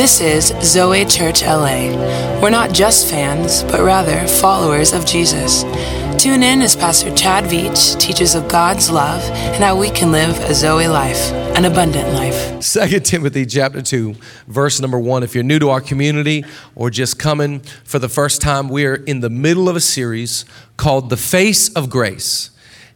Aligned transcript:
This 0.00 0.22
is 0.22 0.46
Zoe 0.62 1.04
Church 1.04 1.42
LA. 1.42 1.90
We're 2.40 2.48
not 2.48 2.72
just 2.72 3.10
fans, 3.10 3.64
but 3.64 3.82
rather 3.82 4.26
followers 4.26 4.94
of 4.94 5.04
Jesus. 5.04 5.62
Tune 6.16 6.42
in 6.42 6.62
as 6.62 6.74
Pastor 6.74 7.14
Chad 7.14 7.44
Veach 7.44 8.00
teaches 8.00 8.34
of 8.34 8.48
God's 8.48 8.90
love 8.90 9.20
and 9.22 9.62
how 9.62 9.78
we 9.78 9.90
can 9.90 10.10
live 10.10 10.38
a 10.48 10.54
Zoe 10.54 10.88
life, 10.88 11.30
an 11.54 11.66
abundant 11.66 12.14
life. 12.14 12.62
Second 12.62 13.04
Timothy 13.04 13.44
chapter 13.44 13.82
2, 13.82 14.14
verse 14.48 14.80
number 14.80 14.98
1. 14.98 15.22
If 15.22 15.34
you're 15.34 15.44
new 15.44 15.58
to 15.58 15.68
our 15.68 15.82
community 15.82 16.46
or 16.74 16.88
just 16.88 17.18
coming 17.18 17.60
for 17.84 17.98
the 17.98 18.08
first 18.08 18.40
time, 18.40 18.70
we 18.70 18.86
are 18.86 18.94
in 18.94 19.20
the 19.20 19.28
middle 19.28 19.68
of 19.68 19.76
a 19.76 19.82
series 19.82 20.46
called 20.78 21.10
The 21.10 21.18
Face 21.18 21.70
of 21.74 21.90
Grace, 21.90 22.48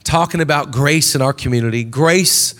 talking 0.05 0.41
about 0.41 0.73
grace 0.73 1.15
in 1.15 1.21
our 1.21 1.35
community. 1.35 1.85
Grace, 1.85 2.55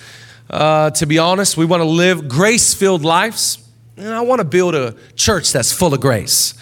uh, 0.51 0.91
to 0.91 1.07
be 1.07 1.19
honest, 1.19 1.57
we 1.57 1.65
want 1.65 1.81
to 1.81 1.89
live 1.89 2.29
grace 2.29 2.75
filled 2.75 3.05
lives, 3.05 3.64
and 3.97 4.09
I 4.09 4.21
want 4.23 4.41
to 4.41 4.45
build 4.45 4.75
a 4.75 4.95
church 5.15 5.53
that's 5.53 5.73
full 5.73 5.95
of 5.95 6.01
grace. 6.01 6.55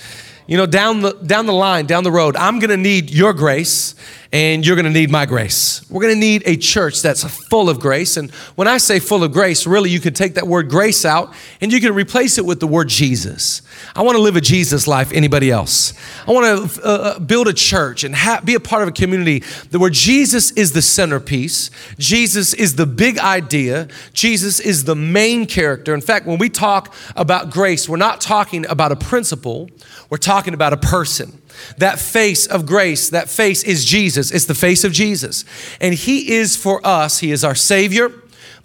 You 0.47 0.57
know, 0.57 0.67
down 0.67 1.01
the, 1.01 1.13
down 1.13 1.47
the 1.47 1.53
line, 1.53 1.87
down 1.87 2.05
the 2.05 2.11
road, 2.11 2.37
I'm 2.37 2.59
gonna 2.59 2.77
need 2.77 3.11
your 3.11 3.33
grace 3.33 3.95
and 4.33 4.67
you're 4.67 4.77
gonna 4.77 4.89
need 4.89 5.11
my 5.11 5.27
grace. 5.27 5.85
We're 5.91 6.01
gonna 6.01 6.15
need 6.15 6.43
a 6.47 6.57
church 6.57 7.03
that's 7.03 7.23
full 7.23 7.69
of 7.69 7.79
grace. 7.79 8.17
And 8.17 8.31
when 8.55 8.67
I 8.67 8.79
say 8.79 8.99
full 8.99 9.23
of 9.23 9.33
grace, 9.33 9.67
really, 9.67 9.91
you 9.91 10.01
could 10.01 10.17
take 10.17 10.35
that 10.35 10.47
word 10.47 10.71
grace 10.71 11.05
out 11.05 11.35
and 11.61 11.71
you 11.71 11.81
can 11.83 11.95
replace 11.95 12.39
it 12.39 12.47
with 12.47 12.59
the 12.59 12.67
word 12.67 12.89
Jesus. 12.89 13.61
I 13.95 14.01
wanna 14.01 14.21
live 14.21 14.37
a 14.37 14.41
Jesus 14.41 14.87
life, 14.87 15.13
anybody 15.13 15.51
else? 15.51 15.93
I 16.27 16.33
wanna 16.33 16.67
uh, 16.83 16.87
uh, 16.87 17.19
build 17.19 17.47
a 17.47 17.53
church 17.53 18.05
and 18.05 18.15
ha- 18.15 18.41
be 18.43 18.55
a 18.55 18.61
part 18.61 18.83
of 18.83 18.89
a 18.89 18.93
community 18.93 19.45
where 19.71 19.91
Jesus 19.91 20.51
is 20.53 20.73
the 20.73 20.83
centerpiece, 20.83 21.71
Jesus 21.99 22.55
is 22.55 22.77
the 22.77 22.87
big 22.87 23.19
idea, 23.19 23.87
Jesus 24.15 24.61
is 24.61 24.85
the 24.85 24.97
main 24.97 25.45
character. 25.45 25.95
In 25.95 26.01
fact, 26.01 26.25
when 26.27 26.39
we 26.39 26.49
talk 26.49 26.95
about 27.17 27.51
grace, 27.51 27.87
we're 27.87 27.99
not 27.99 28.23
talking 28.23 28.65
about 28.67 28.93
a 28.93 28.97
principle, 28.97 29.69
we're 30.09 30.17
talking 30.17 30.55
about 30.55 30.73
a 30.73 30.79
person. 30.79 31.42
That 31.79 31.99
face 31.99 32.47
of 32.47 32.67
grace, 32.67 33.11
that 33.11 33.29
face 33.29 33.63
is 33.63 33.85
Jesus. 33.85 34.31
It's 34.31 34.47
the 34.47 34.55
face 34.55 34.85
of 34.85 34.93
Jesus. 34.93 35.45
And 35.81 35.95
He 35.95 36.33
is 36.33 36.57
for 36.57 36.85
us, 36.87 37.19
He 37.19 37.33
is 37.33 37.45
our 37.45 37.55
Savior, 37.55 38.11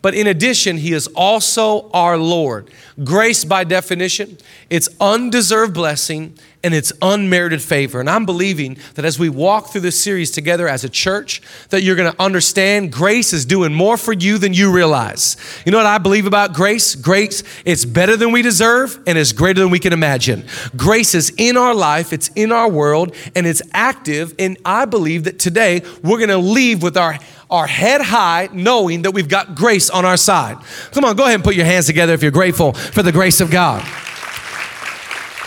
but 0.02 0.14
in 0.14 0.28
addition, 0.28 0.78
He 0.78 0.94
is 0.94 1.08
also 1.08 1.90
our 1.92 2.18
Lord. 2.18 2.70
Grace, 3.04 3.44
by 3.44 3.64
definition, 3.64 4.38
it's 4.70 4.90
undeserved 5.00 5.74
blessing 5.74 6.38
and 6.64 6.74
it's 6.74 6.92
unmerited 7.02 7.62
favor. 7.62 8.00
And 8.00 8.10
I'm 8.10 8.26
believing 8.26 8.78
that 8.96 9.06
as 9.06 9.18
we 9.18 9.30
walk 9.30 9.68
through 9.68 9.82
this 9.82 10.00
series 10.00 10.32
together 10.32 10.68
as 10.68 10.84
a 10.84 10.90
church, 10.90 11.42
that 11.70 11.84
you're 11.84 11.96
going 11.96 12.12
to 12.12 12.22
understand 12.22 12.92
grace 12.92 13.32
is 13.32 13.46
doing 13.46 13.74
more 13.74 13.96
for 13.96 14.12
you 14.12 14.38
than 14.38 14.54
you 14.54 14.72
realize. 14.72 15.38
You 15.66 15.72
know 15.72 15.78
what 15.78 15.88
I 15.88 15.98
believe 15.98 16.26
about 16.26 16.54
grace? 16.54 16.96
Grace, 16.96 17.44
it's 17.64 17.86
better 17.86 18.18
than 18.18 18.32
we 18.32 18.42
deserve 18.42 19.00
and 19.08 19.18
it's 19.18 19.32
greater 19.32 19.62
than 19.62 19.70
we 19.70 19.80
can 19.80 19.94
imagine. 19.94 20.46
Grace 20.76 21.16
is 21.16 21.32
in 21.38 21.58
our 21.58 21.76
life, 21.76 22.12
it's 22.12 22.30
in 22.30 22.52
our 22.52 22.70
world, 22.70 23.16
and 23.36 23.48
it's 23.48 23.62
active. 23.74 24.34
And 24.40 24.58
I 24.66 24.86
believe 24.86 25.24
that 25.26 25.40
today 25.40 25.84
we're 26.04 26.18
going 26.18 26.30
to 26.30 26.38
leave 26.38 26.82
with 26.84 26.98
our 26.98 27.18
our 27.50 27.68
head 27.68 28.02
high, 28.02 28.50
knowing 28.52 29.04
that 29.04 29.12
we've 29.12 29.30
got 29.30 29.56
grace 29.56 29.90
on 29.90 30.06
our 30.06 30.18
side. 30.18 30.58
Come 30.92 31.06
on, 31.06 31.16
go 31.16 31.24
ahead 31.24 31.36
and 31.36 31.44
put 31.44 31.56
your 31.56 31.66
hands 31.66 31.86
together 31.86 32.14
if 32.14 32.22
you're 32.22 32.32
grateful 32.32 32.74
for 32.74 33.04
the 33.04 33.12
grace 33.12 33.40
of 33.42 33.50
God. 33.50 33.82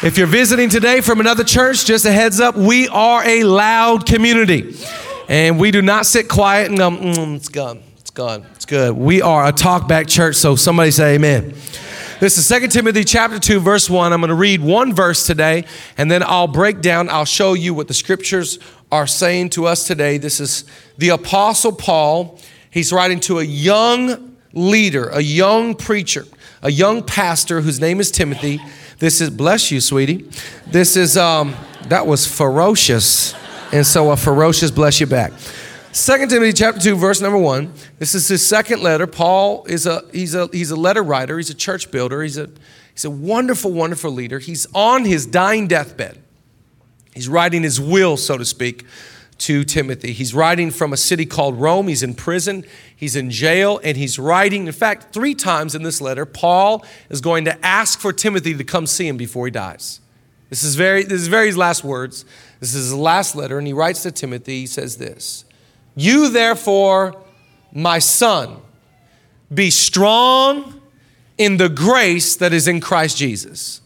If 0.03 0.17
you're 0.17 0.27
visiting 0.27 0.71
today 0.71 1.03
from 1.03 1.21
another 1.21 1.45
church, 1.45 1.85
just 1.85 2.07
a 2.07 2.13
heads 2.13 2.41
up, 2.41 2.57
we 2.57 2.89
are 2.89 3.23
a 3.23 3.45
loud 3.45 4.07
community. 4.07 4.75
And 5.29 5.61
we 5.61 5.71
do 5.71 5.83
not 5.83 6.07
sit 6.07 6.27
quiet 6.27 6.71
and 6.71 6.79
go, 6.79 6.91
mm, 6.91 7.37
it's 7.37 7.51
gone, 7.51 7.83
it's 7.99 8.11
gone, 8.11 8.47
it's 8.55 8.65
good. 8.65 8.97
We 8.97 9.21
are 9.21 9.47
a 9.47 9.53
talkback 9.53 10.09
church, 10.09 10.37
so 10.37 10.57
somebody 10.57 10.91
say 10.91 11.17
amen. 11.17 11.55
This 12.19 12.37
is 12.37 12.49
2 12.49 12.69
Timothy 12.69 13.05
chapter 13.05 13.39
2, 13.39 13.61
verse 13.61 13.89
1. 13.89 14.13
I'm 14.13 14.21
going 14.21 14.29
to 14.29 14.35
read 14.35 14.61
one 14.61 14.95
verse 14.95 15.27
today, 15.27 15.65
and 15.97 16.11
then 16.11 16.23
I'll 16.23 16.49
break 16.49 16.81
down, 16.81 17.09
I'll 17.09 17.25
show 17.25 17.53
you 17.53 17.73
what 17.75 17.87
the 17.87 17.95
scriptures 17.95 18.59
are 18.93 19.07
saying 19.07 19.51
to 19.51 19.67
us 19.67 19.87
today. 19.87 20.19
This 20.19 20.41
is 20.41 20.65
the 20.99 21.11
Apostle 21.11 21.73
Paul. 21.73 22.39
He's 22.71 22.93
writing 22.93 23.21
to 23.21 23.39
a 23.39 23.45
young 23.45 24.37
leader, 24.53 25.09
a 25.09 25.21
young 25.21 25.75
preacher, 25.75 26.27
a 26.63 26.71
young 26.71 27.03
pastor 27.03 27.61
whose 27.61 27.81
name 27.81 28.01
is 28.01 28.11
Timothy. 28.11 28.61
This 28.99 29.21
is, 29.21 29.31
bless 29.31 29.71
you, 29.71 29.81
sweetie. 29.81 30.29
This 30.67 30.97
is, 30.97 31.17
um, 31.17 31.55
that 31.89 32.07
was 32.07 32.27
ferocious. 32.27 33.35
And 33.73 33.87
so 33.87 34.11
a 34.11 34.17
ferocious 34.17 34.71
bless 34.71 35.01
you 35.01 35.07
back. 35.07 35.33
Second 35.93 36.29
Timothy 36.29 36.53
chapter 36.53 36.81
2, 36.81 36.97
verse 36.97 37.21
number 37.21 37.39
1. 37.39 37.73
This 37.99 38.15
is 38.15 38.29
his 38.29 38.47
second 38.47 38.83
letter. 38.83 39.07
Paul 39.07 39.65
is 39.67 39.87
a, 39.87 40.03
he's 40.13 40.35
a, 40.35 40.49
he's 40.53 40.71
a 40.71 40.77
letter 40.77 41.03
writer. 41.03 41.37
He's 41.37 41.51
a 41.51 41.55
church 41.55 41.91
builder. 41.91 42.23
He's 42.23 42.39
a, 42.39 42.49
he's 42.93 43.05
a 43.05 43.11
wonderful, 43.11 43.73
wonderful 43.73 44.11
leader. 44.11 44.39
He's 44.39 44.67
on 44.75 45.05
his 45.05 45.27
dying 45.27 45.67
deathbed. 45.67 46.23
He's 47.15 47.29
writing 47.29 47.63
his 47.63 47.81
will, 47.81 48.17
so 48.17 48.39
to 48.39 48.45
speak, 48.45 48.85
to 49.39 49.65
Timothy. 49.65 50.13
He's 50.13 50.35
writing 50.35 50.71
from 50.71 50.93
a 50.93 50.97
city 50.97 51.25
called 51.25 51.59
Rome. 51.59 51.89
He's 51.89 52.03
in 52.03 52.15
prison, 52.15 52.65
he's 52.95 53.17
in 53.17 53.31
jail, 53.31 53.81
and 53.83 53.97
he's 53.97 54.19
writing. 54.19 54.67
In 54.67 54.73
fact, 54.73 55.15
three 55.15 55.35
times 55.35 55.75
in 55.75 55.83
this 55.83 56.01
letter, 56.01 56.27
Paul 56.27 56.85
is 57.09 57.21
going 57.21 57.47
to 57.47 57.67
ask 57.67 57.99
for 57.99 58.13
Timothy 58.13 58.55
to 58.55 58.65
come 58.65 58.87
see 58.87 59.09
him 59.09 59.17
before 59.17 59.47
he 59.47 59.51
dies. 59.51 60.01
This 60.51 60.63
is 60.63 60.75
very, 60.75 61.05
this 61.05 61.21
is 61.21 61.29
very 61.29 61.47
his 61.47 61.57
last 61.57 61.85
words. 61.85 62.25
This 62.59 62.75
is 62.75 62.91
his 62.91 62.95
last 62.95 63.35
letter, 63.35 63.57
and 63.57 63.67
he 63.67 63.73
writes 63.73 64.03
to 64.03 64.11
Timothy. 64.11 64.61
He 64.61 64.67
says 64.67 64.99
this 64.99 65.45
You, 65.95 66.29
therefore, 66.29 67.17
my 67.73 67.99
son, 67.99 68.59
be 69.53 69.71
strong 69.71 70.81
in 71.39 71.57
the 71.57 71.69
grace 71.69 72.37
that 72.37 72.53
is 72.53 72.69
in 72.69 72.81
Christ 72.81 73.17
Jesus. 73.17 73.80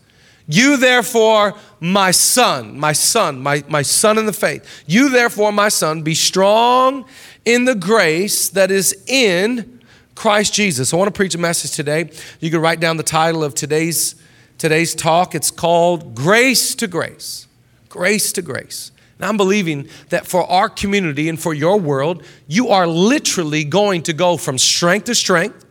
You, 0.47 0.77
therefore, 0.77 1.55
my 1.81 2.11
son, 2.11 2.79
my 2.79 2.93
son, 2.93 3.41
my, 3.41 3.65
my 3.69 3.83
son 3.83 4.19
in 4.19 4.27
the 4.27 4.33
faith, 4.33 4.85
you, 4.87 5.09
therefore, 5.09 5.53
my 5.53 5.71
son, 5.71 6.03
be 6.03 6.15
strong 6.15 7.07
in 7.45 7.65
the 7.65 7.75
grace 7.75 8.51
that 8.51 8.71
is 8.71 9.05
in 9.07 9.81
Christ 10.15 10.55
Jesus. 10.55 10.93
I 10.93 10.97
want 10.97 11.09
to 11.09 11.17
preach 11.17 11.35
a 11.35 11.39
message 11.39 11.73
today. 11.73 12.11
You 12.41 12.51
can 12.51 12.61
write 12.61 12.81
down 12.81 12.99
the 12.99 13.03
title 13.03 13.43
of 13.43 13.55
today's, 13.55 14.15
today's 14.59 14.95
talk. 14.95 15.35
It's 15.35 15.51
called 15.51 16.15
Grace 16.15 16.75
to 16.77 16.87
Grace. 16.87 17.47
Grace 17.89 18.33
to 18.33 18.43
Grace. 18.43 18.91
And 19.19 19.27
I'm 19.27 19.37
believing 19.37 19.89
that 20.11 20.27
for 20.27 20.51
our 20.51 20.69
community 20.69 21.29
and 21.29 21.41
for 21.41 21.55
your 21.55 21.79
world, 21.79 22.23
you 22.47 22.69
are 22.69 22.87
literally 22.87 23.65
going 23.65 24.03
to 24.03 24.13
go 24.13 24.37
from 24.37 24.59
strength 24.59 25.05
to 25.05 25.15
strength, 25.15 25.65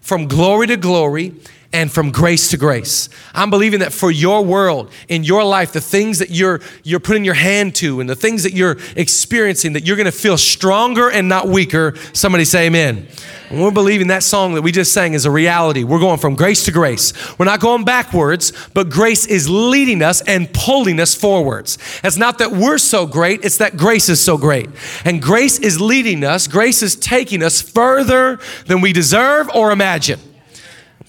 from 0.00 0.28
glory 0.28 0.66
to 0.68 0.76
glory, 0.76 1.34
and 1.72 1.90
from 1.90 2.10
grace 2.10 2.50
to 2.50 2.56
grace. 2.56 3.08
I'm 3.34 3.50
believing 3.50 3.80
that 3.80 3.92
for 3.92 4.10
your 4.10 4.44
world, 4.44 4.90
in 5.08 5.24
your 5.24 5.44
life, 5.44 5.72
the 5.72 5.80
things 5.80 6.18
that 6.18 6.30
you're 6.30 6.60
you're 6.82 7.00
putting 7.00 7.24
your 7.24 7.34
hand 7.34 7.74
to 7.76 8.00
and 8.00 8.08
the 8.08 8.16
things 8.16 8.42
that 8.42 8.52
you're 8.52 8.76
experiencing, 8.96 9.72
that 9.72 9.86
you're 9.86 9.96
gonna 9.96 10.12
feel 10.12 10.36
stronger 10.36 11.10
and 11.10 11.28
not 11.28 11.48
weaker. 11.48 11.94
Somebody 12.12 12.44
say 12.44 12.66
amen. 12.66 13.06
And 13.50 13.62
we're 13.62 13.70
believing 13.70 14.06
that 14.06 14.22
song 14.22 14.54
that 14.54 14.62
we 14.62 14.72
just 14.72 14.92
sang 14.94 15.12
is 15.12 15.26
a 15.26 15.30
reality. 15.30 15.84
We're 15.84 15.98
going 15.98 16.18
from 16.18 16.36
grace 16.36 16.64
to 16.64 16.72
grace. 16.72 17.12
We're 17.38 17.44
not 17.44 17.60
going 17.60 17.84
backwards, 17.84 18.52
but 18.72 18.88
grace 18.88 19.26
is 19.26 19.48
leading 19.48 20.02
us 20.02 20.22
and 20.22 20.52
pulling 20.54 20.98
us 20.98 21.14
forwards. 21.14 21.76
It's 22.02 22.16
not 22.16 22.38
that 22.38 22.52
we're 22.52 22.78
so 22.78 23.06
great, 23.06 23.44
it's 23.44 23.58
that 23.58 23.76
grace 23.76 24.08
is 24.08 24.22
so 24.22 24.38
great. 24.38 24.70
And 25.04 25.20
grace 25.20 25.58
is 25.58 25.80
leading 25.80 26.24
us, 26.24 26.46
grace 26.46 26.82
is 26.82 26.96
taking 26.96 27.42
us 27.42 27.60
further 27.60 28.40
than 28.66 28.80
we 28.80 28.92
deserve 28.92 29.50
or 29.54 29.70
imagine 29.70 30.18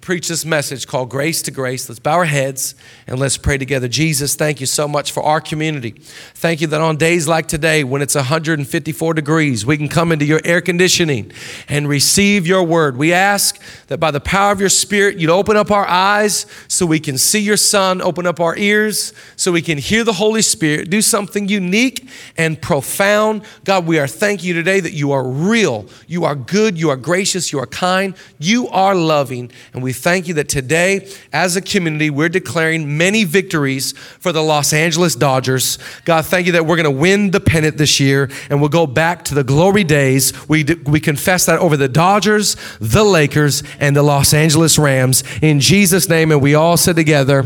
preach 0.03 0.27
this 0.27 0.43
message 0.43 0.85
called 0.85 1.09
Grace 1.09 1.41
to 1.43 1.51
Grace. 1.51 1.87
Let's 1.87 1.97
bow 1.97 2.15
our 2.15 2.25
heads 2.25 2.75
and 3.07 3.19
let's 3.19 3.37
pray 3.37 3.57
together. 3.57 3.87
Jesus, 3.87 4.35
thank 4.35 4.59
you 4.59 4.65
so 4.65 4.85
much 4.85 5.13
for 5.13 5.23
our 5.23 5.39
community. 5.39 5.91
Thank 6.35 6.59
you 6.59 6.67
that 6.67 6.81
on 6.81 6.97
days 6.97 7.25
like 7.25 7.47
today, 7.47 7.85
when 7.85 8.01
it's 8.01 8.13
154 8.13 9.13
degrees, 9.13 9.65
we 9.65 9.77
can 9.77 9.87
come 9.87 10.11
into 10.11 10.25
your 10.25 10.41
air 10.43 10.59
conditioning 10.59 11.31
and 11.69 11.87
receive 11.87 12.45
your 12.45 12.63
word. 12.63 12.97
We 12.97 13.13
ask 13.13 13.61
that 13.87 13.99
by 13.99 14.11
the 14.11 14.19
power 14.19 14.51
of 14.51 14.59
your 14.59 14.67
Spirit, 14.67 15.19
you'd 15.19 15.29
open 15.29 15.55
up 15.55 15.71
our 15.71 15.87
eyes 15.87 16.45
so 16.67 16.85
we 16.85 16.99
can 16.99 17.17
see 17.17 17.39
your 17.39 17.55
Son, 17.55 18.01
open 18.01 18.27
up 18.27 18.41
our 18.41 18.57
ears 18.57 19.13
so 19.37 19.53
we 19.53 19.61
can 19.61 19.77
hear 19.77 20.03
the 20.03 20.13
Holy 20.13 20.41
Spirit, 20.41 20.89
do 20.89 21.01
something 21.01 21.47
unique 21.47 22.09
and 22.37 22.61
profound. 22.61 23.43
God, 23.63 23.87
we 23.87 23.99
are 23.99 24.07
thanking 24.07 24.49
you 24.49 24.53
today 24.53 24.81
that 24.81 24.91
you 24.91 25.13
are 25.13 25.25
real, 25.25 25.85
you 26.07 26.25
are 26.25 26.35
good, 26.35 26.77
you 26.77 26.89
are 26.89 26.97
gracious, 26.97 27.53
you 27.53 27.59
are 27.59 27.67
kind, 27.67 28.15
you 28.37 28.67
are 28.67 28.95
loving, 28.95 29.49
and 29.73 29.81
we 29.81 29.92
thank 29.93 30.27
you 30.27 30.33
that 30.35 30.49
today, 30.49 31.09
as 31.31 31.55
a 31.55 31.61
community, 31.61 32.09
we're 32.09 32.29
declaring 32.29 32.97
many 32.97 33.23
victories 33.23 33.93
for 33.93 34.31
the 34.31 34.41
Los 34.41 34.73
Angeles 34.73 35.15
Dodgers. 35.15 35.77
God, 36.05 36.25
thank 36.25 36.45
you 36.47 36.53
that 36.53 36.65
we're 36.65 36.75
going 36.75 36.83
to 36.83 36.91
win 36.91 37.31
the 37.31 37.39
pennant 37.39 37.77
this 37.77 37.99
year 37.99 38.29
and 38.49 38.59
we'll 38.59 38.69
go 38.69 38.85
back 38.85 39.23
to 39.25 39.35
the 39.35 39.43
glory 39.43 39.83
days. 39.83 40.33
We, 40.49 40.63
we 40.85 40.99
confess 40.99 41.45
that 41.45 41.59
over 41.59 41.77
the 41.77 41.87
Dodgers, 41.87 42.55
the 42.79 43.03
Lakers, 43.03 43.63
and 43.79 43.95
the 43.95 44.03
Los 44.03 44.33
Angeles 44.33 44.77
Rams. 44.77 45.23
In 45.41 45.59
Jesus' 45.59 46.09
name, 46.09 46.31
and 46.31 46.41
we 46.41 46.55
all 46.55 46.77
said 46.77 46.95
together, 46.95 47.45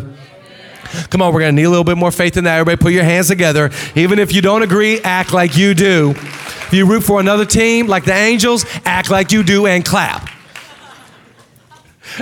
Come 1.09 1.21
on, 1.21 1.33
we're 1.33 1.41
going 1.41 1.53
to 1.53 1.61
need 1.61 1.65
a 1.65 1.69
little 1.69 1.83
bit 1.83 1.97
more 1.97 2.11
faith 2.11 2.37
in 2.37 2.45
that. 2.45 2.59
Everybody 2.59 2.81
put 2.81 2.93
your 2.93 3.03
hands 3.03 3.27
together. 3.27 3.71
Even 3.95 4.19
if 4.19 4.33
you 4.33 4.41
don't 4.41 4.63
agree, 4.63 5.01
act 5.01 5.33
like 5.33 5.57
you 5.57 5.73
do. 5.73 6.11
If 6.11 6.73
you 6.73 6.85
root 6.85 7.01
for 7.01 7.19
another 7.19 7.45
team, 7.45 7.87
like 7.87 8.05
the 8.05 8.13
Angels, 8.13 8.65
act 8.85 9.09
like 9.09 9.33
you 9.33 9.43
do 9.43 9.67
and 9.67 9.83
clap. 9.83 10.36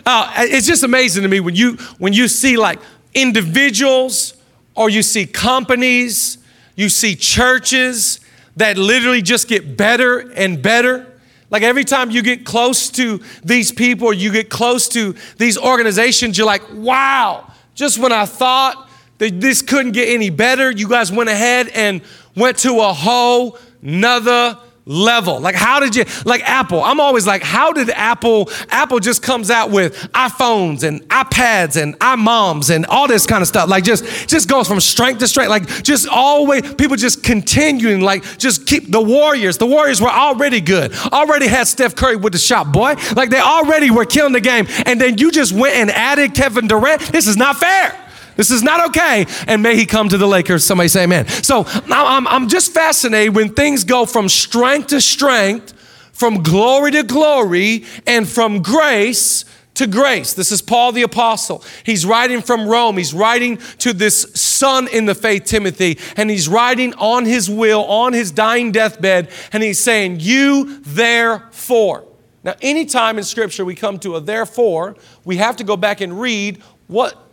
Uh, 0.06 0.34
it's 0.38 0.68
just 0.68 0.84
amazing 0.84 1.24
to 1.24 1.30
me 1.30 1.40
when 1.40 1.56
you 1.56 1.74
when 1.98 2.14
you 2.14 2.28
see 2.28 2.58
like 2.58 2.80
individuals 3.14 4.34
or 4.76 4.90
you 4.90 5.02
see 5.02 5.26
companies, 5.26 6.38
you 6.76 6.90
see 6.90 7.16
churches 7.16 8.20
that 8.58 8.78
literally 8.78 9.22
just 9.22 9.48
get 9.48 9.78
better 9.78 10.32
and 10.32 10.62
better. 10.62 11.08
Like 11.50 11.64
every 11.64 11.84
time 11.84 12.12
you 12.12 12.22
get 12.22 12.46
close 12.46 12.90
to 12.92 13.22
these 13.44 13.72
people 13.72 14.12
you 14.12 14.32
get 14.32 14.50
close 14.50 14.88
to 14.90 15.16
these 15.38 15.58
organizations, 15.58 16.38
you're 16.38 16.48
like, 16.48 16.64
wow, 16.74 17.52
just 17.76 17.98
when 17.98 18.12
I 18.12 18.26
thought 18.26 18.90
that 19.20 19.40
this 19.40 19.62
couldn't 19.62 19.94
get 19.94 20.10
any 20.10 20.30
better, 20.30 20.72
you 20.72 20.90
guys 20.90 21.12
went 21.12 21.30
ahead 21.30 21.70
and 21.70 22.02
went 22.36 22.58
to 22.60 22.82
a 22.82 22.92
whole 22.92 23.58
nother 23.82 24.58
level. 24.86 25.40
Like, 25.40 25.56
how 25.56 25.80
did 25.80 25.96
you, 25.96 26.06
like 26.26 26.42
Apple? 26.44 26.84
I'm 26.84 27.00
always 27.00 27.26
like, 27.26 27.42
how 27.42 27.74
did 27.74 27.90
Apple, 27.90 28.50
Apple 28.70 29.00
just 29.00 29.22
comes 29.22 29.50
out 29.50 29.72
with 29.72 29.96
iPhones 30.14 30.84
and 30.84 31.02
iPads 31.10 31.82
and 31.82 31.98
iMoms 32.00 32.74
and 32.74 32.86
all 32.86 33.08
this 33.08 33.26
kind 33.26 33.42
of 33.42 33.48
stuff. 33.48 33.70
Like, 33.70 33.84
just, 33.84 34.30
just 34.30 34.50
goes 34.50 34.68
from 34.68 34.80
strength 34.80 35.20
to 35.20 35.28
strength. 35.28 35.50
Like, 35.50 35.84
just 35.84 36.08
always, 36.08 36.62
people 36.76 36.96
just 36.96 37.24
continuing, 37.24 38.02
like, 38.02 38.24
just 38.38 38.68
keep 38.68 38.92
the 38.92 39.02
Warriors. 39.02 39.58
The 39.58 39.66
Warriors 39.66 40.00
were 40.02 40.10
already 40.10 40.62
good, 40.62 40.94
already 41.12 41.48
had 41.48 41.68
Steph 41.68 41.96
Curry 41.96 42.16
with 42.16 42.34
the 42.34 42.40
shot, 42.40 42.72
boy. 42.72 42.96
Like, 43.16 43.30
they 43.30 43.40
already 43.40 43.90
were 43.90 44.06
killing 44.06 44.34
the 44.34 44.42
game. 44.42 44.68
And 44.86 45.02
then 45.02 45.18
you 45.18 45.32
just 45.32 45.52
went 45.52 45.76
and 45.76 45.90
added 45.92 46.34
Kevin 46.36 46.68
Durant. 46.68 47.02
This 47.12 47.28
is 47.28 47.38
not 47.38 47.58
fair. 47.58 48.05
This 48.36 48.52
is 48.52 48.64
not 48.64 48.90
okay. 48.90 49.26
And 49.48 49.62
may 49.64 49.76
he 49.76 49.86
come 49.86 50.10
to 50.10 50.18
the 50.18 50.28
Lakers. 50.28 50.64
Somebody 50.64 50.90
say 50.90 51.04
amen. 51.04 51.28
So 51.28 51.64
I'm, 51.68 52.28
I'm 52.28 52.48
just 52.48 52.74
fascinated 52.74 53.36
when 53.36 53.54
things 53.54 53.84
go 53.84 54.06
from 54.06 54.30
strength 54.30 54.88
to 54.88 55.02
strength, 55.02 55.74
from 56.12 56.44
glory 56.44 56.92
to 56.92 57.04
glory, 57.04 57.86
and 58.06 58.28
from 58.28 58.62
grace 58.62 59.46
to 59.76 59.88
grace. 59.88 60.34
This 60.34 60.52
is 60.52 60.62
Paul 60.62 60.92
the 60.94 61.04
Apostle. 61.04 61.64
He's 61.84 62.06
writing 62.06 62.42
from 62.42 62.68
Rome. 62.68 62.98
He's 62.98 63.14
writing 63.14 63.58
to 63.80 63.94
this 63.94 64.22
son 64.34 64.88
in 64.88 65.06
the 65.06 65.16
faith, 65.16 65.46
Timothy, 65.46 66.00
and 66.18 66.30
he's 66.30 66.48
writing 66.48 66.94
on 66.96 67.26
his 67.26 67.50
will, 67.50 67.84
on 67.86 68.14
his 68.14 68.32
dying 68.32 68.72
deathbed, 68.72 69.30
and 69.52 69.62
he's 69.62 69.80
saying, 69.80 70.18
You 70.22 70.80
therefore. 70.82 72.06
Now, 72.44 72.56
anytime 72.62 73.18
in 73.18 73.24
Scripture 73.24 73.66
we 73.66 73.76
come 73.76 74.00
to 74.00 74.16
a 74.16 74.22
therefore, 74.22 74.96
we 75.24 75.38
have 75.38 75.58
to 75.58 75.64
go 75.64 75.76
back 75.76 76.00
and 76.00 76.20
read 76.20 76.62
what 76.88 77.25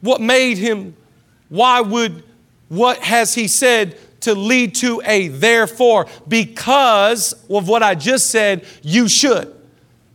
what 0.00 0.20
made 0.20 0.58
him, 0.58 0.96
why 1.48 1.80
would, 1.80 2.22
what 2.68 2.98
has 2.98 3.34
he 3.34 3.48
said 3.48 3.96
to 4.20 4.34
lead 4.34 4.74
to 4.76 5.02
a 5.04 5.28
therefore? 5.28 6.06
Because 6.26 7.32
of 7.48 7.68
what 7.68 7.82
I 7.82 7.94
just 7.94 8.28
said, 8.28 8.64
you 8.82 9.08
should. 9.08 9.54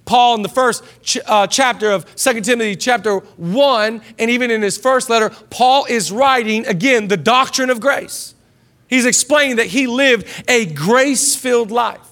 Paul, 0.05 0.35
in 0.35 0.41
the 0.41 0.49
first 0.49 0.83
ch- 1.01 1.19
uh, 1.25 1.47
chapter 1.47 1.91
of 1.91 2.13
2 2.15 2.41
Timothy, 2.41 2.75
chapter 2.75 3.19
1, 3.19 4.01
and 4.19 4.29
even 4.29 4.51
in 4.51 4.61
his 4.61 4.77
first 4.77 5.09
letter, 5.09 5.29
Paul 5.49 5.85
is 5.85 6.11
writing 6.11 6.65
again 6.67 7.07
the 7.07 7.17
doctrine 7.17 7.69
of 7.69 7.79
grace. 7.79 8.35
He's 8.87 9.05
explaining 9.05 9.55
that 9.57 9.67
he 9.67 9.87
lived 9.87 10.27
a 10.47 10.65
grace 10.65 11.35
filled 11.35 11.71
life. 11.71 12.07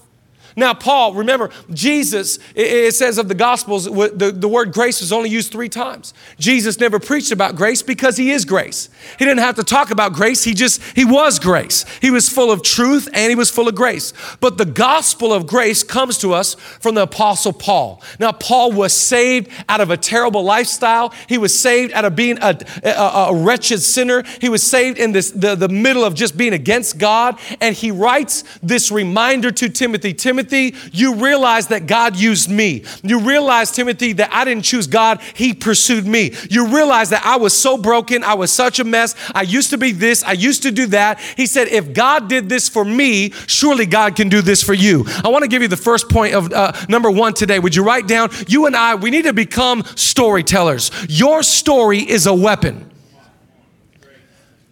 Now, 0.56 0.74
Paul, 0.74 1.14
remember, 1.14 1.50
Jesus, 1.72 2.38
it 2.54 2.94
says 2.94 3.18
of 3.18 3.28
the 3.28 3.34
Gospels, 3.34 3.84
the, 3.84 4.32
the 4.34 4.48
word 4.48 4.72
grace 4.72 5.00
was 5.00 5.12
only 5.12 5.30
used 5.30 5.50
three 5.50 5.68
times. 5.68 6.12
Jesus 6.38 6.78
never 6.78 6.98
preached 6.98 7.32
about 7.32 7.56
grace 7.56 7.82
because 7.82 8.16
he 8.16 8.30
is 8.30 8.44
grace. 8.44 8.88
He 9.18 9.24
didn't 9.24 9.40
have 9.40 9.56
to 9.56 9.64
talk 9.64 9.90
about 9.90 10.12
grace, 10.12 10.44
he 10.44 10.54
just, 10.54 10.82
he 10.94 11.04
was 11.04 11.38
grace. 11.38 11.84
He 12.00 12.10
was 12.10 12.28
full 12.28 12.50
of 12.50 12.62
truth 12.62 13.08
and 13.12 13.30
he 13.30 13.36
was 13.36 13.50
full 13.50 13.68
of 13.68 13.74
grace. 13.74 14.12
But 14.40 14.58
the 14.58 14.64
gospel 14.64 15.32
of 15.32 15.46
grace 15.46 15.82
comes 15.82 16.18
to 16.18 16.34
us 16.34 16.54
from 16.54 16.94
the 16.94 17.02
Apostle 17.02 17.52
Paul. 17.52 18.02
Now, 18.20 18.32
Paul 18.32 18.72
was 18.72 18.92
saved 18.92 19.50
out 19.68 19.80
of 19.80 19.90
a 19.90 19.96
terrible 19.96 20.42
lifestyle, 20.42 21.14
he 21.28 21.38
was 21.38 21.58
saved 21.58 21.92
out 21.92 22.04
of 22.04 22.14
being 22.14 22.38
a, 22.42 22.58
a, 22.84 22.90
a 23.30 23.34
wretched 23.34 23.80
sinner, 23.80 24.22
he 24.40 24.48
was 24.48 24.62
saved 24.62 24.98
in 24.98 25.12
this, 25.12 25.30
the, 25.30 25.54
the 25.54 25.68
middle 25.68 26.04
of 26.04 26.14
just 26.14 26.36
being 26.36 26.52
against 26.52 26.98
God. 26.98 27.38
And 27.60 27.74
he 27.74 27.90
writes 27.90 28.44
this 28.62 28.90
reminder 28.90 29.50
to 29.52 29.68
Timothy 29.68 30.02
Timothy, 30.02 30.41
Timothy, 30.42 30.74
you 30.92 31.14
realize 31.14 31.68
that 31.68 31.86
God 31.86 32.16
used 32.16 32.50
me. 32.50 32.84
You 33.02 33.20
realize, 33.20 33.70
Timothy, 33.70 34.12
that 34.14 34.32
I 34.32 34.44
didn't 34.44 34.64
choose 34.64 34.86
God, 34.86 35.20
He 35.34 35.54
pursued 35.54 36.06
me. 36.06 36.32
You 36.50 36.66
realize 36.66 37.10
that 37.10 37.24
I 37.24 37.36
was 37.36 37.58
so 37.58 37.78
broken, 37.78 38.24
I 38.24 38.34
was 38.34 38.52
such 38.52 38.80
a 38.80 38.84
mess. 38.84 39.14
I 39.34 39.42
used 39.42 39.70
to 39.70 39.78
be 39.78 39.92
this, 39.92 40.24
I 40.24 40.32
used 40.32 40.62
to 40.64 40.72
do 40.72 40.86
that. 40.88 41.20
He 41.36 41.46
said, 41.46 41.68
if 41.68 41.92
God 41.92 42.28
did 42.28 42.48
this 42.48 42.68
for 42.68 42.84
me, 42.84 43.30
surely 43.46 43.86
God 43.86 44.16
can 44.16 44.28
do 44.28 44.42
this 44.42 44.62
for 44.62 44.74
you. 44.74 45.04
I 45.24 45.28
want 45.28 45.42
to 45.42 45.48
give 45.48 45.62
you 45.62 45.68
the 45.68 45.76
first 45.76 46.08
point 46.08 46.34
of 46.34 46.52
uh, 46.52 46.72
number 46.88 47.10
one 47.10 47.34
today. 47.34 47.58
Would 47.58 47.76
you 47.76 47.84
write 47.84 48.08
down, 48.08 48.30
you 48.48 48.66
and 48.66 48.74
I, 48.74 48.96
we 48.96 49.10
need 49.10 49.24
to 49.24 49.32
become 49.32 49.84
storytellers. 49.94 50.90
Your 51.08 51.42
story 51.42 52.00
is 52.00 52.26
a 52.26 52.34
weapon. 52.34 52.91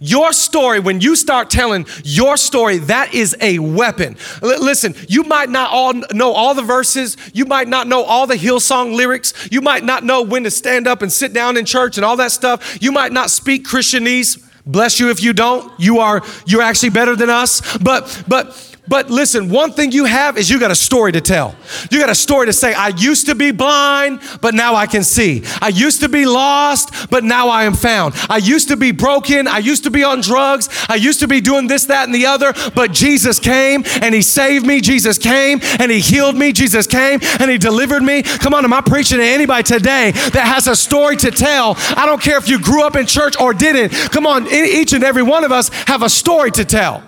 Your 0.02 0.32
story, 0.32 0.81
when 0.81 1.02
you 1.02 1.14
start 1.14 1.50
telling 1.50 1.85
your 2.05 2.38
story, 2.38 2.79
that 2.79 3.12
is 3.12 3.37
a 3.43 3.58
weapon. 3.58 4.17
L- 4.43 4.64
listen, 4.64 4.94
you 5.08 5.25
might 5.25 5.50
not 5.50 5.70
all 5.70 5.93
know 6.14 6.32
all 6.32 6.55
the 6.55 6.62
verses. 6.62 7.19
You 7.35 7.44
might 7.44 7.69
not 7.69 7.87
know 7.87 8.02
all 8.02 8.26
the 8.26 8.37
Hillsong 8.37 8.97
lyrics. 8.97 9.35
You 9.50 9.61
might 9.61 9.85
not 9.85 10.02
know 10.02 10.23
when 10.23 10.44
to 10.44 10.50
stand 10.50 10.87
up 10.87 11.02
and 11.02 11.12
sit 11.12 11.35
down 11.35 11.58
in 11.58 11.67
church 11.67 11.99
and 11.99 12.05
all 12.05 12.17
that 12.17 12.32
stuff. 12.32 12.79
You 12.81 12.93
might 12.93 13.12
not 13.12 13.29
speak 13.29 13.67
Christianese. 13.67 14.43
Bless 14.64 15.00
you 15.00 15.11
if 15.11 15.23
you 15.23 15.35
don't. 15.35 15.70
You 15.79 15.99
are 15.99 16.23
you're 16.46 16.62
actually 16.62 16.91
better 16.91 17.14
than 17.14 17.29
us. 17.29 17.61
But 17.79 18.25
but 18.26 18.69
but 18.91 19.09
listen, 19.09 19.49
one 19.49 19.73
thing 19.73 19.93
you 19.93 20.05
have 20.05 20.37
is 20.37 20.51
you 20.51 20.59
got 20.59 20.73
a 20.73 20.75
story 20.75 21.13
to 21.13 21.21
tell. 21.21 21.55
You 21.93 22.01
got 22.01 22.11
a 22.11 22.15
story 22.15 22.47
to 22.47 22.53
say, 22.53 22.75
I 22.75 22.89
used 22.89 23.27
to 23.27 23.37
be 23.37 23.53
blind, 23.53 24.21
but 24.41 24.53
now 24.53 24.75
I 24.75 24.89
can 24.89 25.05
see. 25.05 25.45
I 25.63 25.69
used 25.69 26.01
to 26.01 26.09
be 26.09 26.27
lost, 26.27 27.09
but 27.09 27.23
now 27.23 27.51
I 27.51 27.65
am 27.65 27.75
found. 27.75 28.15
I 28.29 28.39
used 28.39 28.67
to 28.67 28.77
be 28.77 28.91
broken. 28.91 29.47
I 29.47 29.59
used 29.59 29.85
to 29.85 29.93
be 29.93 30.03
on 30.03 30.23
drugs. 30.23 30.69
I 30.89 30.97
used 30.97 31.21
to 31.21 31.29
be 31.29 31.41
doing 31.41 31.69
this, 31.69 31.85
that, 31.85 32.07
and 32.07 32.15
the 32.15 32.27
other, 32.27 32.53
but 32.75 32.91
Jesus 32.91 33.39
came 33.39 33.85
and 34.03 34.13
He 34.13 34.23
saved 34.23 34.67
me. 34.67 34.81
Jesus 34.81 35.19
came 35.19 35.61
and 35.79 35.93
He 35.93 36.01
healed 36.01 36.37
me. 36.37 36.53
Jesus 36.53 36.89
came 36.89 37.21
and 37.39 37.49
He 37.49 37.59
delivered 37.59 38.03
me. 38.03 38.25
Come 38.25 38.55
on, 38.55 38.65
am 38.65 38.73
I 38.73 38.81
preaching 38.81 39.19
to 39.19 39.25
anybody 39.25 39.63
today 39.63 40.11
that 40.11 40.53
has 40.53 40.67
a 40.67 40.75
story 40.75 41.17
to 41.19 41.31
tell? 41.31 41.77
I 41.97 42.07
don't 42.07 42.21
care 42.21 42.39
if 42.39 42.49
you 42.49 42.61
grew 42.61 42.83
up 42.83 42.97
in 42.97 43.07
church 43.07 43.41
or 43.41 43.55
didn't. 43.55 43.93
Come 44.11 44.27
on, 44.27 44.49
each 44.49 44.93
and 44.95 45.05
every 45.05 45.23
one 45.23 45.45
of 45.45 45.53
us 45.53 45.69
have 45.87 46.03
a 46.03 46.11
story 46.11 46.51
to 46.51 46.65
tell. 46.65 47.05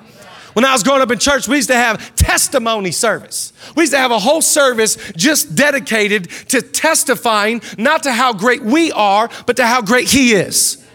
When 0.54 0.64
I 0.64 0.72
was 0.72 0.82
growing 0.82 1.00
up 1.00 1.10
in 1.10 1.19
church, 1.19 1.49
we 1.49 1.56
used 1.56 1.69
to 1.69 1.75
have 1.75 2.14
testimony 2.14 2.90
service. 2.93 3.52
We 3.75 3.84
used 3.84 3.93
to 3.93 3.99
have 3.99 4.10
a 4.10 4.19
whole 4.19 4.43
service 4.43 4.96
just 5.16 5.54
dedicated 5.54 6.31
to 6.49 6.60
testifying 6.60 7.62
not 7.78 8.02
to 8.02 8.12
how 8.12 8.32
great 8.32 8.62
we 8.62 8.93
are, 8.93 9.31
but 9.46 9.56
to 9.56 9.66
how 9.66 9.81
great 9.81 10.08
He 10.08 10.34
is. 10.34 10.87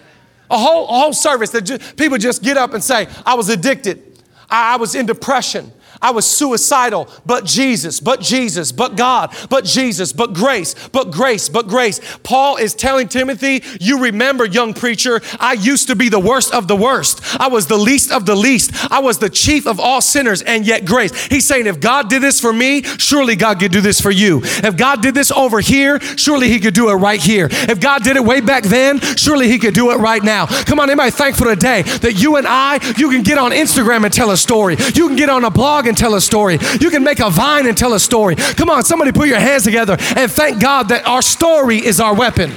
A 0.49 0.57
whole, 0.57 0.85
a 0.85 0.99
whole 0.99 1.13
service 1.13 1.49
that 1.51 1.63
just, 1.63 1.97
people 1.97 2.17
just 2.17 2.43
get 2.43 2.55
up 2.55 2.73
and 2.73 2.83
say, 2.83 3.07
I 3.25 3.33
was 3.35 3.49
addicted. 3.49 4.23
I, 4.49 4.73
I 4.73 4.77
was 4.77 4.95
in 4.95 5.05
depression. 5.05 5.71
I 6.01 6.11
was 6.11 6.25
suicidal, 6.25 7.09
but 7.25 7.45
Jesus, 7.45 7.99
but 7.99 8.21
Jesus, 8.21 8.71
but 8.71 8.95
God, 8.95 9.35
but 9.49 9.65
Jesus, 9.65 10.13
but 10.13 10.33
grace, 10.33 10.75
but 10.89 11.11
grace, 11.11 11.49
but 11.49 11.67
grace. 11.67 11.99
Paul 12.23 12.57
is 12.57 12.73
telling 12.73 13.07
Timothy, 13.07 13.63
You 13.79 13.99
remember, 13.99 14.45
young 14.45 14.73
preacher, 14.73 15.21
I 15.39 15.53
used 15.53 15.87
to 15.87 15.95
be 15.95 16.09
the 16.09 16.19
worst 16.19 16.53
of 16.53 16.67
the 16.67 16.75
worst. 16.75 17.21
I 17.39 17.47
was 17.47 17.67
the 17.67 17.77
least 17.77 18.11
of 18.11 18.25
the 18.25 18.35
least. 18.35 18.71
I 18.91 18.99
was 18.99 19.19
the 19.19 19.29
chief 19.29 19.65
of 19.65 19.79
all 19.79 20.01
sinners, 20.01 20.41
and 20.41 20.65
yet 20.65 20.85
grace. 20.85 21.27
He's 21.27 21.47
saying, 21.47 21.67
If 21.67 21.79
God 21.79 22.09
did 22.09 22.21
this 22.21 22.39
for 22.39 22.53
me, 22.53 22.83
surely 22.83 23.35
God 23.35 23.59
could 23.59 23.71
do 23.71 23.81
this 23.81 23.99
for 23.99 24.11
you. 24.11 24.41
If 24.43 24.77
God 24.77 25.01
did 25.01 25.15
this 25.15 25.31
over 25.31 25.59
here, 25.59 25.99
surely 26.17 26.49
He 26.49 26.59
could 26.59 26.73
do 26.73 26.89
it 26.89 26.95
right 26.95 27.21
here. 27.21 27.47
If 27.51 27.79
God 27.79 28.03
did 28.03 28.15
it 28.17 28.23
way 28.23 28.41
back 28.41 28.63
then, 28.63 28.99
surely 28.99 29.47
He 29.47 29.57
could 29.57 29.73
do 29.73 29.91
it 29.91 29.97
right 29.97 30.23
now. 30.23 30.45
Come 30.45 30.79
on, 30.79 30.89
anybody 30.89 31.11
thankful 31.11 31.47
today 31.47 31.81
that 31.81 32.13
you 32.13 32.35
and 32.35 32.47
I, 32.47 32.75
you 32.97 33.09
can 33.09 33.23
get 33.23 33.37
on 33.37 33.51
Instagram 33.51 34.03
and 34.03 34.13
tell 34.13 34.31
a 34.31 34.37
story. 34.37 34.75
You 34.93 35.07
can 35.07 35.15
get 35.15 35.29
on 35.29 35.43
a 35.43 35.49
blog 35.49 35.86
and 35.87 35.97
tell 35.97 36.15
a 36.15 36.21
story. 36.21 36.57
You 36.79 36.89
can 36.89 37.03
make 37.03 37.19
a 37.19 37.29
vine 37.29 37.67
and 37.67 37.77
tell 37.77 37.93
a 37.93 37.99
story. 37.99 38.35
Come 38.35 38.69
on, 38.69 38.83
somebody 38.83 39.11
put 39.11 39.27
your 39.27 39.39
hands 39.39 39.63
together 39.63 39.97
and 40.15 40.31
thank 40.31 40.61
God 40.61 40.89
that 40.89 41.05
our 41.05 41.21
story 41.21 41.77
is 41.77 41.99
our 41.99 42.13
weapon. 42.13 42.51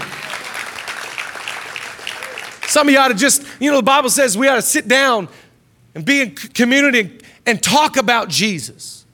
Some 2.67 2.87
of 2.87 2.93
you 2.93 3.01
ought 3.01 3.09
to 3.09 3.15
just, 3.15 3.45
you 3.59 3.71
know, 3.71 3.79
the 3.79 3.83
Bible 3.83 4.11
says 4.11 4.39
we 4.39 4.47
ought 4.47 4.55
to 4.55 4.63
sit 4.63 4.87
down 4.87 5.29
and 5.95 6.05
be 6.05 6.21
in 6.21 6.35
community 6.35 7.19
and 7.45 7.61
talk 7.61 7.97
about 7.97 8.29
Jesus. 8.29 9.05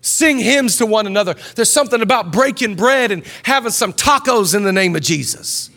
Sing 0.00 0.38
hymns 0.38 0.76
to 0.78 0.86
one 0.86 1.06
another. 1.06 1.34
There's 1.54 1.70
something 1.70 2.02
about 2.02 2.32
breaking 2.32 2.76
bread 2.76 3.10
and 3.10 3.24
having 3.44 3.72
some 3.72 3.92
tacos 3.92 4.54
in 4.54 4.62
the 4.62 4.72
name 4.72 4.96
of 4.96 5.02
Jesus. 5.02 5.70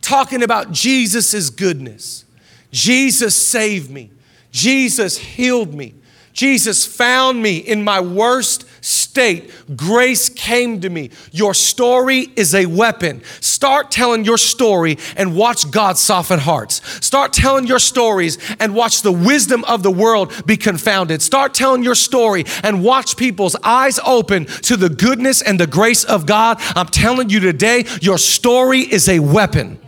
Talking 0.00 0.42
about 0.42 0.72
Jesus' 0.72 1.50
goodness. 1.50 2.24
Jesus 2.70 3.36
saved 3.36 3.90
me. 3.90 4.10
Jesus 4.50 5.18
healed 5.18 5.72
me. 5.72 5.94
Jesus 6.32 6.86
found 6.86 7.42
me 7.42 7.58
in 7.58 7.84
my 7.84 8.00
worst 8.00 8.64
state. 8.82 9.52
Grace 9.76 10.28
came 10.28 10.80
to 10.80 10.88
me. 10.88 11.10
Your 11.30 11.54
story 11.54 12.28
is 12.36 12.54
a 12.54 12.66
weapon. 12.66 13.22
Start 13.40 13.90
telling 13.90 14.24
your 14.24 14.38
story 14.38 14.98
and 15.16 15.36
watch 15.36 15.70
God 15.70 15.98
soften 15.98 16.38
hearts. 16.38 16.80
Start 17.04 17.32
telling 17.32 17.66
your 17.66 17.78
stories 17.78 18.38
and 18.58 18.74
watch 18.74 19.02
the 19.02 19.12
wisdom 19.12 19.64
of 19.64 19.82
the 19.82 19.90
world 19.90 20.32
be 20.46 20.56
confounded. 20.56 21.20
Start 21.22 21.54
telling 21.54 21.82
your 21.82 21.94
story 21.94 22.44
and 22.62 22.82
watch 22.82 23.16
people's 23.16 23.56
eyes 23.62 24.00
open 24.04 24.46
to 24.46 24.76
the 24.76 24.88
goodness 24.88 25.42
and 25.42 25.60
the 25.60 25.66
grace 25.66 26.04
of 26.04 26.26
God. 26.26 26.56
I'm 26.74 26.88
telling 26.88 27.30
you 27.30 27.40
today, 27.40 27.84
your 28.00 28.18
story 28.18 28.80
is 28.80 29.08
a 29.08 29.18
weapon. 29.20 29.81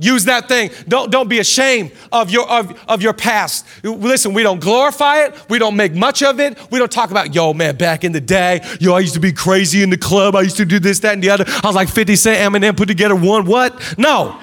Use 0.00 0.26
that 0.26 0.48
thing. 0.48 0.70
Don't, 0.86 1.10
don't 1.10 1.28
be 1.28 1.40
ashamed 1.40 1.90
of 2.12 2.30
your, 2.30 2.48
of, 2.48 2.78
of 2.88 3.02
your 3.02 3.12
past. 3.12 3.66
Listen, 3.82 4.32
we 4.32 4.44
don't 4.44 4.60
glorify 4.60 5.24
it. 5.24 5.34
We 5.50 5.58
don't 5.58 5.74
make 5.74 5.92
much 5.92 6.22
of 6.22 6.38
it. 6.38 6.56
We 6.70 6.78
don't 6.78 6.90
talk 6.90 7.10
about, 7.10 7.34
yo, 7.34 7.52
man, 7.52 7.76
back 7.76 8.04
in 8.04 8.12
the 8.12 8.20
day, 8.20 8.60
yo, 8.78 8.94
I 8.94 9.00
used 9.00 9.14
to 9.14 9.20
be 9.20 9.32
crazy 9.32 9.82
in 9.82 9.90
the 9.90 9.98
club. 9.98 10.36
I 10.36 10.42
used 10.42 10.56
to 10.58 10.64
do 10.64 10.78
this, 10.78 11.00
that, 11.00 11.14
and 11.14 11.22
the 11.22 11.30
other. 11.30 11.44
I 11.48 11.66
was 11.66 11.74
like 11.74 11.88
50 11.88 12.14
Cent, 12.14 12.54
Eminem 12.54 12.76
put 12.76 12.86
together 12.86 13.16
one. 13.16 13.44
What? 13.44 13.98
No. 13.98 14.38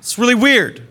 It's 0.00 0.18
really 0.18 0.34
weird. 0.34 0.82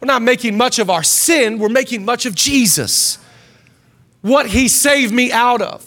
We're 0.00 0.06
not 0.06 0.20
making 0.20 0.58
much 0.58 0.78
of 0.78 0.90
our 0.90 1.02
sin. 1.02 1.58
We're 1.58 1.70
making 1.70 2.04
much 2.04 2.26
of 2.26 2.34
Jesus. 2.34 3.18
What 4.20 4.46
he 4.46 4.68
saved 4.68 5.12
me 5.12 5.32
out 5.32 5.62
of. 5.62 5.86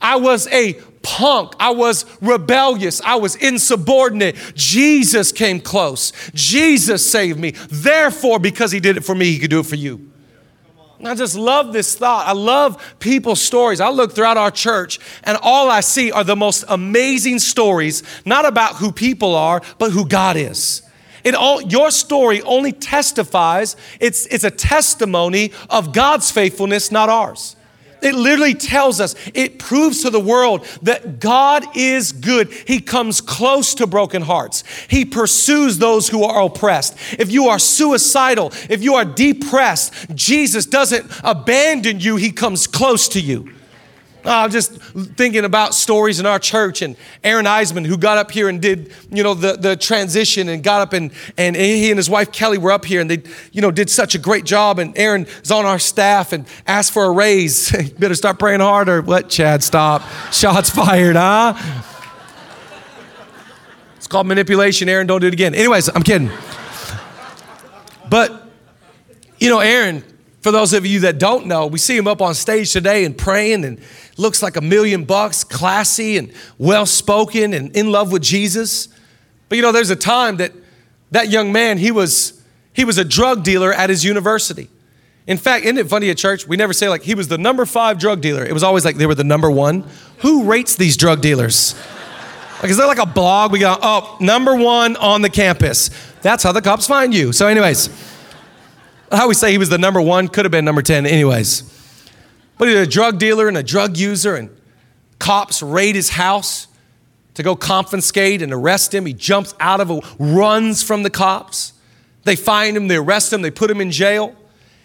I 0.00 0.16
was 0.16 0.46
a 0.48 0.80
punk. 1.02 1.54
I 1.58 1.70
was 1.70 2.04
rebellious. 2.20 3.00
I 3.02 3.16
was 3.16 3.36
insubordinate. 3.36 4.36
Jesus 4.54 5.32
came 5.32 5.60
close. 5.60 6.12
Jesus 6.34 7.08
saved 7.08 7.38
me. 7.38 7.52
Therefore, 7.70 8.38
because 8.38 8.72
he 8.72 8.80
did 8.80 8.96
it 8.96 9.04
for 9.04 9.14
me, 9.14 9.26
he 9.26 9.38
could 9.38 9.50
do 9.50 9.60
it 9.60 9.66
for 9.66 9.76
you. 9.76 10.10
I 11.04 11.14
just 11.14 11.36
love 11.36 11.72
this 11.72 11.94
thought. 11.94 12.26
I 12.26 12.32
love 12.32 12.96
people's 12.98 13.40
stories. 13.40 13.80
I 13.80 13.90
look 13.90 14.12
throughout 14.12 14.36
our 14.36 14.50
church, 14.50 14.98
and 15.22 15.38
all 15.42 15.70
I 15.70 15.80
see 15.80 16.10
are 16.10 16.24
the 16.24 16.34
most 16.34 16.64
amazing 16.68 17.38
stories, 17.38 18.02
not 18.24 18.44
about 18.44 18.76
who 18.76 18.90
people 18.90 19.36
are, 19.36 19.62
but 19.78 19.92
who 19.92 20.06
God 20.06 20.36
is. 20.36 20.82
It 21.22 21.34
all, 21.34 21.60
your 21.62 21.90
story 21.90 22.42
only 22.42 22.72
testifies, 22.72 23.76
it's, 24.00 24.26
it's 24.26 24.44
a 24.44 24.50
testimony 24.50 25.52
of 25.70 25.92
God's 25.92 26.30
faithfulness, 26.30 26.90
not 26.90 27.08
ours. 27.08 27.54
It 28.02 28.14
literally 28.14 28.54
tells 28.54 29.00
us, 29.00 29.14
it 29.34 29.58
proves 29.58 30.02
to 30.02 30.10
the 30.10 30.20
world 30.20 30.66
that 30.82 31.20
God 31.20 31.76
is 31.76 32.12
good. 32.12 32.52
He 32.52 32.80
comes 32.80 33.20
close 33.20 33.74
to 33.74 33.86
broken 33.86 34.22
hearts. 34.22 34.64
He 34.88 35.04
pursues 35.04 35.78
those 35.78 36.08
who 36.08 36.24
are 36.24 36.42
oppressed. 36.42 36.96
If 37.18 37.30
you 37.30 37.48
are 37.48 37.58
suicidal, 37.58 38.52
if 38.68 38.82
you 38.82 38.94
are 38.94 39.04
depressed, 39.04 40.14
Jesus 40.14 40.66
doesn't 40.66 41.10
abandon 41.24 42.00
you, 42.00 42.16
He 42.16 42.32
comes 42.32 42.66
close 42.66 43.08
to 43.08 43.20
you. 43.20 43.52
Oh, 44.24 44.30
I 44.30 44.44
was 44.44 44.52
just 44.52 44.72
thinking 44.72 45.44
about 45.44 45.74
stories 45.74 46.18
in 46.18 46.26
our 46.26 46.40
church 46.40 46.82
and 46.82 46.96
Aaron 47.22 47.46
Eisman, 47.46 47.86
who 47.86 47.96
got 47.96 48.18
up 48.18 48.32
here 48.32 48.48
and 48.48 48.60
did, 48.60 48.92
you 49.10 49.22
know, 49.22 49.32
the, 49.32 49.52
the 49.52 49.76
transition 49.76 50.48
and 50.48 50.62
got 50.62 50.80
up 50.80 50.92
and, 50.92 51.12
and 51.36 51.54
he 51.54 51.90
and 51.90 51.96
his 51.98 52.10
wife 52.10 52.32
Kelly 52.32 52.58
were 52.58 52.72
up 52.72 52.84
here 52.84 53.00
and 53.00 53.08
they, 53.08 53.22
you 53.52 53.62
know, 53.62 53.70
did 53.70 53.88
such 53.88 54.16
a 54.16 54.18
great 54.18 54.44
job. 54.44 54.80
And 54.80 54.96
Aaron 54.98 55.26
is 55.42 55.52
on 55.52 55.64
our 55.66 55.78
staff 55.78 56.32
and 56.32 56.46
asked 56.66 56.92
for 56.92 57.04
a 57.04 57.10
raise. 57.10 57.70
better 57.98 58.16
start 58.16 58.40
praying 58.40 58.60
harder. 58.60 59.02
What, 59.02 59.28
Chad? 59.28 59.62
Stop. 59.62 60.02
Shots 60.32 60.68
fired, 60.70 61.14
huh? 61.14 61.54
It's 63.96 64.08
called 64.08 64.26
manipulation. 64.26 64.88
Aaron, 64.88 65.06
don't 65.06 65.20
do 65.20 65.28
it 65.28 65.32
again. 65.32 65.54
Anyways, 65.54 65.88
I'm 65.94 66.02
kidding. 66.02 66.30
But, 68.10 68.50
you 69.38 69.48
know, 69.48 69.60
Aaron, 69.60 70.02
for 70.40 70.52
those 70.52 70.72
of 70.72 70.86
you 70.86 71.00
that 71.00 71.18
don't 71.18 71.46
know, 71.46 71.66
we 71.66 71.78
see 71.78 71.96
him 71.96 72.06
up 72.06 72.22
on 72.22 72.34
stage 72.34 72.72
today 72.72 73.04
and 73.04 73.16
praying 73.16 73.64
and 73.64 73.80
looks 74.18 74.42
like 74.42 74.56
a 74.56 74.60
million 74.60 75.04
bucks, 75.04 75.44
classy 75.44 76.18
and 76.18 76.32
well 76.58 76.86
spoken 76.86 77.54
and 77.54 77.74
in 77.76 77.92
love 77.92 78.12
with 78.12 78.22
Jesus. 78.22 78.88
But 79.48 79.56
you 79.56 79.62
know, 79.62 79.72
there's 79.72 79.90
a 79.90 79.96
time 79.96 80.38
that 80.38 80.52
that 81.10 81.30
young 81.30 81.52
man, 81.52 81.78
he 81.78 81.90
was, 81.90 82.42
he 82.72 82.84
was 82.84 82.98
a 82.98 83.04
drug 83.04 83.42
dealer 83.42 83.72
at 83.72 83.88
his 83.88 84.04
university. 84.04 84.68
In 85.26 85.36
fact, 85.36 85.64
isn't 85.64 85.78
it 85.78 85.88
funny 85.88 86.10
at 86.10 86.16
church? 86.16 86.46
We 86.46 86.56
never 86.56 86.72
say 86.72 86.88
like 86.88 87.02
he 87.02 87.14
was 87.14 87.28
the 87.28 87.38
number 87.38 87.66
five 87.66 87.98
drug 87.98 88.20
dealer. 88.20 88.44
It 88.44 88.52
was 88.52 88.62
always 88.62 88.84
like 88.84 88.96
they 88.96 89.06
were 89.06 89.14
the 89.14 89.24
number 89.24 89.50
one. 89.50 89.84
Who 90.18 90.44
rates 90.44 90.76
these 90.76 90.96
drug 90.96 91.20
dealers? 91.20 91.74
Like, 92.60 92.72
is 92.72 92.76
there 92.76 92.88
like 92.88 92.98
a 92.98 93.06
blog? 93.06 93.52
We 93.52 93.60
got, 93.60 93.78
oh, 93.84 94.16
number 94.18 94.56
one 94.56 94.96
on 94.96 95.22
the 95.22 95.30
campus. 95.30 95.90
That's 96.22 96.42
how 96.42 96.50
the 96.50 96.60
cops 96.60 96.88
find 96.88 97.14
you. 97.14 97.32
So, 97.32 97.46
anyways, 97.46 97.88
how 99.12 99.28
we 99.28 99.34
say 99.34 99.52
he 99.52 99.58
was 99.58 99.68
the 99.68 99.78
number 99.78 100.00
one, 100.00 100.26
could 100.26 100.44
have 100.44 100.50
been 100.50 100.64
number 100.64 100.82
10, 100.82 101.06
anyways. 101.06 101.77
But 102.58 102.68
he's 102.68 102.76
a 102.76 102.86
drug 102.86 103.18
dealer 103.18 103.48
and 103.48 103.56
a 103.56 103.62
drug 103.62 103.96
user, 103.96 104.34
and 104.34 104.50
cops 105.18 105.62
raid 105.62 105.94
his 105.94 106.10
house 106.10 106.66
to 107.34 107.42
go 107.42 107.54
confiscate 107.54 108.42
and 108.42 108.52
arrest 108.52 108.92
him. 108.92 109.06
He 109.06 109.12
jumps 109.12 109.54
out 109.60 109.80
of 109.80 109.90
it, 109.90 110.04
runs 110.18 110.82
from 110.82 111.04
the 111.04 111.10
cops. 111.10 111.72
They 112.24 112.36
find 112.36 112.76
him, 112.76 112.88
they 112.88 112.96
arrest 112.96 113.32
him, 113.32 113.42
they 113.42 113.50
put 113.50 113.70
him 113.70 113.80
in 113.80 113.90
jail. 113.90 114.34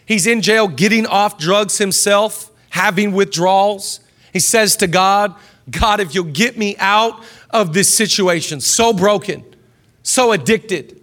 He's 0.05 0.27
in 0.27 0.41
jail 0.41 0.67
getting 0.67 1.07
off 1.07 1.37
drugs 1.37 1.77
himself, 1.77 2.51
having 2.69 3.11
withdrawals. 3.11 4.01
He 4.31 4.39
says 4.39 4.75
to 4.77 4.87
God, 4.87 5.33
God, 5.69 5.99
if 5.99 6.13
you'll 6.13 6.25
get 6.25 6.57
me 6.57 6.75
out 6.77 7.23
of 7.49 7.73
this 7.73 7.93
situation, 7.93 8.61
so 8.61 8.93
broken, 8.93 9.43
so 10.03 10.31
addicted, 10.31 11.01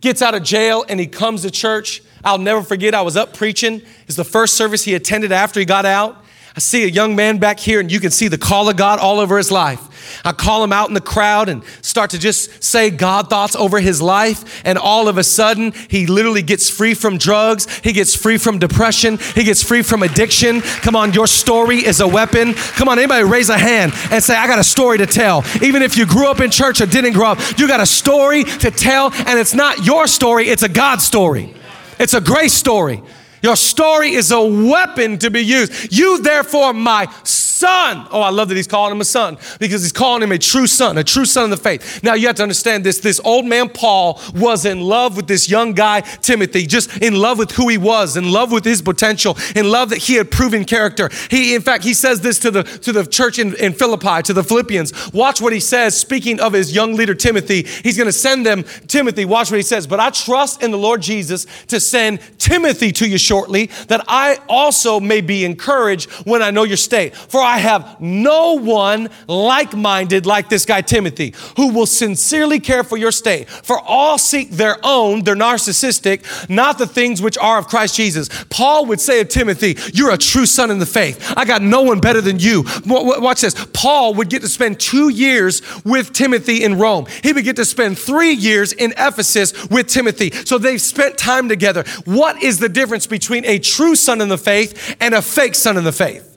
gets 0.00 0.20
out 0.20 0.34
of 0.34 0.42
jail 0.42 0.84
and 0.88 1.00
he 1.00 1.06
comes 1.06 1.42
to 1.42 1.50
church 1.50 2.02
I'll 2.24 2.38
never 2.38 2.62
forget, 2.62 2.94
I 2.94 3.02
was 3.02 3.16
up 3.16 3.34
preaching. 3.34 3.82
It's 4.06 4.16
the 4.16 4.24
first 4.24 4.54
service 4.54 4.84
he 4.84 4.94
attended 4.94 5.32
after 5.32 5.60
he 5.60 5.66
got 5.66 5.84
out. 5.84 6.24
I 6.56 6.60
see 6.60 6.84
a 6.84 6.88
young 6.88 7.16
man 7.16 7.38
back 7.38 7.58
here, 7.58 7.80
and 7.80 7.90
you 7.90 7.98
can 7.98 8.12
see 8.12 8.28
the 8.28 8.38
call 8.38 8.68
of 8.68 8.76
God 8.76 9.00
all 9.00 9.18
over 9.18 9.36
his 9.36 9.50
life. 9.50 10.22
I 10.24 10.30
call 10.30 10.62
him 10.62 10.72
out 10.72 10.86
in 10.86 10.94
the 10.94 11.00
crowd 11.00 11.48
and 11.48 11.64
start 11.82 12.10
to 12.10 12.18
just 12.18 12.62
say 12.62 12.90
God 12.90 13.28
thoughts 13.28 13.56
over 13.56 13.80
his 13.80 14.00
life. 14.00 14.62
And 14.64 14.78
all 14.78 15.08
of 15.08 15.18
a 15.18 15.24
sudden, 15.24 15.72
he 15.88 16.06
literally 16.06 16.42
gets 16.42 16.70
free 16.70 16.94
from 16.94 17.18
drugs. 17.18 17.66
He 17.80 17.92
gets 17.92 18.14
free 18.14 18.38
from 18.38 18.60
depression. 18.60 19.18
He 19.34 19.42
gets 19.42 19.64
free 19.64 19.82
from 19.82 20.04
addiction. 20.04 20.60
Come 20.60 20.94
on, 20.94 21.12
your 21.12 21.26
story 21.26 21.78
is 21.78 22.00
a 22.00 22.06
weapon. 22.06 22.54
Come 22.54 22.88
on, 22.88 22.98
anybody 22.98 23.24
raise 23.24 23.48
a 23.48 23.58
hand 23.58 23.92
and 24.12 24.22
say, 24.22 24.36
I 24.36 24.46
got 24.46 24.60
a 24.60 24.64
story 24.64 24.98
to 24.98 25.06
tell. 25.06 25.44
Even 25.60 25.82
if 25.82 25.96
you 25.96 26.06
grew 26.06 26.28
up 26.28 26.40
in 26.40 26.52
church 26.52 26.80
or 26.80 26.86
didn't 26.86 27.14
grow 27.14 27.30
up, 27.30 27.58
you 27.58 27.66
got 27.66 27.80
a 27.80 27.86
story 27.86 28.44
to 28.44 28.70
tell. 28.70 29.12
And 29.12 29.40
it's 29.40 29.54
not 29.54 29.84
your 29.84 30.06
story, 30.06 30.48
it's 30.48 30.62
a 30.62 30.68
God 30.68 31.02
story. 31.02 31.52
It's 31.98 32.14
a 32.14 32.20
grace 32.20 32.52
story. 32.54 33.02
Your 33.44 33.56
story 33.56 34.14
is 34.14 34.30
a 34.30 34.40
weapon 34.40 35.18
to 35.18 35.30
be 35.30 35.42
used. 35.42 35.92
You, 35.94 36.16
therefore, 36.22 36.72
my 36.72 37.12
son. 37.54 38.06
Oh, 38.10 38.20
I 38.20 38.30
love 38.30 38.48
that 38.48 38.56
he's 38.56 38.66
calling 38.66 38.92
him 38.92 39.00
a 39.00 39.04
son 39.04 39.38
because 39.58 39.82
he's 39.82 39.92
calling 39.92 40.22
him 40.22 40.32
a 40.32 40.38
true 40.38 40.66
son, 40.66 40.98
a 40.98 41.04
true 41.04 41.24
son 41.24 41.44
of 41.44 41.50
the 41.50 41.56
faith. 41.56 42.02
Now, 42.02 42.14
you 42.14 42.26
have 42.26 42.36
to 42.36 42.42
understand 42.42 42.84
this. 42.84 42.98
This 42.98 43.20
old 43.24 43.46
man, 43.46 43.68
Paul, 43.68 44.20
was 44.34 44.64
in 44.64 44.80
love 44.80 45.16
with 45.16 45.26
this 45.26 45.48
young 45.48 45.72
guy, 45.72 46.00
Timothy, 46.00 46.66
just 46.66 47.02
in 47.02 47.14
love 47.14 47.38
with 47.38 47.52
who 47.52 47.68
he 47.68 47.78
was, 47.78 48.16
in 48.16 48.32
love 48.32 48.50
with 48.50 48.64
his 48.64 48.82
potential, 48.82 49.36
in 49.54 49.70
love 49.70 49.90
that 49.90 49.98
he 49.98 50.14
had 50.14 50.30
proven 50.30 50.64
character. 50.64 51.10
He, 51.30 51.54
in 51.54 51.62
fact, 51.62 51.84
he 51.84 51.94
says 51.94 52.20
this 52.22 52.38
to 52.40 52.50
the, 52.50 52.62
to 52.64 52.92
the 52.92 53.06
church 53.06 53.38
in, 53.38 53.54
in 53.56 53.72
Philippi, 53.72 54.22
to 54.22 54.32
the 54.32 54.42
Philippians. 54.42 55.12
Watch 55.12 55.40
what 55.40 55.52
he 55.52 55.60
says, 55.60 55.96
speaking 55.96 56.40
of 56.40 56.52
his 56.52 56.74
young 56.74 56.94
leader, 56.94 57.14
Timothy. 57.14 57.62
He's 57.62 57.96
going 57.96 58.08
to 58.08 58.12
send 58.12 58.44
them, 58.44 58.64
Timothy, 58.88 59.24
watch 59.24 59.50
what 59.50 59.58
he 59.58 59.62
says. 59.62 59.86
But 59.86 60.00
I 60.00 60.10
trust 60.10 60.62
in 60.62 60.70
the 60.70 60.78
Lord 60.78 61.02
Jesus 61.02 61.46
to 61.68 61.78
send 61.78 62.20
Timothy 62.38 62.90
to 62.92 63.08
you 63.08 63.18
that 63.42 64.04
I 64.06 64.38
also 64.48 65.00
may 65.00 65.20
be 65.20 65.44
encouraged 65.44 66.10
when 66.24 66.42
I 66.42 66.50
know 66.50 66.62
your 66.62 66.76
state. 66.76 67.14
For 67.16 67.40
I 67.40 67.58
have 67.58 68.00
no 68.00 68.54
one 68.54 69.08
like 69.26 69.74
minded 69.74 70.26
like 70.26 70.48
this 70.48 70.64
guy 70.64 70.82
Timothy, 70.82 71.34
who 71.56 71.72
will 71.72 71.86
sincerely 71.86 72.60
care 72.60 72.84
for 72.84 72.96
your 72.96 73.12
state. 73.12 73.48
For 73.48 73.78
all 73.80 74.18
seek 74.18 74.50
their 74.50 74.76
own, 74.82 75.24
they're 75.24 75.34
narcissistic, 75.34 76.48
not 76.48 76.78
the 76.78 76.86
things 76.86 77.20
which 77.20 77.36
are 77.38 77.58
of 77.58 77.66
Christ 77.66 77.96
Jesus. 77.96 78.28
Paul 78.50 78.86
would 78.86 79.00
say 79.00 79.20
of 79.20 79.28
Timothy, 79.28 79.76
You're 79.92 80.12
a 80.12 80.18
true 80.18 80.46
son 80.46 80.70
in 80.70 80.78
the 80.78 80.86
faith. 80.86 81.34
I 81.36 81.44
got 81.44 81.62
no 81.62 81.82
one 81.82 82.00
better 82.00 82.20
than 82.20 82.38
you. 82.38 82.64
Watch 82.86 83.40
this. 83.40 83.54
Paul 83.72 84.14
would 84.14 84.30
get 84.30 84.42
to 84.42 84.48
spend 84.48 84.78
two 84.78 85.08
years 85.08 85.62
with 85.84 86.12
Timothy 86.12 86.62
in 86.62 86.78
Rome. 86.78 87.06
He 87.22 87.32
would 87.32 87.44
get 87.44 87.56
to 87.56 87.64
spend 87.64 87.98
three 87.98 88.32
years 88.32 88.72
in 88.72 88.92
Ephesus 88.92 89.68
with 89.68 89.88
Timothy. 89.88 90.30
So 90.30 90.58
they've 90.58 90.80
spent 90.80 91.18
time 91.18 91.48
together. 91.48 91.84
What 92.04 92.42
is 92.42 92.58
the 92.58 92.68
difference 92.68 93.06
between 93.06 93.23
a 93.30 93.58
true 93.58 93.94
son 93.94 94.20
in 94.20 94.28
the 94.28 94.38
faith 94.38 94.96
and 95.00 95.14
a 95.14 95.22
fake 95.22 95.54
son 95.54 95.76
in 95.76 95.84
the 95.84 95.92
faith? 95.92 96.36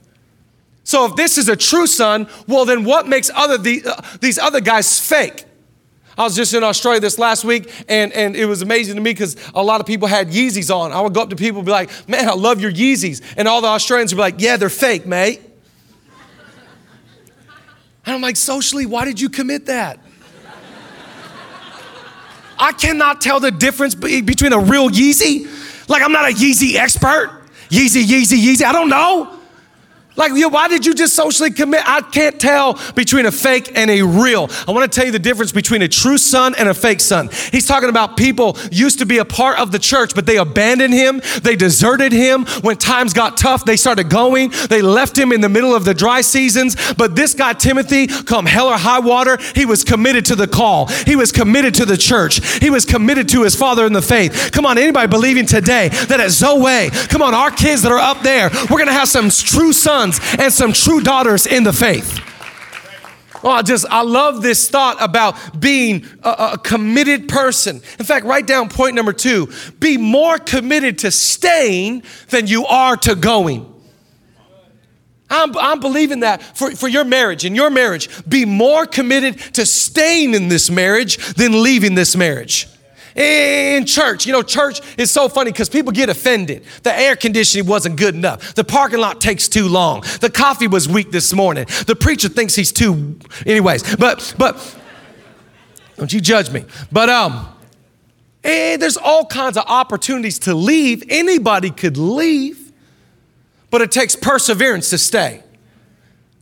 So 0.84 1.06
if 1.06 1.16
this 1.16 1.38
is 1.38 1.50
a 1.50 1.56
true 1.56 1.86
son, 1.86 2.30
well, 2.48 2.64
then 2.64 2.86
what 2.86 3.08
makes 3.08 3.30
other 3.36 3.58
the, 3.58 3.84
uh, 3.86 4.02
these 4.22 4.40
other 4.40 4.62
guys 4.62 4.98
fake? 4.98 5.44
I 6.18 6.24
was 6.24 6.36
just 6.36 6.54
in 6.54 6.64
Australia 6.64 7.00
this 7.00 7.20
last 7.20 7.44
week, 7.44 7.72
and, 7.90 8.12
and 8.14 8.36
it 8.36 8.46
was 8.46 8.62
amazing 8.62 8.96
to 8.96 9.02
me 9.02 9.12
because 9.12 9.36
a 9.54 9.62
lot 9.62 9.82
of 9.82 9.86
people 9.86 10.08
had 10.08 10.30
Yeezys 10.30 10.74
on. 10.74 10.92
I 10.92 11.02
would 11.02 11.14
go 11.14 11.22
up 11.22 11.30
to 11.30 11.36
people 11.36 11.60
and 11.60 11.66
be 11.66 11.72
like, 11.72 11.92
man, 12.08 12.28
I 12.28 12.34
love 12.34 12.62
your 12.62 12.72
Yeezys. 12.72 13.22
And 13.36 13.48
all 13.48 13.62
the 13.62 13.68
Australians 13.68 14.14
would 14.14 14.18
be 14.18 14.22
like, 14.22 14.36
yeah, 14.40 14.58
they're 14.58 14.70
fake, 14.70 15.06
mate. 15.06 15.42
And 18.06 18.16
I'm 18.16 18.22
like, 18.22 18.38
socially, 18.38 18.86
why 18.86 19.04
did 19.04 19.20
you 19.20 19.28
commit 19.28 19.66
that? 19.66 20.00
I 22.58 22.72
cannot 22.72 23.22
tell 23.22 23.40
the 23.40 23.52
difference 23.52 23.94
between 23.94 24.54
a 24.54 24.60
real 24.60 24.90
Yeezy 24.90 25.48
Like 25.88 26.04
I'm 26.04 26.12
not 26.12 26.30
a 26.30 26.34
Yeezy 26.34 26.76
expert. 26.76 27.32
Yeezy, 27.70 28.04
Yeezy, 28.04 28.38
Yeezy. 28.38 28.64
I 28.64 28.72
don't 28.72 28.90
know. 28.90 29.37
Like, 30.18 30.32
why 30.52 30.68
did 30.68 30.86
you 30.86 30.96
just 30.96 31.14
socially 31.14 31.52
commit? 31.52 31.82
I 31.86 32.02
can't 32.02 32.40
tell 32.40 32.80
between 32.96 33.28
a 33.28 33.32
fake 33.32 33.72
and 33.76 33.90
a 33.92 34.02
real. 34.02 34.50
I 34.68 34.72
want 34.72 34.92
to 34.92 34.96
tell 34.96 35.06
you 35.06 35.12
the 35.12 35.20
difference 35.20 35.52
between 35.52 35.84
a 35.84 35.88
true 35.88 36.18
son 36.18 36.56
and 36.58 36.68
a 36.68 36.74
fake 36.74 37.02
son. 37.02 37.30
He's 37.52 37.68
talking 37.68 37.90
about 37.90 38.18
people 38.18 38.58
used 38.72 38.98
to 39.00 39.06
be 39.06 39.20
a 39.20 39.26
part 39.26 39.60
of 39.60 39.72
the 39.72 39.78
church, 39.78 40.16
but 40.16 40.26
they 40.26 40.38
abandoned 40.38 40.94
him. 40.94 41.22
They 41.44 41.56
deserted 41.56 42.12
him. 42.12 42.46
When 42.62 42.78
times 42.78 43.14
got 43.14 43.38
tough, 43.38 43.64
they 43.64 43.78
started 43.78 44.10
going. 44.10 44.52
They 44.70 44.82
left 44.82 45.16
him 45.16 45.32
in 45.32 45.42
the 45.42 45.50
middle 45.50 45.76
of 45.76 45.86
the 45.86 45.94
dry 45.94 46.22
seasons. 46.22 46.76
But 46.94 47.16
this 47.16 47.36
guy, 47.36 47.54
Timothy, 47.54 48.08
come 48.08 48.48
hell 48.48 48.70
or 48.70 48.78
high 48.78 49.00
water, 49.00 49.38
he 49.54 49.66
was 49.66 49.84
committed 49.84 50.26
to 50.26 50.36
the 50.36 50.48
call. 50.48 50.88
He 50.88 51.16
was 51.16 51.32
committed 51.32 51.76
to 51.76 51.86
the 51.86 51.98
church. 51.98 52.58
He 52.58 52.72
was 52.72 52.86
committed 52.86 53.30
to 53.30 53.44
his 53.44 53.56
father 53.56 53.86
in 53.86 53.94
the 53.94 54.02
faith. 54.02 54.50
Come 54.52 54.66
on, 54.66 54.80
anybody 54.80 55.08
believing 55.08 55.46
today 55.46 55.90
that 55.90 56.20
at 56.20 56.32
Zoe, 56.32 56.90
come 57.08 57.22
on, 57.22 57.36
our 57.36 57.52
kids 57.52 57.84
that 57.84 57.92
are 57.92 58.00
up 58.00 58.22
there, 58.22 58.50
we're 58.64 58.78
going 58.78 58.88
to 58.88 58.94
have 58.94 59.08
some 59.08 59.30
true 59.30 59.74
sons 59.74 60.07
sons 60.12 60.40
and 60.40 60.52
some 60.52 60.74
true 60.74 61.02
daughters 61.02 61.46
in 61.46 61.64
the 61.64 61.74
faith. 61.74 62.20
Oh, 63.44 63.50
I 63.50 63.62
just, 63.62 63.86
I 63.90 64.02
love 64.02 64.42
this 64.42 64.68
thought 64.68 64.98
about 65.00 65.60
being 65.60 66.06
a, 66.24 66.30
a, 66.54 66.58
committed 66.58 67.30
person. 67.30 67.82
In 68.00 68.06
fact, 68.06 68.26
write 68.26 68.48
down 68.48 68.68
point 68.68 68.96
number 68.96 69.14
two 69.14 69.52
be 69.80 69.98
more 69.98 70.40
committed 70.40 71.00
to 71.00 71.12
staying 71.12 72.04
than 72.30 72.48
you 72.48 72.66
are 72.66 72.98
to 72.98 73.16
going. 73.16 73.74
I'm, 75.30 75.56
I'm 75.58 75.80
believing 75.82 76.22
that 76.22 76.42
for, 76.58 76.72
for 76.72 76.88
your 76.88 77.04
marriage. 77.04 77.46
In 77.46 77.54
your 77.54 77.70
marriage, 77.70 78.10
be 78.28 78.46
more 78.46 78.86
committed 78.86 79.38
to 79.54 79.66
staying 79.66 80.34
in 80.34 80.48
this 80.48 80.72
marriage 80.72 81.18
than 81.34 81.62
leaving 81.62 81.96
this 81.96 82.16
marriage 82.16 82.68
in 83.18 83.86
church. 83.86 84.26
You 84.26 84.32
know, 84.32 84.44
church 84.44 84.80
is 84.98 85.12
so 85.12 85.28
funny 85.28 85.52
because 85.52 85.70
people 85.70 85.92
get 85.92 86.10
offended. 86.10 86.64
The 86.84 86.98
air 86.98 87.16
conditioning 87.16 87.68
wasn't 87.68 87.98
good 87.98 88.16
enough. 88.16 88.54
The 88.54 88.64
parking 88.64 89.00
lot 89.00 89.20
takes 89.20 89.48
too 89.48 89.68
long. 89.68 90.02
The 90.22 90.30
coffee 90.30 90.68
was 90.68 90.88
weak 90.88 91.12
this 91.12 91.34
morning. 91.34 91.66
The 91.88 91.96
preacher 91.96 92.30
thinks 92.30 92.56
he's 92.56 92.72
too, 92.72 93.20
anyways. 93.46 93.96
But, 93.96 94.36
but, 94.38 94.76
don't 95.98 96.14
you 96.14 96.22
judge 96.22 96.52
me. 96.52 96.66
But, 96.92 97.10
um, 97.10 97.48
eh, 98.44 98.78
there's 98.78 98.98
all 98.98 99.26
kinds 99.26 99.58
of 99.58 99.66
opportunities 99.68 100.40
to 100.40 100.54
leave. 100.54 101.04
Anybody 101.10 101.72
could 101.72 101.98
leave, 101.98 102.72
but 103.72 103.82
it 103.82 103.92
takes 103.92 104.16
perseverance 104.16 104.92
to 104.92 104.98
stay. 104.98 105.44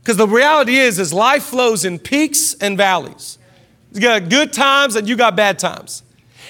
Because 0.00 0.18
the 0.18 0.28
reality 0.28 0.76
is, 0.76 1.00
is 1.00 1.12
life 1.12 1.42
flows 1.42 1.84
in 1.84 1.98
peaks 1.98 2.54
and 2.54 2.76
valleys. 2.76 3.38
You 3.92 4.02
got 4.02 4.28
good 4.28 4.52
times 4.52 4.94
and 4.94 5.08
you 5.08 5.16
got 5.16 5.34
bad 5.34 5.58
times. 5.58 6.04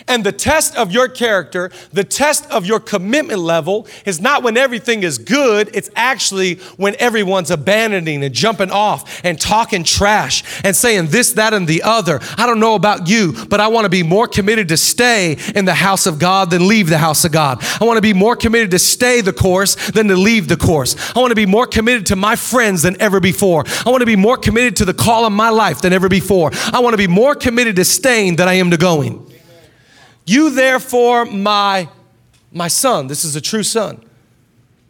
And 0.09 0.25
the 0.25 0.33
test 0.33 0.77
of 0.77 0.93
your 0.93 1.09
character, 1.09 1.71
the 1.93 2.05
test 2.05 2.51
of 2.51 2.67
your 2.67 2.81
commitment 2.81 3.41
level 3.41 3.87
is 4.05 4.21
not 4.21 4.43
when 4.43 4.57
everything 4.57 5.03
is 5.03 5.19
good, 5.19 5.71
it's 5.75 5.91
actually 5.97 6.57
when 6.77 6.95
everyone's 6.99 7.51
abandoning 7.51 8.23
and 8.23 8.35
jumping 8.35 8.71
off 8.71 9.25
and 9.25 9.41
talking 9.41 9.85
trash 9.85 10.43
and 10.65 10.75
saying 10.75 11.09
this, 11.09 11.33
that, 11.33 11.55
and 11.55 11.67
the 11.67 11.83
other. 11.83 12.21
I 12.37 12.47
don't 12.47 12.61
know 12.61 12.75
about 12.75 13.09
you, 13.09 13.33
but 13.49 13.61
I 13.61 13.69
want 13.69 13.85
to 13.85 13.91
be 13.91 14.03
more 14.03 14.29
committed 14.29 14.69
to 14.69 14.77
stay 14.77 15.37
in 15.55 15.65
the 15.65 15.75
house 15.75 16.07
of 16.07 16.19
God 16.19 16.51
than 16.51 16.69
leave 16.69 16.89
the 16.89 16.99
house 16.99 17.25
of 17.25 17.33
God. 17.33 17.59
I 17.81 17.85
want 17.85 17.97
to 17.97 18.03
be 18.03 18.13
more 18.13 18.37
committed 18.37 18.71
to 18.73 18.79
stay 18.79 19.21
the 19.21 19.33
course 19.33 19.75
than 19.91 20.09
to 20.09 20.17
leave 20.17 20.49
the 20.49 20.57
course. 20.57 20.97
I 21.17 21.21
want 21.21 21.31
to 21.31 21.37
be 21.37 21.47
more 21.47 21.67
committed 21.67 22.07
to 22.07 22.17
my 22.17 22.37
friends 22.37 22.83
than 22.83 23.01
ever 23.01 23.21
before. 23.21 23.65
I 23.85 23.91
want 23.91 24.01
to 24.01 24.07
be 24.07 24.17
more 24.17 24.37
committed 24.37 24.77
to 24.77 24.85
the 24.85 24.95
call 24.95 25.25
of 25.25 25.33
my 25.33 25.51
life 25.51 25.81
than 25.81 25.93
ever 25.93 26.09
before. 26.09 26.51
I 26.73 26.81
want 26.81 26.95
to 26.95 26.99
be 26.99 27.07
more 27.07 27.35
committed 27.35 27.77
to 27.77 27.85
staying 27.85 28.37
than 28.37 28.49
I 28.49 28.55
am 28.55 28.71
to 28.71 28.77
going. 28.77 29.26
You 30.27 30.51
therefore, 30.51 31.25
my, 31.25 31.89
my 32.53 32.69
son, 32.69 33.07
this 33.07 33.25
is 33.25 33.37
a 33.37 33.41
true 33.41 33.63
son. 33.63 34.03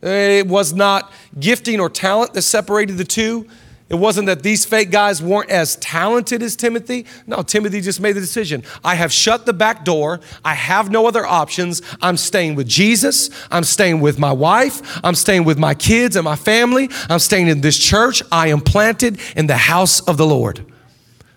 It 0.02 0.47
was 0.47 0.73
not 0.73 1.12
gifting 1.38 1.81
or 1.81 1.90
talent 1.90 2.35
that 2.35 2.43
separated 2.43 2.97
the 2.97 3.05
two. 3.05 3.47
It 3.88 3.95
wasn't 3.95 4.26
that 4.26 4.43
these 4.43 4.64
fake 4.64 4.90
guys 4.90 5.23
weren't 5.23 5.49
as 5.49 5.76
talented 5.76 6.43
as 6.43 6.57
Timothy. 6.57 7.07
No, 7.26 7.43
Timothy 7.43 7.81
just 7.81 8.00
made 8.00 8.12
the 8.12 8.21
decision. 8.21 8.64
I 8.85 8.97
have 8.97 9.12
shut 9.12 9.47
the 9.47 9.52
back 9.52 9.85
door. 9.85 10.21
I 10.45 10.55
have 10.55 10.90
no 10.90 11.07
other 11.07 11.25
options. 11.25 11.83
I'm 12.02 12.16
staying 12.16 12.57
with 12.57 12.66
Jesus. 12.66 13.31
I'm 13.50 13.62
staying 13.62 14.00
with 14.00 14.19
my 14.19 14.33
wife. 14.33 14.99
I'm 15.05 15.14
staying 15.14 15.45
with 15.45 15.57
my 15.57 15.75
kids 15.75 16.16
and 16.16 16.25
my 16.25 16.35
family. 16.35 16.90
I'm 17.09 17.21
staying 17.21 17.47
in 17.47 17.61
this 17.61 17.78
church. 17.78 18.23
I 18.33 18.49
am 18.49 18.61
planted 18.61 19.21
in 19.37 19.47
the 19.47 19.57
house 19.57 20.00
of 20.00 20.16
the 20.16 20.26
Lord. 20.26 20.64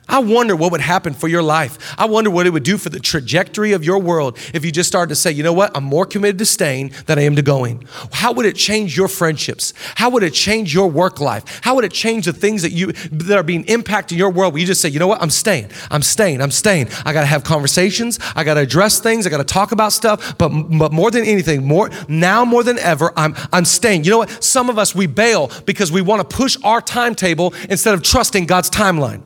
I 0.10 0.20
wonder 0.20 0.56
what 0.56 0.72
would 0.72 0.82
happen 0.82 1.14
for 1.14 1.28
your 1.28 1.44
life. 1.44 1.78
I 1.98 2.06
wonder 2.06 2.30
what 2.30 2.48
it 2.48 2.50
would 2.50 2.64
do 2.64 2.78
for 2.78 2.90
the 2.90 3.00
trajectory 3.00 3.74
of 3.74 3.84
your 3.84 4.00
world 4.00 4.38
if 4.54 4.66
you 4.66 4.72
just 4.72 4.90
started 4.90 5.10
to 5.10 5.16
say, 5.16 5.32
you 5.32 5.44
know 5.44 5.54
what, 5.54 5.72
I'm 5.76 5.84
more 5.84 6.06
committed 6.06 6.40
to 6.40 6.46
staying 6.46 6.92
than 7.06 7.20
I 7.20 7.24
am 7.24 7.36
to 7.36 7.42
going. 7.42 7.88
How 8.12 8.32
would 8.34 8.46
it 8.46 8.56
change 8.56 8.98
your 8.98 9.08
friendships? 9.08 9.74
How 9.96 10.10
would 10.10 10.24
it 10.24 10.34
change 10.34 10.74
your 10.74 10.90
work 10.90 11.20
life? 11.20 11.62
How 11.64 11.76
would 11.76 11.86
it 11.86 11.92
change 11.92 12.26
the 12.26 12.34
things 12.34 12.64
that 12.64 12.72
you 12.72 12.92
that 12.92 13.38
are 13.38 13.44
being 13.44 13.64
impacted 13.66 14.14
in 14.16 14.20
your 14.20 14.32
world 14.32 14.54
where 14.54 14.60
you 14.60 14.68
just 14.68 14.82
say, 14.82 14.90
you 14.90 15.00
know 15.00 15.08
what, 15.08 15.22
I'm 15.22 15.30
staying, 15.30 15.70
I'm 15.92 16.02
staying, 16.02 16.42
I'm 16.42 16.52
staying. 16.52 16.90
I 17.06 17.14
gotta 17.14 17.28
have 17.28 17.44
conversations, 17.44 18.20
I 18.36 18.44
gotta 18.44 18.62
address 18.62 19.00
things, 19.00 19.28
I 19.28 19.30
gotta 19.30 19.44
talk 19.44 19.72
about 19.72 19.94
stuff, 19.94 20.38
but 20.38 20.50
but 20.50 20.92
more 20.92 21.12
than 21.12 21.24
anything, 21.26 21.66
more 21.66 21.90
now 22.08 22.44
more 22.46 22.64
than 22.64 22.80
ever, 22.80 23.14
I'm 23.16 23.36
I'm 23.54 23.66
staying. 23.66 24.04
You 24.04 24.12
know 24.12 24.18
what? 24.20 24.44
Some 24.44 24.70
of 24.70 24.80
us 24.80 24.96
we 24.96 25.08
bail 25.08 25.52
because 25.66 25.92
we 25.92 26.02
want 26.02 26.28
to 26.28 26.36
push 26.36 26.58
our 26.64 26.82
timetable 26.82 27.54
instead 27.70 27.94
of 27.94 28.02
trusting 28.02 28.46
God's 28.46 28.70
timeline. 28.70 29.24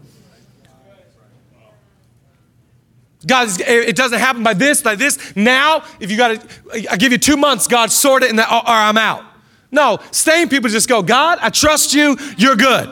God, 3.26 3.50
it 3.62 3.96
doesn't 3.96 4.20
happen 4.20 4.44
by 4.44 4.54
this, 4.54 4.82
by 4.82 4.96
this. 4.96 5.36
Now, 5.36 5.84
if 6.00 6.12
you 6.12 6.18
got 6.18 6.42
to, 6.42 6.92
I 6.92 6.98
give 6.98 7.12
you 7.12 7.18
two 7.18 7.38
months, 7.38 7.68
God, 7.68 7.92
sort 7.92 8.24
it, 8.24 8.30
and 8.30 8.40
or 8.40 8.44
uh, 8.44 8.64
I'm 8.66 8.98
out. 8.98 9.24
No, 9.72 10.00
staying 10.12 10.50
people 10.50 10.70
just 10.70 10.90
go, 10.90 11.02
God, 11.02 11.40
I 11.42 11.50
trust 11.50 11.94
you, 11.94 12.18
you're 12.38 12.56
good. 12.56 12.90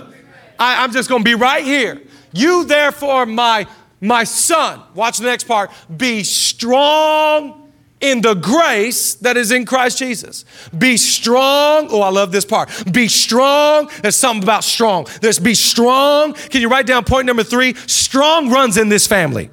I, 0.58 0.84
I'm 0.84 0.91
just 0.91 1.10
going 1.10 1.22
to 1.22 1.26
be 1.26 1.36
right 1.36 1.63
here. 1.63 2.02
You, 2.34 2.63
therefore, 2.63 3.26
my, 3.26 3.67
my 4.00 4.24
son, 4.24 4.82
watch 4.96 5.17
the 5.17 5.26
next 5.26 5.44
part, 5.44 5.70
be 5.96 6.24
strong 6.24 7.72
in 8.00 8.22
the 8.22 8.34
grace 8.34 9.15
that 9.15 9.38
is 9.38 9.52
in 9.52 9.65
Christ 9.65 10.00
Jesus. 10.00 10.44
Be 10.76 10.98
strong. 10.98 11.88
Oh, 11.91 12.02
I 12.02 12.10
love 12.10 12.32
this 12.32 12.46
part. 12.46 12.70
Be 12.91 13.08
strong. 13.08 13.91
There's 14.02 14.15
something 14.15 14.44
about 14.44 14.63
strong. 14.63 15.08
There's 15.22 15.39
be 15.39 15.54
strong. 15.54 16.34
Can 16.34 16.62
you 16.62 16.70
write 16.70 16.88
down 16.88 17.04
point 17.04 17.28
number 17.28 17.44
three? 17.44 17.76
Strong 17.86 18.50
runs 18.50 18.78
in 18.78 18.89
this 18.89 19.06
family. 19.06 19.52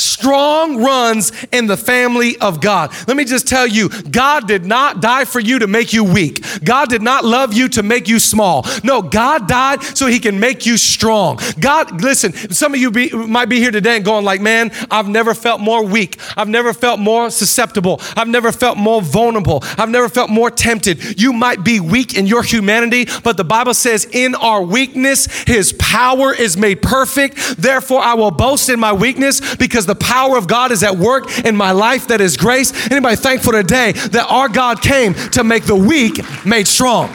Strong 0.00 0.82
runs 0.82 1.30
in 1.52 1.66
the 1.66 1.76
family 1.76 2.38
of 2.38 2.62
God. 2.62 2.90
Let 3.06 3.18
me 3.18 3.26
just 3.26 3.46
tell 3.46 3.66
you, 3.66 3.90
God 3.90 4.48
did 4.48 4.64
not 4.64 5.02
die 5.02 5.26
for 5.26 5.40
you 5.40 5.58
to 5.58 5.66
make 5.66 5.92
you 5.92 6.04
weak. 6.04 6.42
God 6.64 6.88
did 6.88 7.02
not 7.02 7.22
love 7.22 7.52
you 7.52 7.68
to 7.68 7.82
make 7.82 8.08
you 8.08 8.18
small. 8.18 8.64
No, 8.82 9.02
God 9.02 9.46
died 9.46 9.82
so 9.82 10.06
he 10.06 10.18
can 10.18 10.40
make 10.40 10.64
you 10.64 10.78
strong. 10.78 11.38
God, 11.60 12.02
listen, 12.02 12.32
some 12.32 12.72
of 12.72 12.80
you 12.80 12.90
be, 12.90 13.10
might 13.10 13.50
be 13.50 13.58
here 13.58 13.70
today 13.70 13.96
and 13.96 14.04
going 14.04 14.24
like, 14.24 14.40
man, 14.40 14.70
I've 14.90 15.08
never 15.08 15.34
felt 15.34 15.60
more 15.60 15.84
weak. 15.84 16.18
I've 16.34 16.48
never 16.48 16.72
felt 16.72 16.98
more 16.98 17.28
susceptible. 17.28 18.00
I've 18.16 18.28
never 18.28 18.52
felt 18.52 18.78
more 18.78 19.02
vulnerable. 19.02 19.62
I've 19.76 19.90
never 19.90 20.08
felt 20.08 20.30
more 20.30 20.50
tempted. 20.50 21.20
You 21.20 21.34
might 21.34 21.62
be 21.62 21.78
weak 21.78 22.16
in 22.16 22.26
your 22.26 22.42
humanity, 22.42 23.06
but 23.22 23.36
the 23.36 23.44
Bible 23.44 23.74
says 23.74 24.06
in 24.06 24.34
our 24.34 24.62
weakness, 24.62 25.26
his 25.42 25.74
power 25.74 26.32
is 26.32 26.56
made 26.56 26.80
perfect. 26.80 27.58
Therefore, 27.58 28.00
I 28.00 28.14
will 28.14 28.30
boast 28.30 28.70
in 28.70 28.80
my 28.80 28.94
weakness 28.94 29.56
because 29.56 29.89
the 29.90 29.96
power 29.96 30.38
of 30.38 30.46
God 30.46 30.70
is 30.70 30.84
at 30.84 30.96
work 30.96 31.40
in 31.40 31.56
my 31.56 31.72
life 31.72 32.06
that 32.06 32.20
is 32.20 32.36
grace. 32.36 32.72
Anybody 32.92 33.16
thankful 33.16 33.50
today 33.50 33.90
that 33.90 34.24
our 34.28 34.48
God 34.48 34.80
came 34.80 35.14
to 35.32 35.42
make 35.42 35.64
the 35.64 35.74
weak 35.74 36.20
made 36.46 36.68
strong? 36.68 37.12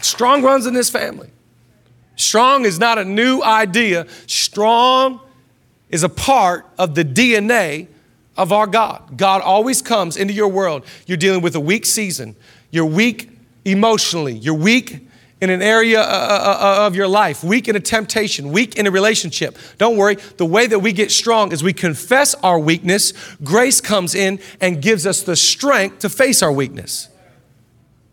Strong 0.00 0.42
runs 0.42 0.64
in 0.64 0.72
this 0.72 0.88
family. 0.88 1.28
Strong 2.14 2.64
is 2.64 2.78
not 2.78 2.96
a 2.96 3.04
new 3.04 3.42
idea. 3.42 4.06
Strong 4.26 5.20
is 5.90 6.02
a 6.02 6.08
part 6.08 6.64
of 6.78 6.94
the 6.94 7.04
DNA 7.04 7.88
of 8.38 8.52
our 8.52 8.66
God. 8.66 9.18
God 9.18 9.42
always 9.42 9.82
comes 9.82 10.16
into 10.16 10.32
your 10.32 10.48
world. 10.48 10.86
You're 11.06 11.18
dealing 11.18 11.42
with 11.42 11.54
a 11.56 11.60
weak 11.60 11.84
season. 11.84 12.36
You're 12.70 12.86
weak 12.86 13.28
emotionally. 13.66 14.32
You're 14.32 14.54
weak 14.54 15.05
in 15.40 15.50
an 15.50 15.60
area 15.60 16.00
uh, 16.00 16.04
uh, 16.04 16.58
uh, 16.82 16.86
of 16.86 16.96
your 16.96 17.08
life, 17.08 17.44
weak 17.44 17.68
in 17.68 17.76
a 17.76 17.80
temptation, 17.80 18.52
weak 18.52 18.76
in 18.76 18.86
a 18.86 18.90
relationship, 18.90 19.58
don't 19.76 19.96
worry. 19.96 20.16
The 20.38 20.46
way 20.46 20.66
that 20.66 20.78
we 20.78 20.92
get 20.92 21.10
strong 21.10 21.52
is 21.52 21.62
we 21.62 21.74
confess 21.74 22.34
our 22.36 22.58
weakness. 22.58 23.12
Grace 23.44 23.80
comes 23.80 24.14
in 24.14 24.40
and 24.60 24.80
gives 24.80 25.06
us 25.06 25.22
the 25.22 25.36
strength 25.36 25.98
to 26.00 26.08
face 26.08 26.42
our 26.42 26.52
weakness. 26.52 27.08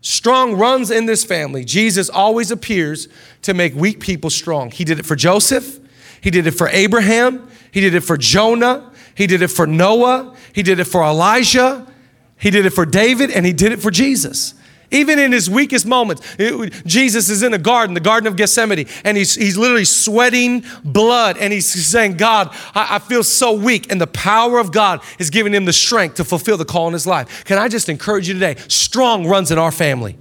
Strong 0.02 0.56
runs 0.56 0.90
in 0.90 1.06
this 1.06 1.24
family. 1.24 1.64
Jesus 1.64 2.10
always 2.10 2.50
appears 2.50 3.08
to 3.40 3.54
make 3.54 3.74
weak 3.74 4.00
people 4.00 4.28
strong. 4.28 4.70
He 4.70 4.84
did 4.84 4.98
it 4.98 5.06
for 5.06 5.16
Joseph, 5.16 5.80
He 6.20 6.30
did 6.30 6.46
it 6.46 6.52
for 6.52 6.68
Abraham, 6.68 7.48
He 7.70 7.80
did 7.80 7.94
it 7.94 8.02
for 8.02 8.18
Jonah, 8.18 8.92
He 9.14 9.26
did 9.26 9.40
it 9.40 9.48
for 9.48 9.66
Noah, 9.66 10.36
He 10.52 10.62
did 10.62 10.78
it 10.78 10.84
for 10.84 11.02
Elijah, 11.02 11.90
He 12.36 12.50
did 12.50 12.66
it 12.66 12.70
for 12.70 12.84
David, 12.84 13.30
and 13.30 13.46
He 13.46 13.54
did 13.54 13.72
it 13.72 13.80
for 13.80 13.90
Jesus. 13.90 14.52
Even 14.94 15.18
in 15.18 15.32
his 15.32 15.50
weakest 15.50 15.84
moments, 15.84 16.22
it, 16.38 16.72
Jesus 16.86 17.28
is 17.28 17.42
in 17.42 17.52
a 17.52 17.58
garden, 17.58 17.94
the 17.94 18.00
Garden 18.00 18.28
of 18.28 18.36
Gethsemane, 18.36 18.86
and 19.04 19.16
he's, 19.16 19.34
he's 19.34 19.56
literally 19.56 19.84
sweating 19.84 20.64
blood 20.84 21.36
and 21.36 21.52
he's 21.52 21.66
saying, 21.66 22.16
God, 22.16 22.50
I, 22.74 22.96
I 22.96 22.98
feel 23.00 23.24
so 23.24 23.52
weak. 23.52 23.90
And 23.90 24.00
the 24.00 24.06
power 24.06 24.58
of 24.58 24.70
God 24.70 25.00
is 25.18 25.30
giving 25.30 25.52
him 25.52 25.64
the 25.64 25.72
strength 25.72 26.14
to 26.16 26.24
fulfill 26.24 26.56
the 26.56 26.64
call 26.64 26.86
in 26.86 26.92
his 26.92 27.06
life. 27.06 27.44
Can 27.44 27.58
I 27.58 27.68
just 27.68 27.88
encourage 27.88 28.28
you 28.28 28.34
today? 28.34 28.54
Strong 28.68 29.26
runs 29.26 29.50
in 29.50 29.58
our 29.58 29.72
family. 29.72 30.16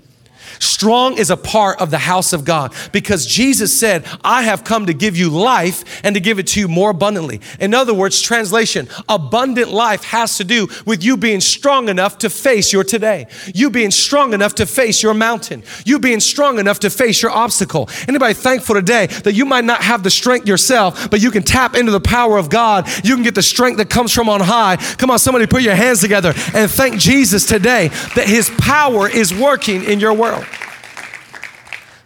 Strong 0.59 1.17
is 1.17 1.29
a 1.29 1.37
part 1.37 1.79
of 1.79 1.91
the 1.91 1.97
house 1.97 2.33
of 2.33 2.45
God 2.45 2.73
because 2.91 3.25
Jesus 3.25 3.77
said, 3.77 4.05
I 4.23 4.43
have 4.43 4.63
come 4.63 4.85
to 4.87 4.93
give 4.93 5.15
you 5.15 5.29
life 5.29 6.01
and 6.03 6.15
to 6.15 6.21
give 6.21 6.39
it 6.39 6.47
to 6.47 6.59
you 6.59 6.67
more 6.67 6.89
abundantly. 6.89 7.41
In 7.59 7.73
other 7.73 7.93
words, 7.93 8.21
translation, 8.21 8.87
abundant 9.07 9.71
life 9.71 10.03
has 10.05 10.37
to 10.37 10.43
do 10.43 10.67
with 10.85 11.03
you 11.03 11.17
being 11.17 11.41
strong 11.41 11.89
enough 11.89 12.17
to 12.19 12.29
face 12.29 12.73
your 12.73 12.83
today, 12.83 13.27
you 13.53 13.69
being 13.69 13.91
strong 13.91 14.33
enough 14.33 14.55
to 14.55 14.65
face 14.65 15.01
your 15.03 15.13
mountain, 15.13 15.63
you 15.85 15.99
being 15.99 16.19
strong 16.19 16.59
enough 16.59 16.79
to 16.79 16.89
face 16.89 17.21
your 17.21 17.31
obstacle. 17.31 17.89
Anybody 18.07 18.33
thankful 18.33 18.75
today 18.75 19.07
that 19.07 19.33
you 19.33 19.45
might 19.45 19.65
not 19.65 19.83
have 19.83 20.03
the 20.03 20.11
strength 20.11 20.47
yourself, 20.47 21.09
but 21.09 21.21
you 21.21 21.31
can 21.31 21.43
tap 21.43 21.75
into 21.75 21.91
the 21.91 21.99
power 21.99 22.37
of 22.37 22.49
God? 22.49 22.87
You 23.03 23.15
can 23.15 23.23
get 23.23 23.35
the 23.35 23.43
strength 23.43 23.77
that 23.77 23.89
comes 23.89 24.11
from 24.11 24.29
on 24.29 24.41
high. 24.41 24.77
Come 24.97 25.11
on, 25.11 25.19
somebody 25.19 25.47
put 25.47 25.61
your 25.61 25.75
hands 25.75 26.01
together 26.01 26.33
and 26.53 26.69
thank 26.69 26.99
Jesus 26.99 27.45
today 27.45 27.89
that 28.15 28.27
his 28.27 28.49
power 28.57 29.07
is 29.07 29.33
working 29.33 29.83
in 29.83 29.99
your 29.99 30.13
world 30.13 30.32
Claro. 30.33 30.72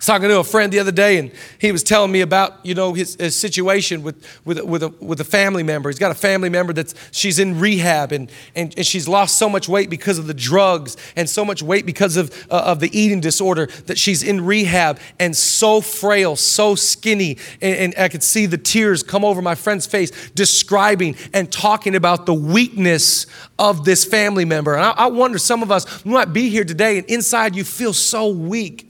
Talking 0.07 0.29
to 0.29 0.39
a 0.39 0.43
friend 0.43 0.71
the 0.71 0.79
other 0.79 0.91
day, 0.91 1.19
and 1.19 1.31
he 1.59 1.71
was 1.71 1.83
telling 1.83 2.11
me 2.11 2.21
about 2.21 2.65
you 2.65 2.73
know 2.73 2.93
his, 2.93 3.15
his 3.15 3.35
situation 3.35 4.01
with 4.01 4.25
with 4.45 4.59
with 4.63 4.81
a, 4.81 4.89
with 5.01 5.19
a 5.19 5.25
family 5.25 5.63
member. 5.63 5.89
He's 5.89 5.99
got 5.99 6.11
a 6.11 6.15
family 6.15 6.49
member 6.49 6.73
that's 6.73 6.95
she's 7.11 7.37
in 7.37 7.59
rehab, 7.59 8.11
and, 8.11 8.31
and 8.55 8.73
and 8.77 8.85
she's 8.85 9.07
lost 9.07 9.37
so 9.37 9.49
much 9.49 9.67
weight 9.67 9.89
because 9.89 10.17
of 10.17 10.25
the 10.25 10.33
drugs, 10.33 10.95
and 11.15 11.29
so 11.29 11.43
much 11.43 11.61
weight 11.61 11.85
because 11.85 12.15
of 12.15 12.31
uh, 12.49 12.63
of 12.65 12.79
the 12.79 12.97
eating 12.97 13.19
disorder 13.19 13.67
that 13.85 13.99
she's 13.99 14.23
in 14.23 14.45
rehab, 14.45 14.99
and 15.19 15.35
so 15.35 15.81
frail, 15.81 16.35
so 16.35 16.73
skinny, 16.73 17.37
and, 17.61 17.75
and 17.75 17.93
I 17.97 18.07
could 18.07 18.23
see 18.23 18.45
the 18.45 18.57
tears 18.57 19.03
come 19.03 19.25
over 19.25 19.41
my 19.41 19.55
friend's 19.55 19.85
face, 19.85 20.29
describing 20.31 21.17
and 21.33 21.51
talking 21.51 21.95
about 21.95 22.25
the 22.25 22.33
weakness 22.33 23.27
of 23.59 23.83
this 23.83 24.05
family 24.05 24.45
member. 24.45 24.73
And 24.73 24.83
I, 24.83 24.91
I 24.91 25.07
wonder, 25.07 25.37
some 25.37 25.61
of 25.61 25.71
us 25.71 26.05
might 26.05 26.31
be 26.31 26.49
here 26.49 26.63
today, 26.63 26.97
and 26.97 27.05
inside 27.07 27.55
you 27.55 27.65
feel 27.65 27.91
so 27.91 28.29
weak 28.29 28.86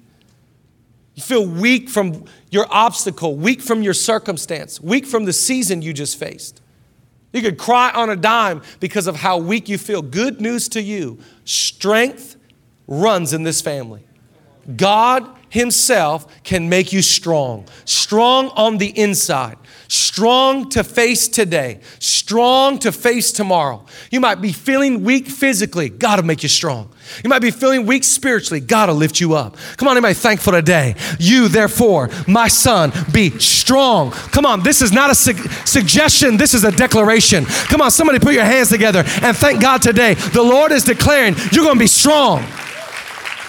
you 1.17 1.23
feel 1.23 1.47
weak 1.47 1.89
from 1.89 2.25
your 2.51 2.67
obstacle, 2.69 3.35
weak 3.35 3.59
from 3.59 3.81
your 3.81 3.95
circumstance, 3.95 4.79
weak 4.79 5.03
from 5.03 5.25
the 5.25 5.33
season 5.33 5.81
you 5.81 5.91
just 5.91 6.19
faced. 6.19 6.61
You 7.33 7.41
could 7.41 7.57
cry 7.57 7.89
on 7.89 8.11
a 8.11 8.15
dime 8.15 8.61
because 8.79 9.07
of 9.07 9.15
how 9.15 9.39
weak 9.39 9.67
you 9.67 9.79
feel. 9.79 10.03
Good 10.03 10.39
news 10.39 10.69
to 10.69 10.81
you 10.81 11.17
strength 11.43 12.35
runs 12.85 13.33
in 13.33 13.41
this 13.41 13.61
family. 13.61 14.05
God 14.75 15.27
Himself 15.49 16.43
can 16.43 16.67
make 16.67 16.91
you 16.91 17.01
strong, 17.01 17.65
strong 17.85 18.49
on 18.49 18.77
the 18.77 18.87
inside, 18.99 19.57
strong 19.87 20.69
to 20.69 20.83
face 20.83 21.29
today, 21.29 21.79
strong 21.99 22.77
to 22.79 22.91
face 22.91 23.31
tomorrow. 23.31 23.85
You 24.11 24.19
might 24.19 24.41
be 24.41 24.51
feeling 24.51 25.03
weak 25.03 25.27
physically, 25.27 25.87
God 25.89 26.19
will 26.19 26.25
make 26.25 26.43
you 26.43 26.49
strong. 26.49 26.89
You 27.23 27.29
might 27.29 27.41
be 27.41 27.51
feeling 27.51 27.85
weak 27.85 28.03
spiritually, 28.03 28.59
God 28.59 28.89
will 28.89 28.95
lift 28.95 29.21
you 29.21 29.35
up. 29.35 29.55
Come 29.77 29.87
on, 29.87 29.95
anybody 29.95 30.15
thankful 30.15 30.51
today? 30.51 30.95
You, 31.17 31.47
therefore, 31.47 32.09
my 32.27 32.49
son, 32.49 32.91
be 33.13 33.29
strong. 33.39 34.11
Come 34.11 34.45
on, 34.45 34.63
this 34.63 34.81
is 34.81 34.91
not 34.91 35.11
a 35.11 35.15
su- 35.15 35.33
suggestion, 35.63 36.35
this 36.35 36.53
is 36.53 36.65
a 36.65 36.71
declaration. 36.71 37.45
Come 37.45 37.81
on, 37.81 37.91
somebody 37.91 38.19
put 38.19 38.33
your 38.33 38.43
hands 38.43 38.69
together 38.69 39.03
and 39.21 39.35
thank 39.37 39.61
God 39.61 39.81
today. 39.81 40.15
The 40.15 40.43
Lord 40.43 40.73
is 40.73 40.83
declaring 40.83 41.35
you're 41.53 41.63
gonna 41.63 41.79
be 41.79 41.87
strong. 41.87 42.45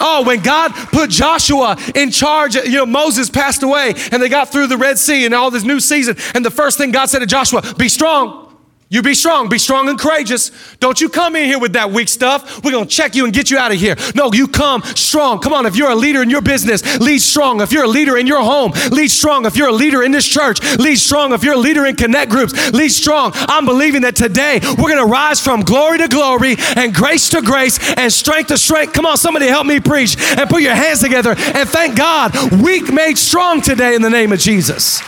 Oh, 0.00 0.24
when 0.24 0.40
God 0.40 0.72
put 0.72 1.10
Joshua 1.10 1.76
in 1.94 2.10
charge, 2.10 2.54
you 2.54 2.72
know, 2.72 2.86
Moses 2.86 3.30
passed 3.30 3.62
away 3.62 3.94
and 4.12 4.22
they 4.22 4.28
got 4.28 4.50
through 4.50 4.68
the 4.68 4.76
Red 4.76 4.98
Sea 4.98 5.24
and 5.24 5.34
all 5.34 5.50
this 5.50 5.64
new 5.64 5.80
season. 5.80 6.16
And 6.34 6.44
the 6.44 6.50
first 6.50 6.78
thing 6.78 6.90
God 6.90 7.06
said 7.06 7.20
to 7.20 7.26
Joshua, 7.26 7.62
be 7.76 7.88
strong. 7.88 8.47
You 8.90 9.02
be 9.02 9.14
strong, 9.14 9.50
be 9.50 9.58
strong 9.58 9.90
and 9.90 9.98
courageous. 9.98 10.50
Don't 10.76 10.98
you 10.98 11.10
come 11.10 11.36
in 11.36 11.44
here 11.44 11.58
with 11.58 11.74
that 11.74 11.90
weak 11.90 12.08
stuff. 12.08 12.64
We're 12.64 12.72
gonna 12.72 12.86
check 12.86 13.14
you 13.14 13.26
and 13.26 13.34
get 13.34 13.50
you 13.50 13.58
out 13.58 13.70
of 13.70 13.78
here. 13.78 13.96
No, 14.14 14.32
you 14.32 14.48
come 14.48 14.82
strong. 14.82 15.40
Come 15.40 15.52
on, 15.52 15.66
if 15.66 15.76
you're 15.76 15.90
a 15.90 15.94
leader 15.94 16.22
in 16.22 16.30
your 16.30 16.40
business, 16.40 16.98
lead 16.98 17.18
strong. 17.18 17.60
If 17.60 17.70
you're 17.70 17.84
a 17.84 17.88
leader 17.88 18.16
in 18.16 18.26
your 18.26 18.40
home, 18.40 18.72
lead 18.90 19.08
strong. 19.08 19.44
If 19.44 19.56
you're 19.56 19.68
a 19.68 19.72
leader 19.72 20.02
in 20.02 20.10
this 20.10 20.26
church, 20.26 20.62
lead 20.78 20.96
strong. 20.96 21.34
If 21.34 21.44
you're 21.44 21.54
a 21.54 21.58
leader 21.58 21.84
in 21.84 21.96
connect 21.96 22.30
groups, 22.30 22.72
lead 22.72 22.88
strong. 22.88 23.32
I'm 23.34 23.66
believing 23.66 24.02
that 24.02 24.16
today 24.16 24.58
we're 24.78 24.88
gonna 24.88 25.04
rise 25.04 25.38
from 25.38 25.60
glory 25.60 25.98
to 25.98 26.08
glory 26.08 26.56
and 26.74 26.94
grace 26.94 27.28
to 27.30 27.42
grace 27.42 27.78
and 27.98 28.10
strength 28.10 28.48
to 28.48 28.56
strength. 28.56 28.94
Come 28.94 29.04
on, 29.04 29.18
somebody 29.18 29.48
help 29.48 29.66
me 29.66 29.80
preach 29.80 30.16
and 30.38 30.48
put 30.48 30.62
your 30.62 30.74
hands 30.74 31.00
together 31.00 31.34
and 31.36 31.68
thank 31.68 31.94
God, 31.94 32.34
weak 32.62 32.90
made 32.90 33.18
strong 33.18 33.60
today 33.60 33.94
in 33.94 34.00
the 34.00 34.10
name 34.10 34.32
of 34.32 34.38
Jesus. 34.38 35.02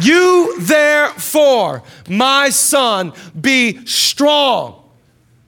You 0.00 0.60
therefore, 0.60 1.82
my 2.08 2.50
son, 2.50 3.12
be 3.38 3.84
strong. 3.86 4.82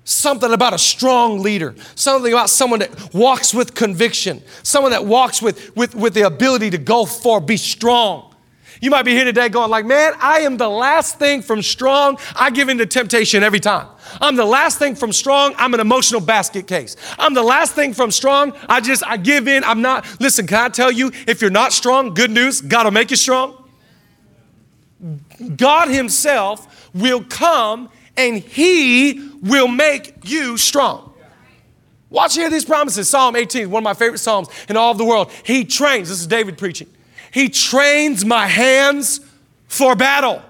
Something 0.04 0.52
about 0.52 0.72
a 0.72 0.78
strong 0.78 1.40
leader, 1.40 1.74
something 1.94 2.32
about 2.32 2.48
someone 2.48 2.80
that 2.80 3.12
walks 3.12 3.52
with 3.52 3.74
conviction, 3.74 4.42
someone 4.62 4.92
that 4.92 5.04
walks 5.04 5.42
with, 5.42 5.76
with, 5.76 5.94
with 5.94 6.14
the 6.14 6.22
ability 6.22 6.70
to 6.70 6.78
go 6.78 7.04
for, 7.04 7.42
be 7.42 7.58
strong. 7.58 8.34
You 8.80 8.90
might 8.90 9.02
be 9.02 9.12
here 9.12 9.24
today 9.24 9.48
going 9.48 9.70
like, 9.70 9.84
man, 9.84 10.14
I 10.18 10.40
am 10.40 10.56
the 10.56 10.68
last 10.68 11.18
thing 11.18 11.42
from 11.42 11.62
strong. 11.62 12.16
I 12.34 12.50
give 12.50 12.68
in 12.68 12.78
to 12.78 12.86
temptation 12.86 13.42
every 13.42 13.60
time. 13.60 13.88
I'm 14.20 14.36
the 14.36 14.44
last 14.44 14.78
thing 14.78 14.94
from 14.94 15.12
strong. 15.12 15.54
I'm 15.58 15.74
an 15.74 15.80
emotional 15.80 16.20
basket 16.20 16.66
case. 16.66 16.96
I'm 17.18 17.34
the 17.34 17.42
last 17.42 17.74
thing 17.74 17.92
from 17.92 18.10
strong. 18.10 18.52
I 18.68 18.80
just, 18.80 19.04
I 19.04 19.16
give 19.16 19.48
in. 19.48 19.64
I'm 19.64 19.82
not, 19.82 20.06
listen, 20.20 20.46
can 20.46 20.58
I 20.64 20.68
tell 20.68 20.92
you, 20.92 21.10
if 21.26 21.42
you're 21.42 21.50
not 21.50 21.72
strong, 21.72 22.14
good 22.14 22.30
news, 22.30 22.60
God 22.60 22.84
will 22.84 22.92
make 22.92 23.10
you 23.10 23.16
strong. 23.16 23.57
God 25.56 25.88
Himself 25.88 26.90
will 26.94 27.22
come 27.24 27.88
and 28.16 28.38
He 28.38 29.30
will 29.42 29.68
make 29.68 30.14
you 30.24 30.56
strong. 30.56 31.12
Watch 32.10 32.34
here 32.34 32.48
these 32.48 32.64
promises. 32.64 33.08
Psalm 33.08 33.36
18, 33.36 33.70
one 33.70 33.82
of 33.82 33.84
my 33.84 33.94
favorite 33.94 34.18
Psalms 34.18 34.48
in 34.68 34.76
all 34.76 34.90
of 34.90 34.98
the 34.98 35.04
world. 35.04 35.30
He 35.44 35.64
trains, 35.64 36.08
this 36.08 36.20
is 36.20 36.26
David 36.26 36.56
preaching. 36.56 36.88
He 37.32 37.48
trains 37.48 38.24
my 38.24 38.46
hands 38.46 39.20
for 39.66 39.94
battle 39.94 40.42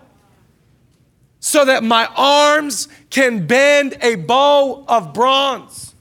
so 1.41 1.65
that 1.65 1.83
my 1.83 2.07
arms 2.17 2.89
can 3.11 3.47
bend 3.47 3.97
a 4.01 4.15
bow 4.15 4.85
of 4.87 5.13
bronze. 5.13 5.95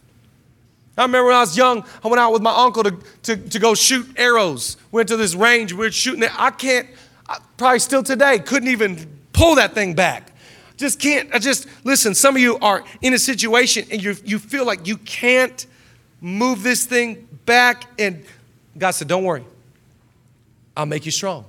I 0.97 1.03
remember 1.03 1.27
when 1.27 1.35
I 1.35 1.41
was 1.41 1.55
young, 1.55 1.85
I 2.03 2.07
went 2.07 2.19
out 2.19 2.33
with 2.33 2.41
my 2.41 2.55
uncle 2.55 2.83
to, 2.83 2.97
to, 3.23 3.37
to 3.37 3.59
go 3.59 3.75
shoot 3.75 4.07
arrows. 4.17 4.77
Went 4.91 5.09
to 5.09 5.17
this 5.17 5.35
range, 5.35 5.71
we 5.71 5.79
were 5.79 5.91
shooting 5.91 6.23
it. 6.23 6.31
I 6.39 6.49
can't, 6.49 6.87
probably 7.57 7.79
still 7.79 8.03
today, 8.03 8.39
couldn't 8.39 8.69
even 8.69 9.19
pull 9.33 9.55
that 9.55 9.73
thing 9.73 9.93
back. 9.93 10.31
Just 10.77 10.99
can't, 10.99 11.33
I 11.33 11.39
just, 11.39 11.67
listen, 11.83 12.13
some 12.13 12.35
of 12.35 12.41
you 12.41 12.57
are 12.59 12.83
in 13.01 13.13
a 13.13 13.19
situation 13.19 13.85
and 13.91 14.01
you 14.01 14.15
you 14.23 14.37
feel 14.37 14.65
like 14.65 14.87
you 14.87 14.97
can't 14.97 15.65
move 16.21 16.61
this 16.61 16.85
thing 16.85 17.27
back. 17.45 17.85
And 17.99 18.23
God 18.77 18.91
said, 18.91 19.07
Don't 19.07 19.23
worry, 19.23 19.43
I'll 20.75 20.85
make 20.85 21.05
you 21.05 21.11
strong. 21.11 21.45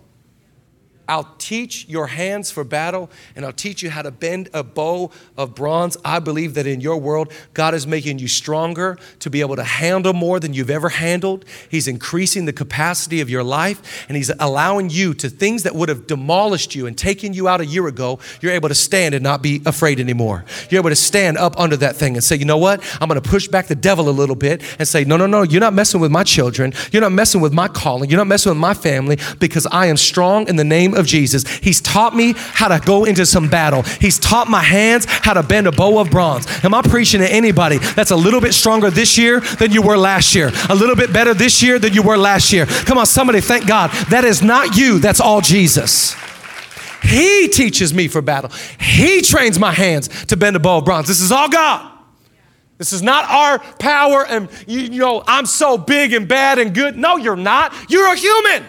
I'll 1.09 1.35
teach 1.39 1.89
your 1.89 2.07
hands 2.07 2.51
for 2.51 2.65
battle 2.65 3.11
and 3.35 3.45
I'll 3.45 3.53
teach 3.53 3.83
you 3.83 3.89
how 3.89 4.03
to 4.03 4.11
bend 4.11 4.51
a 4.53 4.63
bow 4.63 5.11
of 5.37 5.55
bronze. 5.55 5.97
I 6.05 6.19
believe 6.19 6.55
that 6.55 6.67
in 6.67 6.83
your 6.83 6.99
world, 6.99 7.33
God 7.55 7.73
is 7.73 7.87
making 7.87 8.19
you 8.19 8.29
stronger 8.29 8.99
to 9.21 9.31
be 9.31 9.41
able 9.41 9.57
to 9.57 9.65
handle 9.65 10.13
more 10.13 10.39
than 10.39 10.53
you've 10.53 10.71
ever 10.71 10.91
handled. 10.91 11.47
He's 11.71 11.89
increasing 11.89 12.45
the 12.45 12.53
capacity 12.53 13.23
of 13.23 13.31
your 13.31 13.43
life 13.43 14.07
and 14.09 14.17
He's 14.17 14.31
allowing 14.39 14.91
you 14.91 15.15
to 15.15 15.31
things 15.31 15.63
that 15.63 15.75
would 15.75 15.89
have 15.89 16.07
demolished 16.07 16.75
you 16.75 16.87
and 16.87 16.97
taken 16.97 17.33
you 17.33 17.49
out 17.49 17.63
a 17.63 17.67
year 17.67 17.87
ago. 17.87 18.19
You're 18.43 18.53
able 18.53 18.69
to 18.69 18.75
stand 18.75 19.15
and 19.15 19.25
not 19.25 19.43
be 19.43 19.63
afraid 19.65 20.01
anymore. 20.01 20.45
You're 20.69 20.81
able 20.81 20.91
to 20.91 20.97
stand 20.97 21.39
up 21.39 21.59
under 21.59 21.77
that 21.79 21.97
thing 21.97 22.15
and 22.15 22.23
say, 22.23 22.37
you 22.37 22.45
know 22.45 22.59
what? 22.59 22.83
I'm 23.01 23.09
going 23.09 23.21
to 23.21 23.27
push 23.27 23.49
back 23.49 23.67
the 23.69 23.75
devil 23.75 24.09
a 24.09 24.11
little 24.11 24.37
bit 24.37 24.63
and 24.79 24.87
say, 24.87 25.05
no, 25.05 25.17
no, 25.17 25.27
no, 25.27 25.43
you're 25.43 25.61
not 25.61 25.73
messing 25.73 26.01
with 26.01 26.11
my 26.11 26.25
children. 26.25 26.75
You're 26.93 27.03
not 27.03 27.13
messing 27.13 27.41
with 27.41 27.55
my 27.55 27.69
calling. 27.69 28.11
You're 28.11 28.19
not 28.19 28.27
messing 28.27 28.51
with 28.51 28.59
my 28.59 28.75
family 28.75 29.19
because 29.39 29.67
I 29.67 29.87
am 29.87 29.97
strong 29.97 30.49
in 30.49 30.57
the 30.57 30.65
name 30.65 30.95
of 30.99 31.07
Jesus. 31.07 31.47
He's 31.59 31.81
taught 31.81 32.15
me 32.15 32.35
how 32.37 32.69
to 32.69 32.85
go 32.85 33.05
into 33.05 33.25
some 33.25 33.49
battle. 33.49 33.83
He's 33.83 34.19
taught 34.19 34.49
my 34.49 34.63
hands 34.63 35.07
how 35.07 35.35
to 35.35 35.43
bend 35.43 35.67
a 35.67 35.73
bow 35.73 35.99
of 35.99 36.11
bronze. 36.11 36.47
Am 36.65 36.75
I 36.75 36.83
preaching 36.83 37.21
to 37.21 37.33
anybody 37.33 37.79
that's 37.79 38.11
a 38.11 38.17
little 38.17 38.41
bit 38.41 38.53
stronger 38.53 38.91
this 38.91 39.17
year 39.17 39.41
than 39.41 39.73
you 39.73 39.83
were 39.83 39.97
last 39.97 40.35
year? 40.35 40.51
A 40.69 40.75
little 40.75 40.97
bit 40.97 41.13
better 41.13 41.33
this 41.33 41.63
year 41.63 41.79
than 41.79 41.95
you 41.95 42.03
were 42.03 42.19
last 42.19 42.53
year? 42.53 42.67
Come 42.67 42.99
on, 42.99 43.07
somebody, 43.07 43.41
thank 43.41 43.67
God. 43.67 43.91
That 44.11 44.25
is 44.25 44.43
not 44.43 44.77
you, 44.77 44.99
that's 44.99 45.21
all 45.21 45.41
Jesus. 45.41 46.15
He 47.03 47.49
teaches 47.49 47.95
me 47.95 48.09
for 48.09 48.21
battle. 48.21 48.51
He 48.81 49.23
trains 49.23 49.59
my 49.59 49.73
hands 49.73 50.09
to 50.27 50.37
bend 50.37 50.57
a 50.57 50.59
bow 50.59 50.79
of 50.79 50.85
bronze. 50.85 51.09
This 51.09 51.21
is 51.21 51.33
all 51.33 51.49
God. 51.49 51.93
This 52.79 52.93
is 52.93 53.03
not 53.03 53.25
our 53.25 53.59
power 53.59 54.25
and 54.25 54.49
you, 54.67 54.81
you 54.81 55.01
know, 55.01 55.23
I'm 55.27 55.47
so 55.47 55.77
big 55.77 56.13
and 56.13 56.29
bad 56.29 56.59
and 56.61 56.73
good. 56.73 56.97
No, 56.97 57.17
you're 57.17 57.37
not. 57.37 57.75
You're 57.91 58.07
a 58.07 58.17
human. 58.17 58.65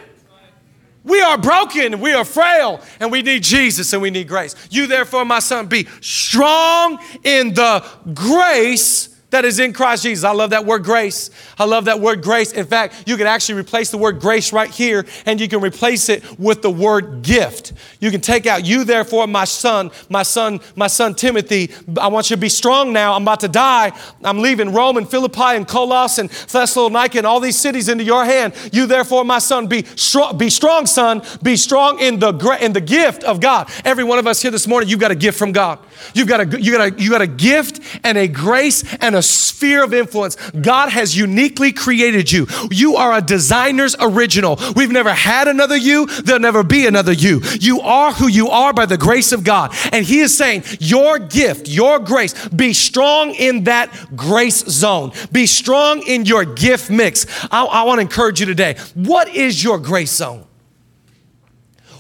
We 1.03 1.21
are 1.21 1.37
broken, 1.37 2.01
we 2.01 2.13
are 2.13 2.25
frail, 2.25 2.81
and 2.99 3.11
we 3.11 3.21
need 3.21 3.43
Jesus 3.43 3.93
and 3.93 4.01
we 4.01 4.09
need 4.09 4.27
grace. 4.27 4.55
You, 4.69 4.85
therefore, 4.87 5.25
my 5.25 5.39
son, 5.39 5.67
be 5.67 5.87
strong 6.01 6.99
in 7.23 7.53
the 7.53 7.85
grace 8.13 9.09
that 9.31 9.45
is 9.45 9.59
in 9.59 9.73
Christ 9.73 10.03
Jesus. 10.03 10.23
I 10.23 10.31
love 10.31 10.49
that 10.51 10.65
word 10.65 10.83
grace. 10.83 11.29
I 11.57 11.65
love 11.65 11.85
that 11.85 11.99
word 11.99 12.23
grace. 12.23 12.51
In 12.51 12.65
fact, 12.65 13.03
you 13.07 13.15
can 13.17 13.27
actually 13.27 13.59
replace 13.59 13.91
the 13.91 13.97
word 13.97 14.19
grace 14.19 14.51
right 14.51 14.69
here 14.69 15.05
and 15.25 15.39
you 15.39 15.47
can 15.47 15.61
replace 15.61 16.09
it 16.09 16.39
with 16.39 16.61
the 16.61 16.69
word 16.69 17.21
gift. 17.21 17.73
You 17.99 18.11
can 18.11 18.21
take 18.21 18.47
out, 18.47 18.65
you 18.65 18.83
therefore, 18.83 19.27
my 19.27 19.45
son, 19.45 19.91
my 20.09 20.23
son, 20.23 20.59
my 20.75 20.87
son 20.87 21.13
Timothy, 21.13 21.71
I 21.99 22.07
want 22.07 22.29
you 22.29 22.35
to 22.35 22.39
be 22.39 22.49
strong 22.49 22.91
now. 22.91 23.13
I'm 23.13 23.21
about 23.21 23.41
to 23.41 23.47
die. 23.47 23.91
I'm 24.23 24.39
leaving 24.39 24.73
Rome 24.73 24.97
and 24.97 25.09
Philippi 25.09 25.55
and 25.55 25.67
Colossus 25.67 26.17
and 26.17 26.29
Thessalonica 26.29 27.17
and 27.17 27.27
all 27.27 27.39
these 27.39 27.59
cities 27.59 27.89
into 27.89 28.03
your 28.03 28.25
hand. 28.25 28.53
You 28.73 28.87
therefore, 28.87 29.23
my 29.25 29.39
son, 29.39 29.67
be 29.67 29.83
strong, 29.95 30.37
be 30.37 30.49
strong, 30.49 30.85
son. 30.85 31.21
Be 31.43 31.55
strong 31.55 31.99
in 31.99 32.19
the, 32.19 32.57
in 32.61 32.73
the 32.73 32.81
gift 32.81 33.23
of 33.23 33.39
God. 33.39 33.69
Every 33.85 34.03
one 34.03 34.17
of 34.17 34.27
us 34.27 34.41
here 34.41 34.51
this 34.51 34.67
morning, 34.67 34.89
you've 34.89 34.99
got 34.99 35.11
a 35.11 35.15
gift 35.15 35.37
from 35.37 35.51
God. 35.51 35.79
You've 36.13 36.27
got 36.27 36.39
a, 36.39 36.61
you 36.61 36.71
got 36.71 36.93
a, 36.93 37.01
you 37.01 37.09
got 37.09 37.21
a 37.21 37.27
gift 37.27 37.99
and 38.03 38.17
a 38.17 38.27
grace 38.27 38.83
and 38.95 39.15
a 39.15 39.18
sphere 39.21 39.83
of 39.83 39.93
influence. 39.93 40.35
God 40.51 40.89
has 40.89 41.17
uniquely 41.17 41.71
created 41.71 42.31
you. 42.31 42.47
You 42.71 42.95
are 42.95 43.17
a 43.17 43.21
designer's 43.21 43.95
original. 43.99 44.59
We've 44.75 44.91
never 44.91 45.13
had 45.13 45.47
another 45.47 45.77
you. 45.77 46.05
There'll 46.05 46.41
never 46.41 46.63
be 46.63 46.87
another 46.87 47.13
you. 47.13 47.41
You 47.59 47.81
are 47.81 48.13
who 48.13 48.27
you 48.27 48.49
are 48.49 48.73
by 48.73 48.85
the 48.85 48.97
grace 48.97 49.31
of 49.31 49.43
God. 49.43 49.73
And 49.91 50.05
He 50.05 50.19
is 50.19 50.35
saying, 50.37 50.63
Your 50.79 51.19
gift, 51.19 51.67
your 51.67 51.99
grace, 51.99 52.47
be 52.49 52.73
strong 52.73 53.31
in 53.31 53.65
that 53.65 54.15
grace 54.15 54.63
zone. 54.65 55.11
Be 55.31 55.45
strong 55.45 56.01
in 56.03 56.25
your 56.25 56.45
gift 56.45 56.89
mix. 56.89 57.25
I, 57.51 57.65
I 57.65 57.83
want 57.83 57.99
to 57.99 58.01
encourage 58.01 58.39
you 58.39 58.45
today. 58.45 58.75
What 58.93 59.27
is 59.29 59.63
your 59.63 59.79
grace 59.79 60.11
zone? 60.11 60.45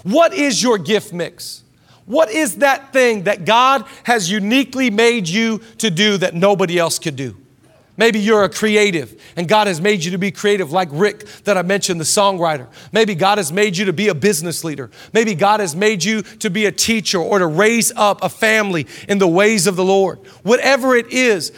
What 0.03 0.33
is 0.33 0.63
your 0.63 0.77
gift 0.77 1.13
mix? 1.13 1.63
What 2.09 2.31
is 2.31 2.55
that 2.55 2.91
thing 2.91 3.25
that 3.25 3.45
God 3.45 3.85
has 4.01 4.31
uniquely 4.31 4.89
made 4.89 5.29
you 5.29 5.59
to 5.77 5.91
do 5.91 6.17
that 6.17 6.33
nobody 6.33 6.79
else 6.79 6.97
could 6.97 7.15
do? 7.15 7.37
Maybe 7.97 8.19
you're 8.19 8.45
a 8.45 8.49
creative 8.49 9.21
and 9.35 9.47
God 9.47 9.67
has 9.67 9.79
made 9.79 10.03
you 10.03 10.09
to 10.09 10.17
be 10.17 10.31
creative, 10.31 10.71
like 10.71 10.89
Rick 10.91 11.27
that 11.43 11.55
I 11.55 11.61
mentioned, 11.61 11.99
the 11.99 12.05
songwriter. 12.05 12.65
Maybe 12.91 13.13
God 13.13 13.37
has 13.37 13.53
made 13.53 13.77
you 13.77 13.85
to 13.85 13.93
be 13.93 14.07
a 14.07 14.15
business 14.15 14.63
leader. 14.63 14.89
Maybe 15.13 15.35
God 15.35 15.59
has 15.59 15.75
made 15.75 16.03
you 16.03 16.23
to 16.23 16.49
be 16.49 16.65
a 16.65 16.71
teacher 16.71 17.19
or 17.19 17.37
to 17.37 17.45
raise 17.45 17.91
up 17.95 18.23
a 18.23 18.29
family 18.29 18.87
in 19.07 19.19
the 19.19 19.27
ways 19.27 19.67
of 19.67 19.75
the 19.75 19.85
Lord. 19.85 20.17
Whatever 20.41 20.95
it 20.95 21.13
is, 21.13 21.51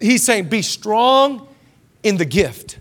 He's 0.00 0.24
saying, 0.24 0.48
be 0.48 0.62
strong 0.62 1.46
in 2.02 2.16
the 2.16 2.24
gift, 2.24 2.80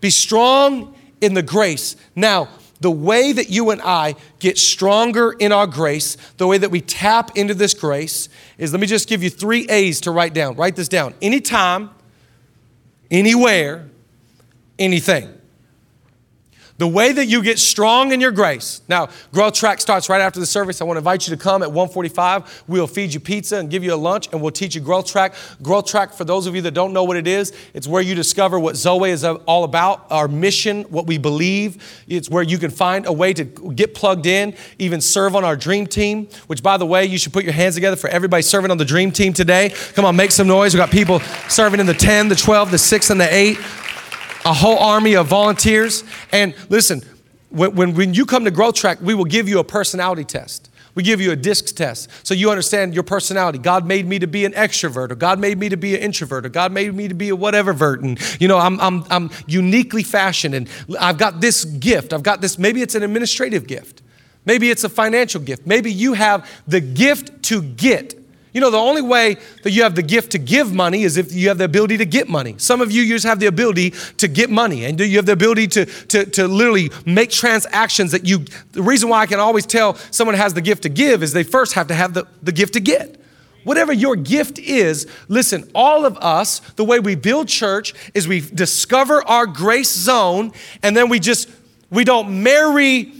be 0.00 0.10
strong 0.10 0.94
in 1.20 1.34
the 1.34 1.42
grace. 1.42 1.96
Now, 2.14 2.50
the 2.80 2.90
way 2.90 3.32
that 3.32 3.48
you 3.50 3.70
and 3.70 3.80
I 3.82 4.16
get 4.38 4.58
stronger 4.58 5.32
in 5.32 5.52
our 5.52 5.66
grace, 5.66 6.16
the 6.36 6.46
way 6.46 6.58
that 6.58 6.70
we 6.70 6.80
tap 6.80 7.36
into 7.36 7.54
this 7.54 7.74
grace 7.74 8.28
is 8.58 8.72
let 8.72 8.80
me 8.80 8.86
just 8.86 9.08
give 9.08 9.22
you 9.22 9.30
three 9.30 9.66
A's 9.68 10.00
to 10.02 10.10
write 10.10 10.34
down. 10.34 10.56
Write 10.56 10.76
this 10.76 10.88
down. 10.88 11.14
Anytime, 11.22 11.90
anywhere, 13.10 13.88
anything. 14.78 15.35
The 16.78 16.86
way 16.86 17.10
that 17.12 17.26
you 17.26 17.42
get 17.42 17.58
strong 17.58 18.12
in 18.12 18.20
your 18.20 18.32
grace. 18.32 18.82
Now, 18.86 19.08
Growth 19.32 19.54
Track 19.54 19.80
starts 19.80 20.10
right 20.10 20.20
after 20.20 20.38
the 20.38 20.46
service. 20.46 20.82
I 20.82 20.84
want 20.84 20.96
to 20.96 20.98
invite 20.98 21.26
you 21.26 21.34
to 21.34 21.42
come 21.42 21.62
at 21.62 21.70
1:45. 21.70 22.64
We'll 22.68 22.86
feed 22.86 23.14
you 23.14 23.20
pizza 23.20 23.56
and 23.56 23.70
give 23.70 23.82
you 23.82 23.94
a 23.94 23.96
lunch, 23.96 24.28
and 24.30 24.42
we'll 24.42 24.50
teach 24.50 24.74
you 24.74 24.82
Growth 24.82 25.06
Track. 25.06 25.34
Growth 25.62 25.86
Track, 25.86 26.12
for 26.12 26.24
those 26.24 26.46
of 26.46 26.54
you 26.54 26.60
that 26.62 26.72
don't 26.72 26.92
know 26.92 27.04
what 27.04 27.16
it 27.16 27.26
is, 27.26 27.52
it's 27.72 27.88
where 27.88 28.02
you 28.02 28.14
discover 28.14 28.58
what 28.58 28.76
Zoe 28.76 29.10
is 29.10 29.24
uh, 29.24 29.34
all 29.46 29.64
about, 29.64 30.06
our 30.10 30.28
mission, 30.28 30.82
what 30.84 31.06
we 31.06 31.16
believe. 31.16 32.04
It's 32.08 32.28
where 32.28 32.42
you 32.42 32.58
can 32.58 32.70
find 32.70 33.06
a 33.06 33.12
way 33.12 33.32
to 33.32 33.44
get 33.44 33.94
plugged 33.94 34.26
in, 34.26 34.54
even 34.78 35.00
serve 35.00 35.34
on 35.34 35.44
our 35.44 35.56
dream 35.56 35.86
team, 35.86 36.28
which, 36.46 36.62
by 36.62 36.76
the 36.76 36.86
way, 36.86 37.06
you 37.06 37.16
should 37.16 37.32
put 37.32 37.44
your 37.44 37.54
hands 37.54 37.74
together 37.74 37.96
for 37.96 38.08
everybody 38.08 38.42
serving 38.42 38.70
on 38.70 38.76
the 38.76 38.84
dream 38.84 39.12
team 39.12 39.32
today. 39.32 39.72
Come 39.94 40.04
on, 40.04 40.14
make 40.14 40.30
some 40.30 40.46
noise. 40.46 40.74
We've 40.74 40.80
got 40.80 40.90
people 40.90 41.20
serving 41.48 41.80
in 41.80 41.86
the 41.86 41.94
10, 41.94 42.28
the 42.28 42.36
12, 42.36 42.70
the 42.70 42.78
6, 42.78 43.10
and 43.10 43.20
the 43.20 43.34
8 43.34 43.58
a 44.46 44.54
whole 44.54 44.78
army 44.78 45.16
of 45.16 45.26
volunteers. 45.26 46.04
And 46.30 46.54
listen, 46.68 47.02
when, 47.50 47.74
when, 47.74 47.94
when 47.94 48.14
you 48.14 48.24
come 48.24 48.44
to 48.44 48.50
Growth 48.50 48.76
Track, 48.76 48.98
we 49.02 49.12
will 49.12 49.24
give 49.24 49.48
you 49.48 49.58
a 49.58 49.64
personality 49.64 50.24
test. 50.24 50.70
We 50.94 51.02
give 51.02 51.20
you 51.20 51.32
a 51.32 51.36
DISC 51.36 51.76
test 51.76 52.08
so 52.26 52.32
you 52.32 52.48
understand 52.48 52.94
your 52.94 53.02
personality. 53.02 53.58
God 53.58 53.86
made 53.86 54.06
me 54.06 54.18
to 54.20 54.26
be 54.26 54.46
an 54.46 54.52
extrovert, 54.52 55.10
or 55.10 55.16
God 55.16 55.38
made 55.38 55.58
me 55.58 55.68
to 55.68 55.76
be 55.76 55.94
an 55.94 56.00
introvert, 56.00 56.46
or 56.46 56.48
God 56.48 56.72
made 56.72 56.94
me 56.94 57.08
to 57.08 57.14
be 57.14 57.28
a 57.28 57.36
whatever 57.36 57.74
vert. 57.74 58.00
And, 58.02 58.18
you 58.40 58.48
know, 58.48 58.56
I'm, 58.56 58.80
I'm, 58.80 59.04
I'm 59.10 59.30
uniquely 59.46 60.02
fashioned, 60.02 60.54
and 60.54 60.68
I've 60.98 61.18
got 61.18 61.42
this 61.42 61.64
gift. 61.66 62.14
I've 62.14 62.22
got 62.22 62.40
this, 62.40 62.56
maybe 62.56 62.80
it's 62.80 62.94
an 62.94 63.02
administrative 63.02 63.66
gift, 63.66 64.00
maybe 64.46 64.70
it's 64.70 64.84
a 64.84 64.88
financial 64.88 65.40
gift, 65.40 65.66
maybe 65.66 65.92
you 65.92 66.14
have 66.14 66.48
the 66.66 66.80
gift 66.80 67.42
to 67.44 67.60
get 67.60 68.14
you 68.56 68.60
know, 68.62 68.70
the 68.70 68.78
only 68.78 69.02
way 69.02 69.36
that 69.64 69.72
you 69.72 69.82
have 69.82 69.94
the 69.94 70.02
gift 70.02 70.32
to 70.32 70.38
give 70.38 70.72
money 70.72 71.02
is 71.02 71.18
if 71.18 71.30
you 71.30 71.48
have 71.48 71.58
the 71.58 71.64
ability 71.64 71.98
to 71.98 72.06
get 72.06 72.26
money. 72.26 72.54
Some 72.56 72.80
of 72.80 72.90
you 72.90 73.06
just 73.06 73.26
have 73.26 73.38
the 73.38 73.48
ability 73.48 73.90
to 74.16 74.28
get 74.28 74.48
money, 74.48 74.86
and 74.86 74.98
you 74.98 75.18
have 75.18 75.26
the 75.26 75.32
ability 75.32 75.66
to, 75.66 75.84
to, 75.84 76.24
to 76.24 76.48
literally 76.48 76.90
make 77.04 77.28
transactions 77.28 78.12
that 78.12 78.24
you. 78.24 78.46
The 78.72 78.80
reason 78.80 79.10
why 79.10 79.20
I 79.20 79.26
can 79.26 79.40
always 79.40 79.66
tell 79.66 79.96
someone 80.10 80.36
has 80.36 80.54
the 80.54 80.62
gift 80.62 80.84
to 80.84 80.88
give 80.88 81.22
is 81.22 81.34
they 81.34 81.42
first 81.42 81.74
have 81.74 81.88
to 81.88 81.94
have 81.94 82.14
the, 82.14 82.26
the 82.42 82.50
gift 82.50 82.72
to 82.72 82.80
get. 82.80 83.20
Whatever 83.64 83.92
your 83.92 84.16
gift 84.16 84.58
is, 84.58 85.06
listen, 85.28 85.70
all 85.74 86.06
of 86.06 86.16
us, 86.16 86.60
the 86.76 86.84
way 86.84 86.98
we 86.98 87.14
build 87.14 87.48
church 87.48 87.92
is 88.14 88.26
we 88.26 88.40
discover 88.40 89.22
our 89.28 89.46
grace 89.46 89.92
zone, 89.92 90.52
and 90.82 90.96
then 90.96 91.10
we 91.10 91.20
just, 91.20 91.50
we 91.90 92.04
don't 92.04 92.42
marry 92.42 93.12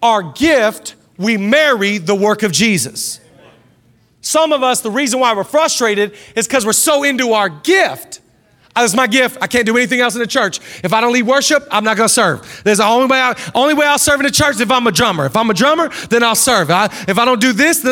our 0.00 0.22
gift, 0.22 0.94
we 1.18 1.36
marry 1.36 1.98
the 1.98 2.14
work 2.14 2.44
of 2.44 2.52
Jesus. 2.52 3.18
Some 4.20 4.52
of 4.52 4.62
us, 4.62 4.80
the 4.80 4.90
reason 4.90 5.20
why 5.20 5.34
we're 5.34 5.44
frustrated 5.44 6.14
is 6.34 6.46
because 6.46 6.66
we're 6.66 6.72
so 6.72 7.04
into 7.04 7.32
our 7.32 7.48
gift 7.48 8.20
that's 8.82 8.94
my 8.94 9.06
gift. 9.06 9.38
I 9.40 9.46
can't 9.46 9.64
do 9.64 9.76
anything 9.76 10.00
else 10.00 10.14
in 10.14 10.20
the 10.20 10.26
church. 10.26 10.60
If 10.84 10.92
I 10.92 11.00
don't 11.00 11.12
lead 11.12 11.22
worship, 11.22 11.66
I'm 11.70 11.84
not 11.84 11.96
going 11.96 12.08
to 12.08 12.12
serve. 12.12 12.62
There's 12.62 12.78
the 12.78 12.84
only 12.84 13.06
way. 13.06 13.20
I, 13.20 13.34
only 13.54 13.74
way 13.74 13.86
I'll 13.86 13.98
serve 13.98 14.20
in 14.20 14.26
the 14.26 14.32
church 14.32 14.60
if 14.60 14.70
I'm 14.70 14.86
a 14.86 14.92
drummer. 14.92 15.26
If 15.26 15.36
I'm 15.36 15.48
a 15.48 15.54
drummer, 15.54 15.88
then 16.10 16.22
I'll 16.22 16.34
serve. 16.34 16.70
I, 16.70 16.86
if 17.08 17.18
I 17.18 17.24
don't 17.24 17.40
do 17.40 17.52
this, 17.52 17.82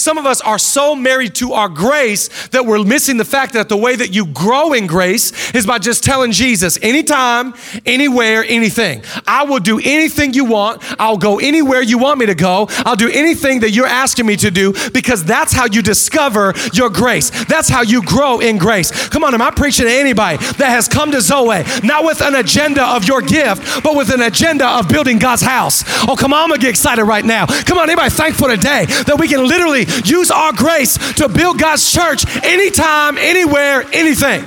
some 0.00 0.16
of 0.16 0.26
us 0.26 0.40
are 0.40 0.58
so 0.58 0.94
married 0.94 1.34
to 1.36 1.52
our 1.52 1.68
grace 1.68 2.48
that 2.48 2.64
we're 2.64 2.82
missing 2.84 3.18
the 3.18 3.24
fact 3.24 3.52
that 3.52 3.68
the 3.68 3.76
way 3.76 3.96
that 3.96 4.14
you 4.14 4.26
grow 4.26 4.72
in 4.72 4.86
grace 4.86 5.54
is 5.54 5.66
by 5.66 5.78
just 5.78 6.04
telling 6.04 6.32
Jesus, 6.32 6.78
anytime, 6.82 7.54
anywhere, 7.84 8.44
anything. 8.48 9.02
I 9.26 9.44
will 9.44 9.60
do 9.60 9.78
anything 9.78 10.32
you 10.32 10.46
want. 10.46 10.82
I'll 10.98 11.18
go 11.18 11.38
anywhere 11.38 11.82
you 11.82 11.98
want 11.98 12.18
me 12.18 12.26
to 12.26 12.34
go. 12.34 12.66
I'll 12.70 12.96
do 12.96 13.10
anything 13.10 13.60
that 13.60 13.70
you're 13.70 13.86
asking 13.86 14.26
me 14.26 14.36
to 14.36 14.50
do 14.50 14.72
because 14.92 15.24
that's 15.24 15.52
how 15.52 15.66
you 15.66 15.82
discover 15.82 16.54
your 16.72 16.88
grace. 16.88 17.30
That's 17.44 17.68
how 17.68 17.82
you 17.82 18.02
grow 18.02 18.40
in 18.40 18.58
grace. 18.58 19.08
Come 19.08 19.24
on, 19.24 19.34
am 19.34 19.42
I 19.42 19.50
preaching 19.50 19.86
to 19.86 19.92
anybody? 19.92 20.29
That 20.36 20.70
has 20.70 20.88
come 20.88 21.10
to 21.12 21.20
Zoe, 21.20 21.64
not 21.82 22.04
with 22.04 22.20
an 22.20 22.34
agenda 22.34 22.84
of 22.84 23.04
your 23.04 23.22
gift, 23.22 23.82
but 23.82 23.96
with 23.96 24.12
an 24.12 24.22
agenda 24.22 24.66
of 24.66 24.88
building 24.88 25.18
God's 25.18 25.42
house. 25.42 25.84
Oh, 26.08 26.16
come 26.16 26.32
on, 26.32 26.44
I'm 26.44 26.48
gonna 26.48 26.60
get 26.60 26.70
excited 26.70 27.04
right 27.04 27.24
now. 27.24 27.46
Come 27.46 27.78
on, 27.78 27.88
anybody 27.88 28.10
thankful 28.10 28.48
today 28.48 28.86
that 28.86 29.16
we 29.18 29.28
can 29.28 29.46
literally 29.46 29.86
use 30.04 30.30
our 30.30 30.52
grace 30.52 30.96
to 31.14 31.28
build 31.28 31.58
God's 31.58 31.90
church 31.90 32.24
anytime, 32.44 33.18
anywhere, 33.18 33.84
anything. 33.92 34.44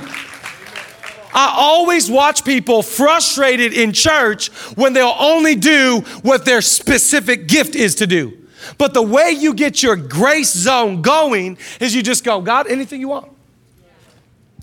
I 1.34 1.52
always 1.56 2.08
watch 2.08 2.44
people 2.44 2.82
frustrated 2.82 3.72
in 3.72 3.92
church 3.92 4.48
when 4.76 4.92
they'll 4.92 5.16
only 5.18 5.56
do 5.56 6.04
what 6.22 6.44
their 6.44 6.62
specific 6.62 7.48
gift 7.48 7.74
is 7.74 7.96
to 7.96 8.06
do. 8.06 8.38
But 8.78 8.94
the 8.94 9.02
way 9.02 9.32
you 9.32 9.52
get 9.52 9.82
your 9.82 9.96
grace 9.96 10.52
zone 10.52 11.02
going 11.02 11.58
is 11.80 11.94
you 11.94 12.02
just 12.02 12.24
go, 12.24 12.40
God, 12.40 12.68
anything 12.68 13.00
you 13.00 13.08
want. 13.08 13.30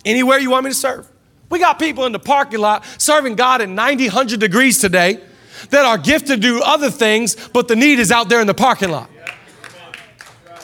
Anywhere 0.05 0.39
you 0.39 0.49
want 0.49 0.63
me 0.63 0.71
to 0.71 0.75
serve. 0.75 1.10
We 1.51 1.59
got 1.59 1.77
people 1.77 2.05
in 2.05 2.13
the 2.13 2.19
parking 2.19 2.61
lot 2.61 2.85
serving 2.97 3.35
God 3.35 3.61
in 3.61 3.75
90, 3.75 4.05
100 4.05 4.39
degrees 4.39 4.79
today 4.79 5.19
that 5.69 5.85
are 5.85 5.97
gifted 5.97 6.41
to 6.41 6.47
do 6.47 6.61
other 6.63 6.89
things, 6.89 7.35
but 7.49 7.67
the 7.67 7.75
need 7.75 7.99
is 7.99 8.11
out 8.11 8.29
there 8.29 8.39
in 8.39 8.47
the 8.47 8.53
parking 8.53 8.89
lot. 8.89 9.09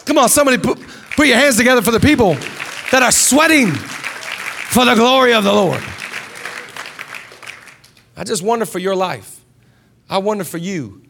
Come 0.05 0.17
on, 0.17 0.29
somebody 0.29 0.57
put, 0.57 0.79
put 1.17 1.27
your 1.27 1.35
hands 1.35 1.57
together 1.57 1.81
for 1.81 1.91
the 1.91 1.99
people 1.99 2.35
that 2.91 3.03
are 3.03 3.11
sweating 3.11 3.73
for 3.73 4.85
the 4.85 4.95
glory 4.95 5.33
of 5.33 5.43
the 5.43 5.51
Lord. 5.51 5.83
I 8.15 8.23
just 8.23 8.41
wonder 8.41 8.65
for 8.65 8.79
your 8.79 8.95
life. 8.95 9.41
I 10.09 10.19
wonder 10.19 10.45
for 10.45 10.57
you 10.57 11.03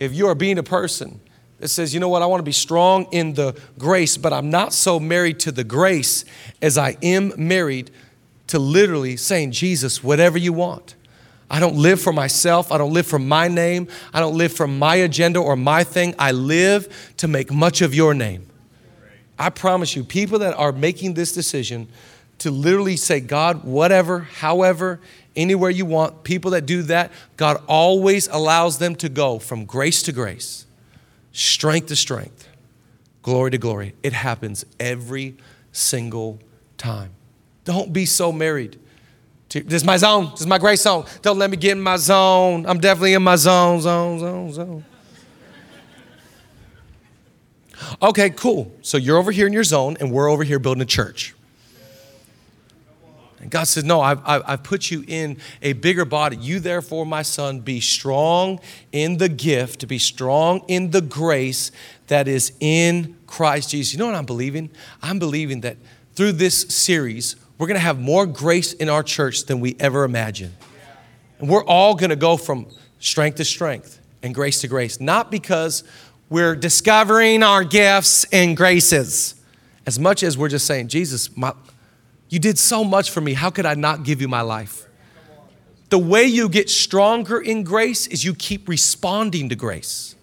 if 0.00 0.12
you 0.12 0.26
are 0.26 0.34
being 0.34 0.58
a 0.58 0.64
person 0.64 1.20
that 1.60 1.68
says, 1.68 1.94
you 1.94 2.00
know 2.00 2.08
what, 2.08 2.22
I 2.22 2.26
want 2.26 2.40
to 2.40 2.44
be 2.44 2.50
strong 2.50 3.06
in 3.12 3.34
the 3.34 3.56
grace, 3.78 4.16
but 4.16 4.32
I'm 4.32 4.50
not 4.50 4.72
so 4.72 4.98
married 4.98 5.38
to 5.40 5.52
the 5.52 5.62
grace 5.62 6.24
as 6.60 6.76
I 6.76 6.96
am 7.04 7.32
married 7.36 7.92
to 8.52 8.58
literally 8.58 9.16
saying, 9.16 9.50
Jesus, 9.50 10.04
whatever 10.04 10.36
you 10.36 10.52
want. 10.52 10.94
I 11.50 11.58
don't 11.58 11.76
live 11.76 12.02
for 12.02 12.12
myself. 12.12 12.70
I 12.70 12.76
don't 12.76 12.92
live 12.92 13.06
for 13.06 13.18
my 13.18 13.48
name. 13.48 13.88
I 14.12 14.20
don't 14.20 14.36
live 14.36 14.52
for 14.52 14.66
my 14.66 14.96
agenda 14.96 15.38
or 15.38 15.56
my 15.56 15.84
thing. 15.84 16.14
I 16.18 16.32
live 16.32 17.14
to 17.16 17.28
make 17.28 17.50
much 17.50 17.80
of 17.80 17.94
your 17.94 18.12
name. 18.12 18.46
I 19.38 19.48
promise 19.48 19.96
you, 19.96 20.04
people 20.04 20.40
that 20.40 20.52
are 20.52 20.70
making 20.70 21.14
this 21.14 21.32
decision 21.32 21.88
to 22.40 22.50
literally 22.50 22.98
say, 22.98 23.20
God, 23.20 23.64
whatever, 23.64 24.20
however, 24.20 25.00
anywhere 25.34 25.70
you 25.70 25.86
want, 25.86 26.24
people 26.24 26.50
that 26.50 26.66
do 26.66 26.82
that, 26.82 27.10
God 27.38 27.62
always 27.66 28.28
allows 28.28 28.76
them 28.76 28.96
to 28.96 29.08
go 29.08 29.38
from 29.38 29.64
grace 29.64 30.02
to 30.02 30.12
grace 30.12 30.66
strength 31.34 31.86
to 31.86 31.96
strength, 31.96 32.46
glory 33.22 33.50
to 33.50 33.56
glory. 33.56 33.94
It 34.02 34.12
happens 34.12 34.66
every 34.78 35.36
single 35.72 36.38
time. 36.76 37.12
Don't 37.64 37.92
be 37.92 38.06
so 38.06 38.32
married. 38.32 38.78
This 39.48 39.82
is 39.82 39.84
my 39.84 39.98
zone. 39.98 40.30
This 40.30 40.40
is 40.40 40.46
my 40.46 40.58
grace 40.58 40.82
zone. 40.82 41.04
Don't 41.20 41.38
let 41.38 41.50
me 41.50 41.56
get 41.56 41.72
in 41.72 41.82
my 41.82 41.96
zone. 41.96 42.64
I'm 42.66 42.80
definitely 42.80 43.12
in 43.12 43.22
my 43.22 43.36
zone, 43.36 43.80
zone, 43.80 44.18
zone, 44.18 44.52
zone. 44.52 44.84
Okay, 48.00 48.30
cool. 48.30 48.72
So 48.82 48.96
you're 48.96 49.18
over 49.18 49.30
here 49.30 49.46
in 49.46 49.52
your 49.52 49.64
zone, 49.64 49.96
and 50.00 50.10
we're 50.10 50.28
over 50.28 50.44
here 50.44 50.58
building 50.58 50.82
a 50.82 50.86
church. 50.86 51.34
And 53.40 53.50
God 53.50 53.64
said, 53.64 53.84
No, 53.84 54.00
I've, 54.00 54.20
I've 54.24 54.62
put 54.62 54.90
you 54.90 55.04
in 55.06 55.36
a 55.60 55.72
bigger 55.72 56.04
body. 56.04 56.36
You, 56.36 56.60
therefore, 56.60 57.04
my 57.04 57.22
son, 57.22 57.60
be 57.60 57.80
strong 57.80 58.60
in 58.92 59.18
the 59.18 59.28
gift, 59.28 59.80
to 59.80 59.86
be 59.86 59.98
strong 59.98 60.64
in 60.68 60.92
the 60.92 61.00
grace 61.00 61.72
that 62.06 62.28
is 62.28 62.52
in 62.60 63.16
Christ 63.26 63.70
Jesus. 63.70 63.92
You 63.92 63.98
know 63.98 64.06
what 64.06 64.14
I'm 64.14 64.26
believing? 64.26 64.70
I'm 65.02 65.18
believing 65.18 65.60
that 65.62 65.76
through 66.14 66.32
this 66.32 66.60
series, 66.60 67.34
we're 67.62 67.68
going 67.68 67.78
to 67.78 67.80
have 67.80 68.00
more 68.00 68.26
grace 68.26 68.72
in 68.72 68.88
our 68.88 69.04
church 69.04 69.44
than 69.44 69.60
we 69.60 69.76
ever 69.78 70.02
imagined. 70.02 70.52
And 71.38 71.48
we're 71.48 71.64
all 71.64 71.94
going 71.94 72.10
to 72.10 72.16
go 72.16 72.36
from 72.36 72.66
strength 72.98 73.36
to 73.36 73.44
strength 73.44 74.00
and 74.20 74.34
grace 74.34 74.62
to 74.62 74.66
grace, 74.66 75.00
not 75.00 75.30
because 75.30 75.84
we're 76.28 76.56
discovering 76.56 77.44
our 77.44 77.62
gifts 77.62 78.24
and 78.32 78.56
graces, 78.56 79.36
as 79.86 79.96
much 79.96 80.24
as 80.24 80.36
we're 80.36 80.48
just 80.48 80.66
saying, 80.66 80.88
Jesus, 80.88 81.36
my, 81.36 81.52
you 82.28 82.40
did 82.40 82.58
so 82.58 82.82
much 82.82 83.12
for 83.12 83.20
me. 83.20 83.32
How 83.32 83.48
could 83.48 83.64
I 83.64 83.74
not 83.74 84.02
give 84.02 84.20
you 84.20 84.26
my 84.26 84.40
life? 84.40 84.88
The 85.88 85.98
way 85.98 86.24
you 86.24 86.48
get 86.48 86.68
stronger 86.68 87.40
in 87.40 87.62
grace 87.62 88.08
is 88.08 88.24
you 88.24 88.34
keep 88.34 88.68
responding 88.68 89.50
to 89.50 89.54
grace. 89.54 90.16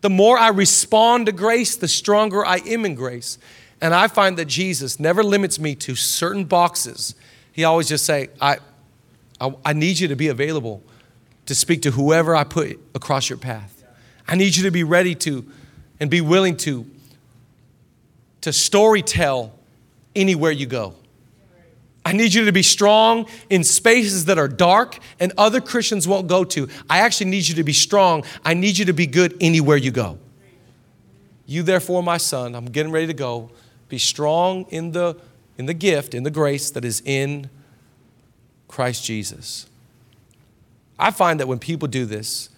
The 0.00 0.10
more 0.10 0.36
I 0.36 0.48
respond 0.48 1.26
to 1.26 1.32
grace, 1.32 1.76
the 1.76 1.86
stronger 1.86 2.44
I 2.44 2.56
am 2.56 2.84
in 2.84 2.96
grace. 2.96 3.38
And 3.82 3.92
I 3.92 4.06
find 4.06 4.38
that 4.38 4.44
Jesus 4.44 5.00
never 5.00 5.24
limits 5.24 5.58
me 5.58 5.74
to 5.74 5.96
certain 5.96 6.44
boxes. 6.44 7.16
He 7.52 7.64
always 7.64 7.88
just 7.88 8.06
say, 8.06 8.28
I, 8.40 8.58
I, 9.40 9.54
I 9.64 9.72
need 9.72 9.98
you 9.98 10.06
to 10.08 10.16
be 10.16 10.28
available 10.28 10.84
to 11.46 11.54
speak 11.54 11.82
to 11.82 11.90
whoever 11.90 12.36
I 12.36 12.44
put 12.44 12.78
across 12.94 13.28
your 13.28 13.38
path. 13.38 13.84
I 14.28 14.36
need 14.36 14.56
you 14.56 14.62
to 14.62 14.70
be 14.70 14.84
ready 14.84 15.16
to 15.16 15.44
and 15.98 16.08
be 16.08 16.20
willing 16.20 16.56
to, 16.58 16.86
to 18.42 18.52
story 18.52 19.02
tell 19.02 19.52
anywhere 20.14 20.52
you 20.52 20.66
go. 20.66 20.94
I 22.04 22.12
need 22.12 22.34
you 22.34 22.44
to 22.44 22.52
be 22.52 22.62
strong 22.62 23.26
in 23.50 23.64
spaces 23.64 24.26
that 24.26 24.38
are 24.38 24.48
dark 24.48 24.98
and 25.18 25.32
other 25.36 25.60
Christians 25.60 26.06
won't 26.06 26.28
go 26.28 26.44
to. 26.44 26.68
I 26.88 26.98
actually 26.98 27.30
need 27.30 27.48
you 27.48 27.56
to 27.56 27.64
be 27.64 27.72
strong. 27.72 28.24
I 28.44 28.54
need 28.54 28.78
you 28.78 28.84
to 28.84 28.92
be 28.92 29.08
good 29.08 29.36
anywhere 29.40 29.76
you 29.76 29.90
go. 29.90 30.18
You, 31.46 31.64
therefore, 31.64 32.02
my 32.02 32.16
son, 32.16 32.54
I'm 32.54 32.66
getting 32.66 32.92
ready 32.92 33.08
to 33.08 33.14
go. 33.14 33.50
Be 33.92 33.98
strong 33.98 34.64
in 34.70 34.92
the, 34.92 35.18
in 35.58 35.66
the 35.66 35.74
gift, 35.74 36.14
in 36.14 36.22
the 36.22 36.30
grace 36.30 36.70
that 36.70 36.82
is 36.82 37.02
in 37.04 37.50
Christ 38.66 39.04
Jesus. 39.04 39.66
I 40.98 41.10
find 41.10 41.38
that 41.40 41.46
when 41.46 41.58
people 41.58 41.88
do 41.88 42.06
this, 42.06 42.48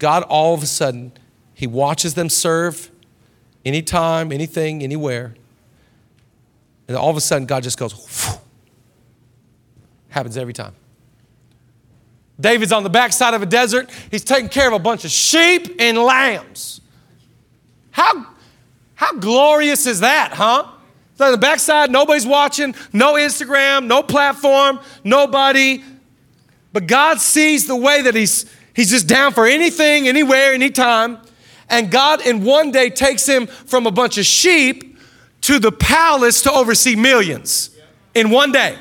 God 0.00 0.24
all 0.24 0.52
of 0.52 0.60
a 0.60 0.66
sudden, 0.66 1.12
He 1.54 1.68
watches 1.68 2.14
them 2.14 2.28
serve 2.28 2.90
anytime, 3.64 4.32
anything, 4.32 4.82
anywhere. 4.82 5.36
And 6.88 6.96
all 6.96 7.10
of 7.10 7.16
a 7.16 7.20
sudden, 7.20 7.46
God 7.46 7.62
just 7.62 7.78
goes, 7.78 7.92
Whew. 7.92 8.40
happens 10.08 10.36
every 10.36 10.52
time. 10.52 10.74
David's 12.40 12.72
on 12.72 12.82
the 12.82 12.90
backside 12.90 13.34
of 13.34 13.42
a 13.42 13.46
desert. 13.46 13.88
He's 14.10 14.24
taking 14.24 14.48
care 14.48 14.66
of 14.66 14.72
a 14.72 14.80
bunch 14.80 15.04
of 15.04 15.12
sheep 15.12 15.76
and 15.78 15.96
lambs. 15.96 16.80
How 17.92 18.33
how 19.04 19.12
glorious 19.18 19.86
is 19.86 20.00
that, 20.00 20.32
huh? 20.32 20.66
on 21.20 21.30
the 21.30 21.38
backside, 21.38 21.90
nobody's 21.90 22.26
watching, 22.26 22.74
no 22.92 23.14
Instagram, 23.14 23.86
no 23.86 24.02
platform, 24.02 24.80
nobody. 25.04 25.82
But 26.72 26.86
God 26.86 27.20
sees 27.20 27.66
the 27.66 27.76
way 27.76 28.02
that 28.02 28.14
he's, 28.14 28.46
he's 28.74 28.90
just 28.90 29.06
down 29.06 29.32
for 29.32 29.46
anything, 29.46 30.08
anywhere, 30.08 30.54
anytime. 30.54 31.18
And 31.68 31.90
God 31.90 32.26
in 32.26 32.44
one 32.44 32.72
day 32.72 32.88
takes 32.88 33.26
him 33.26 33.46
from 33.46 33.86
a 33.86 33.90
bunch 33.90 34.16
of 34.16 34.24
sheep 34.24 34.98
to 35.42 35.58
the 35.58 35.70
palace 35.70 36.42
to 36.42 36.52
oversee 36.52 36.96
millions 36.96 37.70
in 38.14 38.30
one 38.30 38.52
day. 38.52 38.76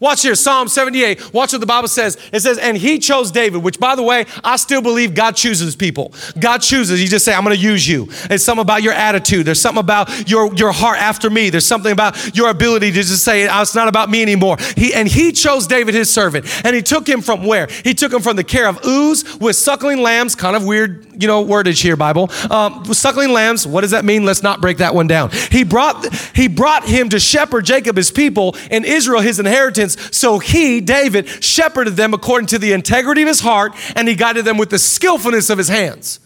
Watch 0.00 0.22
here, 0.22 0.34
Psalm 0.34 0.68
78. 0.68 1.32
Watch 1.32 1.52
what 1.52 1.60
the 1.60 1.66
Bible 1.66 1.88
says. 1.88 2.18
It 2.32 2.40
says, 2.40 2.58
and 2.58 2.76
he 2.76 2.98
chose 2.98 3.30
David, 3.30 3.62
which 3.62 3.78
by 3.78 3.94
the 3.94 4.02
way, 4.02 4.26
I 4.42 4.56
still 4.56 4.82
believe 4.82 5.14
God 5.14 5.36
chooses 5.36 5.76
people. 5.76 6.12
God 6.38 6.58
chooses. 6.58 7.00
You 7.00 7.08
just 7.08 7.24
say, 7.24 7.32
I'm 7.32 7.44
going 7.44 7.56
to 7.56 7.62
use 7.62 7.86
you. 7.86 8.08
It's 8.30 8.42
something 8.42 8.62
about 8.62 8.82
your 8.82 8.92
attitude. 8.92 9.46
There's 9.46 9.60
something 9.60 9.80
about 9.80 10.28
your, 10.28 10.52
your 10.54 10.72
heart 10.72 10.98
after 10.98 11.30
me. 11.30 11.50
There's 11.50 11.66
something 11.66 11.92
about 11.92 12.36
your 12.36 12.50
ability 12.50 12.90
to 12.90 13.02
just 13.02 13.24
say, 13.24 13.48
oh, 13.48 13.62
it's 13.62 13.74
not 13.74 13.88
about 13.88 14.10
me 14.10 14.22
anymore. 14.22 14.56
He, 14.76 14.92
and 14.92 15.06
he 15.06 15.32
chose 15.32 15.66
David, 15.66 15.94
his 15.94 16.12
servant. 16.12 16.46
And 16.64 16.74
he 16.74 16.82
took 16.82 17.08
him 17.08 17.20
from 17.20 17.44
where? 17.44 17.68
He 17.84 17.94
took 17.94 18.12
him 18.12 18.20
from 18.20 18.36
the 18.36 18.44
care 18.44 18.66
of 18.68 18.84
ewes 18.84 19.38
with 19.38 19.56
suckling 19.56 20.02
lambs, 20.02 20.34
kind 20.34 20.56
of 20.56 20.64
weird, 20.64 21.06
you 21.22 21.28
know, 21.28 21.44
wordage 21.44 21.82
here, 21.82 21.96
Bible. 21.96 22.30
Um, 22.50 22.84
suckling 22.92 23.32
lambs, 23.32 23.66
what 23.66 23.82
does 23.82 23.92
that 23.92 24.04
mean? 24.04 24.24
Let's 24.24 24.42
not 24.42 24.60
break 24.60 24.78
that 24.78 24.94
one 24.94 25.06
down. 25.06 25.30
He 25.50 25.62
brought, 25.62 26.12
he 26.34 26.48
brought 26.48 26.84
him 26.84 27.08
to 27.10 27.20
shepherd 27.20 27.64
Jacob, 27.64 27.96
his 27.96 28.10
people, 28.10 28.56
and 28.70 28.84
Israel, 28.84 29.20
his 29.20 29.38
inheritance 29.38 29.83
so 29.92 30.38
he, 30.38 30.80
David, 30.80 31.28
shepherded 31.28 31.96
them 31.96 32.14
according 32.14 32.46
to 32.48 32.58
the 32.58 32.72
integrity 32.72 33.22
of 33.22 33.28
his 33.28 33.40
heart, 33.40 33.72
and 33.94 34.08
he 34.08 34.14
guided 34.14 34.44
them 34.44 34.58
with 34.58 34.70
the 34.70 34.78
skillfulness 34.78 35.50
of 35.50 35.58
his 35.58 35.68
hands. 35.68 36.20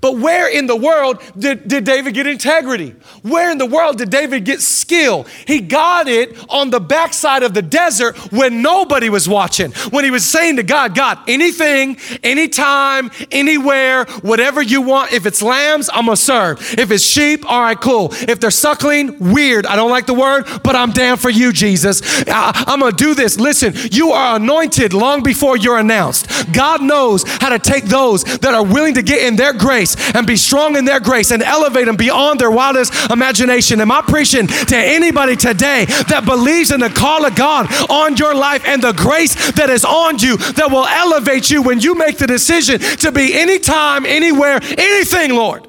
But 0.00 0.18
where 0.18 0.48
in 0.48 0.66
the 0.66 0.76
world 0.76 1.22
did, 1.38 1.68
did 1.68 1.84
David 1.84 2.14
get 2.14 2.26
integrity? 2.26 2.94
Where 3.22 3.50
in 3.50 3.58
the 3.58 3.66
world 3.66 3.98
did 3.98 4.10
David 4.10 4.44
get 4.44 4.60
skill? 4.60 5.24
He 5.46 5.60
got 5.60 6.08
it 6.08 6.36
on 6.48 6.70
the 6.70 6.80
backside 6.80 7.42
of 7.42 7.54
the 7.54 7.62
desert 7.62 8.16
when 8.32 8.62
nobody 8.62 9.08
was 9.08 9.28
watching. 9.28 9.72
When 9.90 10.04
he 10.04 10.10
was 10.10 10.24
saying 10.24 10.56
to 10.56 10.62
God, 10.62 10.94
God, 10.94 11.18
anything, 11.28 11.98
anytime, 12.22 13.10
anywhere, 13.30 14.04
whatever 14.22 14.62
you 14.62 14.82
want. 14.82 15.12
If 15.12 15.26
it's 15.26 15.42
lambs, 15.42 15.88
I'm 15.92 16.06
gonna 16.06 16.16
serve. 16.16 16.78
If 16.78 16.90
it's 16.90 17.04
sheep, 17.04 17.48
all 17.50 17.60
right, 17.60 17.80
cool. 17.80 18.10
If 18.12 18.40
they're 18.40 18.50
suckling, 18.50 19.18
weird. 19.32 19.66
I 19.66 19.76
don't 19.76 19.90
like 19.90 20.06
the 20.06 20.14
word, 20.14 20.46
but 20.62 20.76
I'm 20.76 20.92
down 20.92 21.16
for 21.16 21.30
you, 21.30 21.52
Jesus. 21.52 22.02
I, 22.28 22.64
I'm 22.66 22.80
gonna 22.80 22.96
do 22.96 23.14
this. 23.14 23.38
Listen, 23.38 23.74
you 23.90 24.12
are 24.12 24.36
anointed 24.36 24.92
long 24.92 25.22
before 25.22 25.56
you're 25.56 25.78
announced. 25.78 26.28
God 26.52 26.82
knows 26.82 27.24
how 27.40 27.50
to 27.50 27.58
take 27.58 27.84
those 27.84 28.24
that 28.24 28.54
are 28.54 28.64
willing 28.64 28.94
to 28.94 29.02
get 29.02 29.22
in 29.22 29.36
their 29.36 29.52
grace 29.52 29.75
grace 29.76 29.96
and 30.14 30.26
be 30.26 30.36
strong 30.36 30.76
in 30.76 30.84
their 30.86 31.00
grace 31.00 31.30
and 31.30 31.42
elevate 31.42 31.86
them 31.86 31.96
beyond 31.96 32.40
their 32.40 32.50
wildest 32.50 33.10
imagination. 33.10 33.80
Am 33.80 33.92
I 33.92 34.00
preaching 34.00 34.46
to 34.46 34.76
anybody 34.76 35.36
today 35.36 35.84
that 36.08 36.24
believes 36.24 36.70
in 36.70 36.80
the 36.80 36.88
call 36.88 37.26
of 37.26 37.34
God 37.34 37.66
on 37.90 38.16
your 38.16 38.34
life 38.34 38.64
and 38.66 38.82
the 38.82 38.92
grace 38.92 39.34
that 39.52 39.68
is 39.68 39.84
on 39.84 40.18
you 40.18 40.36
that 40.36 40.70
will 40.70 40.86
elevate 40.86 41.50
you 41.50 41.62
when 41.62 41.80
you 41.80 41.94
make 41.94 42.16
the 42.16 42.26
decision 42.26 42.78
to 42.78 43.12
be 43.12 43.34
anytime, 43.38 44.06
anywhere, 44.06 44.60
anything, 44.78 45.34
Lord? 45.34 45.68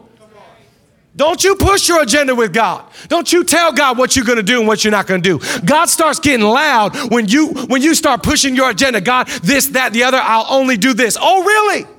Don't 1.18 1.44
you 1.44 1.56
push 1.56 1.90
your 1.90 2.04
agenda 2.04 2.36
with 2.36 2.54
God. 2.54 2.86
Don't 3.08 3.34
you 3.34 3.44
tell 3.44 3.74
God 3.74 3.98
what 3.98 4.16
you're 4.16 4.24
going 4.24 4.38
to 4.38 4.44
do 4.44 4.60
and 4.60 4.68
what 4.68 4.84
you're 4.84 4.92
not 4.92 5.08
going 5.08 5.22
to 5.22 5.40
do. 5.40 5.62
God 5.66 5.90
starts 5.90 6.20
getting 6.20 6.46
loud 6.46 7.12
when 7.12 7.28
you 7.28 7.48
when 7.66 7.82
you 7.82 7.96
start 7.96 8.22
pushing 8.22 8.56
your 8.56 8.70
agenda. 8.70 9.02
God, 9.02 9.28
this, 9.42 9.66
that, 9.70 9.94
the 9.94 10.04
other. 10.04 10.20
I'll 10.22 10.46
only 10.48 10.78
do 10.78 10.94
this. 10.94 11.18
Oh, 11.20 11.44
really? 11.44 11.97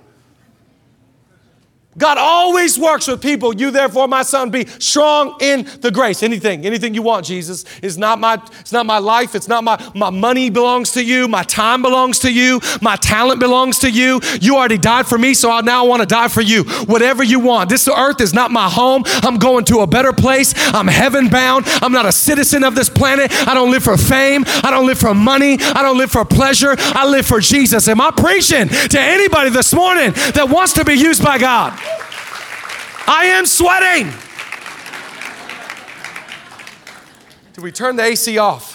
God 1.99 2.17
always 2.17 2.79
works 2.79 3.09
with 3.09 3.21
people. 3.21 3.55
You 3.55 3.71
therefore, 3.71 4.07
my 4.07 4.23
son, 4.23 4.51
be 4.51 4.67
strong 4.79 5.37
in 5.41 5.69
the 5.81 5.91
grace. 5.91 6.23
Anything, 6.23 6.65
anything 6.65 6.95
you 6.95 7.03
want, 7.03 7.27
Jesus. 7.27 7.65
It's 7.83 7.97
not 7.97 8.21
my, 8.21 8.41
it's 8.61 8.73
not 8.73 8.87
my 8.87 8.99
life. 8.99 9.35
It's 9.35 9.49
not 9.49 9.65
my, 9.65 9.91
my 9.95 10.11
money 10.11 10.49
belongs 10.49 10.93
to 10.93 11.05
you. 11.05 11.27
My 11.27 11.43
time 11.43 11.83
belongs 11.83 12.21
to 12.21 12.33
you. 12.33 12.61
My 12.81 12.97
talent 12.97 13.41
belongs 13.41 13.81
to 13.81 13.91
you. 13.91 14.21
You 14.41 14.57
already 14.57 14.79
died 14.79 15.07
for 15.07 15.19
me, 15.19 15.35
so 15.35 15.51
I 15.51 15.61
now 15.61 15.87
want 15.87 16.01
to 16.01 16.07
die 16.07 16.29
for 16.29 16.41
you. 16.41 16.65
Whatever 16.87 17.25
you 17.25 17.41
want. 17.41 17.69
This 17.69 17.89
earth 17.89 18.21
is 18.21 18.33
not 18.33 18.51
my 18.53 18.69
home. 18.69 19.03
I'm 19.07 19.39
going 19.39 19.65
to 19.67 19.81
a 19.81 19.87
better 19.87 20.13
place. 20.13 20.55
I'm 20.57 20.87
heaven 20.87 21.29
bound. 21.29 21.65
I'm 21.83 21.93
not 21.93 22.07
a 22.07 22.13
citizen 22.13 22.63
of 22.63 22.77
this 22.77 22.89
planet. 22.89 23.33
I 23.49 23.55
don't 23.55 23.73
live 23.73 23.83
for 23.83 23.97
fame. 23.97 24.45
I 24.47 24.71
don't 24.71 24.87
live 24.87 24.99
for 24.99 25.15
money. 25.15 25.59
I 25.61 25.83
don't 25.83 25.99
live 25.99 26.13
for 26.13 26.25
pleasure. 26.25 26.77
I 26.79 27.09
live 27.09 27.27
for 27.27 27.41
Jesus. 27.41 27.89
Am 27.89 28.01
I 28.01 28.13
preaching 28.13 28.69
to 28.69 29.01
anybody 29.01 29.51
this 29.51 29.75
morning 29.75 30.13
that 30.35 30.49
wants 30.49 30.75
to 30.75 30.85
be 30.85 30.95
used 30.95 31.25
by 31.25 31.39
God? 31.39 31.88
I 33.11 33.25
am 33.25 33.47
sweating. 33.47 34.13
Did 37.55 37.65
we 37.65 37.73
turn 37.73 37.97
the 37.97 38.05
AC 38.05 38.37
off? 38.37 38.75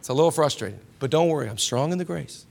It's 0.00 0.08
a 0.08 0.12
little 0.12 0.32
frustrating, 0.32 0.80
but 0.98 1.12
don't 1.12 1.28
worry, 1.28 1.48
I'm 1.48 1.56
strong 1.56 1.92
in 1.92 1.98
the 1.98 2.04
grace. 2.04 2.44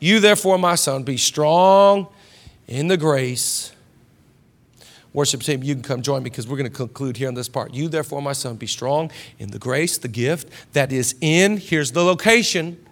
You, 0.00 0.18
therefore, 0.18 0.58
my 0.58 0.74
son, 0.74 1.04
be 1.04 1.16
strong 1.16 2.08
in 2.66 2.88
the 2.88 2.96
grace. 2.96 3.70
Worship 5.12 5.42
team, 5.42 5.62
you 5.62 5.74
can 5.74 5.84
come 5.84 6.02
join 6.02 6.24
me 6.24 6.30
because 6.30 6.48
we're 6.48 6.56
going 6.56 6.70
to 6.70 6.76
conclude 6.76 7.16
here 7.16 7.28
on 7.28 7.34
this 7.34 7.48
part. 7.48 7.72
You, 7.72 7.88
therefore, 7.88 8.20
my 8.20 8.32
son, 8.32 8.56
be 8.56 8.66
strong 8.66 9.12
in 9.38 9.52
the 9.52 9.60
grace, 9.60 9.96
the 9.96 10.08
gift 10.08 10.48
that 10.72 10.90
is 10.90 11.14
in, 11.20 11.56
here's 11.56 11.92
the 11.92 12.02
location, 12.02 12.84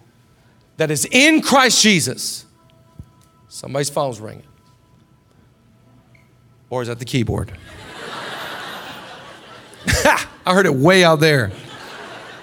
that 0.77 0.89
is 0.89 1.05
in 1.11 1.41
Christ 1.41 1.83
Jesus. 1.83 2.45
Somebody's 3.49 3.89
phone's 3.89 4.21
ringing. 4.21 4.48
Or 6.69 6.81
is 6.81 6.87
that 6.87 6.99
the 6.99 7.05
keyboard? 7.05 7.51
I 10.45 10.53
heard 10.53 10.65
it 10.65 10.75
way 10.75 11.03
out 11.03 11.19
there. 11.19 11.51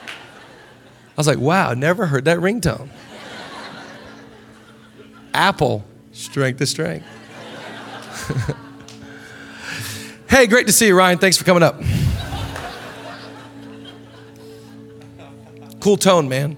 I 0.08 1.16
was 1.16 1.26
like, 1.26 1.38
wow, 1.38 1.72
never 1.74 2.06
heard 2.06 2.26
that 2.26 2.38
ringtone. 2.38 2.88
Apple, 5.32 5.84
strength 6.12 6.58
to 6.58 6.66
strength. 6.66 7.06
hey, 10.28 10.46
great 10.46 10.66
to 10.66 10.72
see 10.72 10.88
you, 10.88 10.96
Ryan. 10.96 11.18
Thanks 11.18 11.36
for 11.36 11.44
coming 11.44 11.62
up. 11.62 11.80
Cool 15.80 15.96
tone, 15.96 16.28
man. 16.28 16.56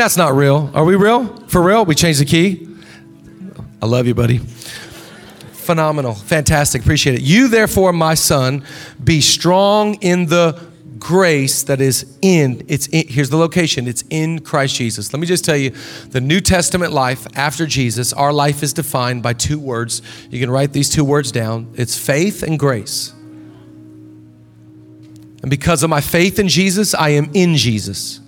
That's 0.00 0.16
not 0.16 0.34
real. 0.34 0.70
Are 0.72 0.86
we 0.86 0.96
real? 0.96 1.26
For 1.48 1.60
real? 1.60 1.84
We 1.84 1.94
changed 1.94 2.22
the 2.22 2.24
key? 2.24 2.66
I 3.82 3.86
love 3.86 4.06
you, 4.06 4.14
buddy. 4.14 4.38
Phenomenal. 4.38 6.14
Fantastic. 6.14 6.80
Appreciate 6.80 7.16
it. 7.16 7.20
You, 7.20 7.48
therefore, 7.48 7.92
my 7.92 8.14
son, 8.14 8.64
be 9.04 9.20
strong 9.20 9.96
in 9.96 10.24
the 10.24 10.58
grace 10.98 11.64
that 11.64 11.82
is 11.82 12.16
in 12.22 12.64
it's 12.66 12.86
in, 12.86 13.08
here's 13.08 13.30
the 13.30 13.36
location 13.36 13.88
it's 13.88 14.04
in 14.10 14.38
christ 14.38 14.76
jesus 14.76 15.14
let 15.14 15.18
me 15.18 15.26
just 15.26 15.46
tell 15.46 15.56
you 15.56 15.70
the 16.10 16.20
new 16.20 16.42
testament 16.42 16.92
life 16.92 17.26
after 17.38 17.64
jesus 17.64 18.12
our 18.12 18.34
life 18.34 18.62
is 18.62 18.74
defined 18.74 19.22
by 19.22 19.32
two 19.32 19.58
words 19.58 20.02
you 20.28 20.38
can 20.38 20.50
write 20.50 20.74
these 20.74 20.90
two 20.90 21.02
words 21.02 21.32
down 21.32 21.72
it's 21.74 21.98
faith 21.98 22.42
and 22.42 22.58
grace 22.58 23.14
and 25.40 25.48
because 25.48 25.82
of 25.82 25.88
my 25.88 26.02
faith 26.02 26.38
in 26.38 26.48
jesus 26.48 26.94
i 26.94 27.08
am 27.08 27.30
in 27.32 27.56
jesus 27.56 28.20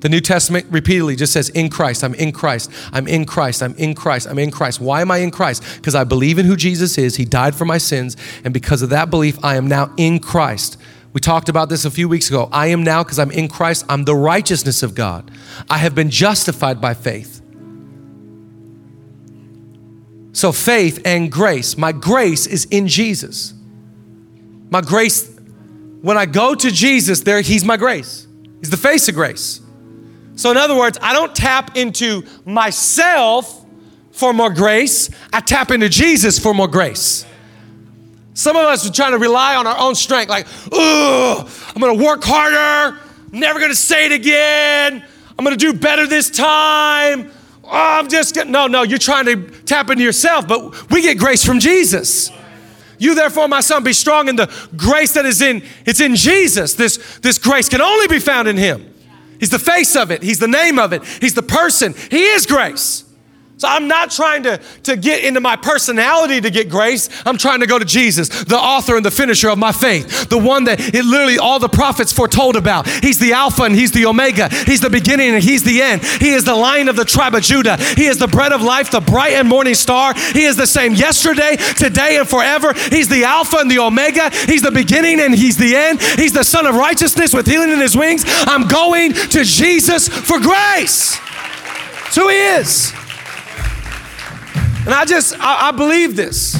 the 0.00 0.08
New 0.08 0.20
Testament 0.20 0.66
repeatedly 0.70 1.14
just 1.14 1.32
says, 1.32 1.50
in 1.50 1.68
Christ, 1.68 2.02
I'm 2.02 2.14
in 2.14 2.32
Christ, 2.32 2.70
I'm 2.92 3.06
in 3.06 3.26
Christ, 3.26 3.62
I'm 3.62 3.74
in 3.74 3.94
Christ, 3.94 4.26
I'm 4.26 4.38
in 4.38 4.50
Christ. 4.50 4.80
Why 4.80 5.02
am 5.02 5.10
I 5.10 5.18
in 5.18 5.30
Christ? 5.30 5.62
Because 5.76 5.94
I 5.94 6.04
believe 6.04 6.38
in 6.38 6.46
who 6.46 6.56
Jesus 6.56 6.96
is. 6.96 7.16
He 7.16 7.26
died 7.26 7.54
for 7.54 7.66
my 7.66 7.78
sins. 7.78 8.16
And 8.42 8.54
because 8.54 8.80
of 8.80 8.88
that 8.90 9.10
belief, 9.10 9.38
I 9.44 9.56
am 9.56 9.68
now 9.68 9.92
in 9.98 10.18
Christ. 10.18 10.78
We 11.12 11.20
talked 11.20 11.48
about 11.48 11.68
this 11.68 11.84
a 11.84 11.90
few 11.90 12.08
weeks 12.08 12.28
ago. 12.28 12.48
I 12.52 12.68
am 12.68 12.82
now, 12.82 13.02
because 13.02 13.18
I'm 13.18 13.30
in 13.30 13.48
Christ, 13.48 13.84
I'm 13.88 14.04
the 14.04 14.14
righteousness 14.14 14.82
of 14.82 14.94
God. 14.94 15.30
I 15.68 15.78
have 15.78 15.94
been 15.94 16.08
justified 16.08 16.80
by 16.80 16.94
faith. 16.94 17.42
So, 20.32 20.52
faith 20.52 21.02
and 21.04 21.30
grace. 21.30 21.76
My 21.76 21.92
grace 21.92 22.46
is 22.46 22.64
in 22.66 22.86
Jesus. 22.86 23.52
My 24.70 24.80
grace, 24.80 25.28
when 26.00 26.16
I 26.16 26.26
go 26.26 26.54
to 26.54 26.70
Jesus, 26.70 27.20
there, 27.20 27.40
He's 27.40 27.64
my 27.64 27.76
grace. 27.76 28.28
He's 28.60 28.70
the 28.70 28.76
face 28.76 29.08
of 29.08 29.16
grace. 29.16 29.60
So, 30.40 30.50
in 30.50 30.56
other 30.56 30.74
words, 30.74 30.96
I 31.02 31.12
don't 31.12 31.36
tap 31.36 31.76
into 31.76 32.22
myself 32.46 33.62
for 34.10 34.32
more 34.32 34.48
grace, 34.48 35.10
I 35.34 35.40
tap 35.40 35.70
into 35.70 35.90
Jesus 35.90 36.38
for 36.38 36.54
more 36.54 36.66
grace. 36.66 37.26
Some 38.32 38.56
of 38.56 38.62
us 38.62 38.88
are 38.88 38.90
trying 38.90 39.12
to 39.12 39.18
rely 39.18 39.56
on 39.56 39.66
our 39.66 39.76
own 39.78 39.94
strength, 39.94 40.30
like, 40.30 40.46
oh, 40.72 41.46
I'm 41.74 41.78
gonna 41.82 42.02
work 42.02 42.24
harder, 42.24 42.98
I'm 43.30 43.38
never 43.38 43.60
gonna 43.60 43.74
say 43.74 44.06
it 44.06 44.12
again, 44.12 45.04
I'm 45.38 45.44
gonna 45.44 45.58
do 45.58 45.74
better 45.74 46.06
this 46.06 46.30
time. 46.30 47.30
Oh, 47.62 47.68
I'm 47.70 48.08
just 48.08 48.34
getting, 48.34 48.50
no, 48.50 48.66
no, 48.66 48.82
you're 48.82 48.98
trying 48.98 49.26
to 49.26 49.46
tap 49.66 49.90
into 49.90 50.04
yourself, 50.04 50.48
but 50.48 50.90
we 50.90 51.02
get 51.02 51.18
grace 51.18 51.44
from 51.44 51.60
Jesus. 51.60 52.30
You 52.98 53.14
therefore, 53.14 53.46
my 53.46 53.60
son, 53.60 53.84
be 53.84 53.92
strong 53.92 54.26
in 54.26 54.36
the 54.36 54.50
grace 54.74 55.12
that 55.12 55.26
is 55.26 55.42
in, 55.42 55.62
it's 55.84 56.00
in 56.00 56.16
Jesus. 56.16 56.72
This, 56.72 57.18
this 57.18 57.36
grace 57.36 57.68
can 57.68 57.82
only 57.82 58.08
be 58.08 58.18
found 58.18 58.48
in 58.48 58.56
him. 58.56 58.89
He's 59.40 59.50
the 59.50 59.58
face 59.58 59.96
of 59.96 60.10
it, 60.10 60.22
He's 60.22 60.38
the 60.38 60.48
name 60.48 60.78
of 60.78 60.92
it, 60.92 61.02
He's 61.20 61.34
the 61.34 61.42
person. 61.42 61.94
He 62.10 62.22
is 62.22 62.46
grace. 62.46 63.04
So 63.60 63.68
I'm 63.68 63.88
not 63.88 64.10
trying 64.10 64.44
to, 64.44 64.58
to 64.84 64.96
get 64.96 65.22
into 65.22 65.38
my 65.38 65.54
personality 65.54 66.40
to 66.40 66.50
get 66.50 66.70
grace. 66.70 67.10
I'm 67.26 67.36
trying 67.36 67.60
to 67.60 67.66
go 67.66 67.78
to 67.78 67.84
Jesus, 67.84 68.30
the 68.44 68.56
author 68.56 68.96
and 68.96 69.04
the 69.04 69.10
finisher 69.10 69.50
of 69.50 69.58
my 69.58 69.70
faith, 69.70 70.30
the 70.30 70.38
one 70.38 70.64
that 70.64 70.80
it 70.94 71.04
literally 71.04 71.36
all 71.36 71.58
the 71.58 71.68
prophets 71.68 72.10
foretold 72.10 72.56
about. 72.56 72.88
He's 72.88 73.18
the 73.18 73.34
Alpha 73.34 73.64
and 73.64 73.74
He's 73.74 73.92
the 73.92 74.06
Omega. 74.06 74.48
He's 74.64 74.80
the 74.80 74.88
beginning 74.88 75.34
and 75.34 75.44
He's 75.44 75.62
the 75.62 75.82
end. 75.82 76.02
He 76.02 76.30
is 76.30 76.44
the 76.44 76.54
lion 76.54 76.88
of 76.88 76.96
the 76.96 77.04
tribe 77.04 77.34
of 77.34 77.42
Judah. 77.42 77.76
He 77.76 78.06
is 78.06 78.16
the 78.16 78.28
bread 78.28 78.52
of 78.52 78.62
life, 78.62 78.90
the 78.90 79.00
bright 79.00 79.34
and 79.34 79.46
morning 79.46 79.74
star. 79.74 80.14
He 80.14 80.44
is 80.44 80.56
the 80.56 80.66
same 80.66 80.94
yesterday, 80.94 81.56
today, 81.76 82.16
and 82.16 82.26
forever. 82.26 82.72
He's 82.72 83.10
the 83.10 83.24
Alpha 83.24 83.58
and 83.58 83.70
the 83.70 83.80
Omega. 83.80 84.30
He's 84.30 84.62
the 84.62 84.72
beginning 84.72 85.20
and 85.20 85.34
He's 85.34 85.58
the 85.58 85.76
end. 85.76 86.00
He's 86.00 86.32
the 86.32 86.44
Sun 86.44 86.64
of 86.64 86.76
righteousness 86.76 87.34
with 87.34 87.46
healing 87.46 87.68
in 87.68 87.80
His 87.80 87.94
wings. 87.94 88.24
I'm 88.26 88.68
going 88.68 89.12
to 89.12 89.44
Jesus 89.44 90.08
for 90.08 90.40
grace. 90.40 91.18
That's 91.18 92.16
who 92.16 92.28
He 92.28 92.36
is. 92.36 92.99
And 94.80 94.94
I 94.94 95.04
just, 95.04 95.38
I, 95.38 95.68
I, 95.68 95.70
believe 95.72 96.16
this. 96.16 96.58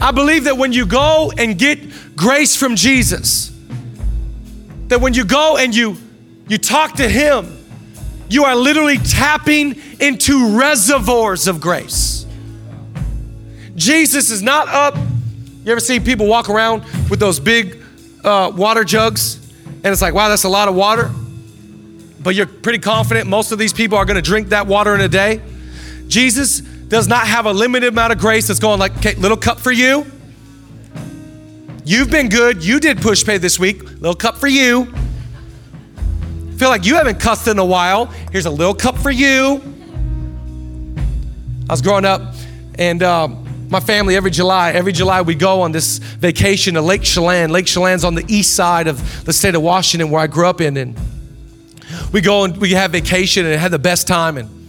I 0.00 0.10
believe 0.10 0.44
that 0.44 0.56
when 0.56 0.72
you 0.72 0.86
go 0.86 1.30
and 1.36 1.58
get 1.58 2.16
grace 2.16 2.56
from 2.56 2.76
Jesus, 2.76 3.52
that 4.88 5.00
when 5.00 5.12
you 5.12 5.24
go 5.24 5.56
and 5.58 5.74
you 5.74 5.96
you 6.48 6.58
talk 6.58 6.94
to 6.94 7.08
him, 7.08 7.56
you 8.28 8.44
are 8.44 8.56
literally 8.56 8.96
tapping 8.98 9.80
into 10.00 10.58
reservoirs 10.58 11.46
of 11.46 11.60
grace. 11.60 12.26
Jesus 13.76 14.30
is 14.30 14.42
not 14.42 14.68
up. 14.68 14.96
You 15.64 15.70
ever 15.70 15.78
see 15.78 16.00
people 16.00 16.26
walk 16.26 16.48
around 16.48 16.82
with 17.08 17.20
those 17.20 17.38
big 17.38 17.80
uh, 18.24 18.50
water 18.54 18.82
jugs? 18.82 19.36
And 19.66 19.86
it's 19.86 20.02
like, 20.02 20.12
wow, 20.12 20.28
that's 20.28 20.44
a 20.44 20.48
lot 20.48 20.68
of 20.68 20.74
water. 20.74 21.10
But 22.20 22.34
you're 22.34 22.46
pretty 22.46 22.80
confident 22.80 23.28
most 23.28 23.52
of 23.52 23.58
these 23.58 23.72
people 23.72 23.96
are 23.96 24.04
gonna 24.04 24.20
drink 24.20 24.48
that 24.48 24.66
water 24.66 24.94
in 24.94 25.02
a 25.02 25.08
day. 25.08 25.40
Jesus 26.08 26.62
does 26.90 27.06
not 27.06 27.26
have 27.26 27.46
a 27.46 27.52
limited 27.52 27.92
amount 27.92 28.12
of 28.12 28.18
grace 28.18 28.48
that's 28.48 28.58
going 28.58 28.80
like, 28.80 28.94
okay, 28.98 29.14
little 29.14 29.36
cup 29.36 29.60
for 29.60 29.70
you. 29.70 30.04
You've 31.84 32.10
been 32.10 32.28
good. 32.28 32.64
You 32.64 32.80
did 32.80 32.98
Pushpay 32.98 33.38
this 33.38 33.58
week. 33.58 33.82
Little 33.82 34.14
cup 34.14 34.36
for 34.36 34.48
you. 34.48 34.92
Feel 36.56 36.68
like 36.68 36.84
you 36.84 36.96
haven't 36.96 37.20
cussed 37.20 37.46
in 37.46 37.60
a 37.60 37.64
while. 37.64 38.06
Here's 38.32 38.46
a 38.46 38.50
little 38.50 38.74
cup 38.74 38.98
for 38.98 39.10
you. 39.10 39.62
I 41.68 41.72
was 41.72 41.80
growing 41.80 42.04
up, 42.04 42.34
and 42.74 43.02
um, 43.04 43.68
my 43.70 43.78
family 43.78 44.16
every 44.16 44.32
July, 44.32 44.72
every 44.72 44.92
July 44.92 45.22
we 45.22 45.36
go 45.36 45.60
on 45.60 45.70
this 45.70 45.98
vacation 45.98 46.74
to 46.74 46.82
Lake 46.82 47.02
Chelan. 47.02 47.50
Lake 47.50 47.66
Chelan's 47.66 48.04
on 48.04 48.16
the 48.16 48.24
east 48.26 48.56
side 48.56 48.88
of 48.88 49.24
the 49.24 49.32
state 49.32 49.54
of 49.54 49.62
Washington, 49.62 50.10
where 50.10 50.20
I 50.20 50.26
grew 50.26 50.48
up 50.48 50.60
in, 50.60 50.76
and 50.76 50.98
we 52.12 52.20
go 52.20 52.42
and 52.42 52.56
we 52.56 52.72
have 52.72 52.90
vacation 52.90 53.46
and 53.46 53.58
had 53.60 53.70
the 53.70 53.78
best 53.78 54.08
time. 54.08 54.36
And 54.36 54.59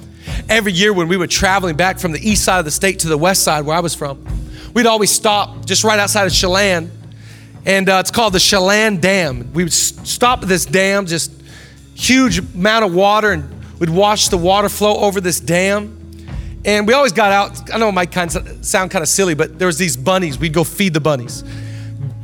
every 0.52 0.74
year 0.74 0.92
when 0.92 1.08
we 1.08 1.16
were 1.16 1.28
traveling 1.28 1.78
back 1.78 1.98
from 1.98 2.12
the 2.12 2.30
east 2.30 2.44
side 2.44 2.60
of 2.60 2.66
the 2.66 2.72
state 2.72 3.00
to 3.00 3.08
the 3.08 3.18
west 3.18 3.42
side 3.42 3.66
where 3.66 3.76
I 3.76 3.80
was 3.80 3.96
from, 3.96 4.22
we'd 4.74 4.86
always 4.86 5.10
stop 5.10 5.66
just 5.66 5.86
right 5.86 5.98
outside 5.98 6.28
of 6.28 6.34
Chelan. 6.34 6.92
And 7.66 7.88
uh, 7.88 8.00
it's 8.02 8.12
called 8.12 8.34
the 8.34 8.40
Chelan 8.40 9.00
Dam. 9.00 9.54
We 9.54 9.64
would 9.64 9.72
stop 9.72 10.42
at 10.42 10.50
this 10.50 10.66
dam, 10.66 11.06
just 11.06 11.32
huge 11.96 12.40
amount 12.40 12.84
of 12.84 12.94
water, 12.94 13.32
and 13.32 13.80
we'd 13.80 13.90
watch 13.90 14.28
the 14.28 14.38
water 14.38 14.68
flow 14.68 14.98
over 14.98 15.22
this 15.22 15.40
dam. 15.40 15.98
And 16.66 16.86
we 16.86 16.94
always 16.94 17.14
got 17.14 17.32
out. 17.32 17.74
I 17.74 17.78
know 17.78 17.88
it 17.88 17.94
might 17.94 18.12
kind 18.12 18.36
of 18.36 18.66
sound 18.66 18.92
kind 18.92 19.04
of 19.04 19.08
silly, 19.08 19.36
but 19.36 19.58
there 19.58 19.68
was 19.68 19.78
these 19.78 19.96
bunnies. 19.96 20.38
We'd 20.38 20.54
go 20.54 20.66
feed 20.66 20.94
the 20.94 21.00
bunnies, 21.00 21.46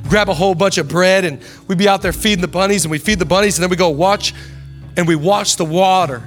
grab 0.09 0.27
a 0.27 0.33
whole 0.33 0.53
bunch 0.53 0.77
of 0.77 0.89
bread, 0.89 1.23
and 1.23 1.41
we'd 1.67 1.77
be 1.77 1.87
out 1.87 2.01
there 2.01 2.13
feeding 2.13 2.41
the 2.41 2.49
bunnies, 2.49 2.83
and 2.83 2.91
we 2.91 2.97
feed 2.97 3.19
the 3.19 3.25
bunnies, 3.25 3.57
and 3.57 3.63
then 3.63 3.69
we 3.69 3.77
go 3.77 3.89
watch, 3.89 4.33
and 4.97 5.07
we 5.07 5.15
watch 5.15 5.55
the 5.55 5.65
water 5.65 6.23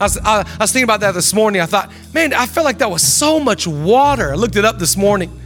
I 0.00 0.04
was, 0.04 0.16
I, 0.18 0.42
I 0.42 0.56
was 0.60 0.70
thinking 0.72 0.84
about 0.84 1.00
that 1.00 1.12
this 1.12 1.34
morning. 1.34 1.60
I 1.60 1.66
thought, 1.66 1.90
man, 2.14 2.32
I 2.32 2.46
felt 2.46 2.64
like 2.64 2.78
that 2.78 2.90
was 2.90 3.02
so 3.02 3.38
much 3.40 3.66
water. 3.66 4.32
I 4.32 4.36
looked 4.36 4.56
it 4.56 4.64
up 4.64 4.78
this 4.78 4.96
morning 4.96 5.38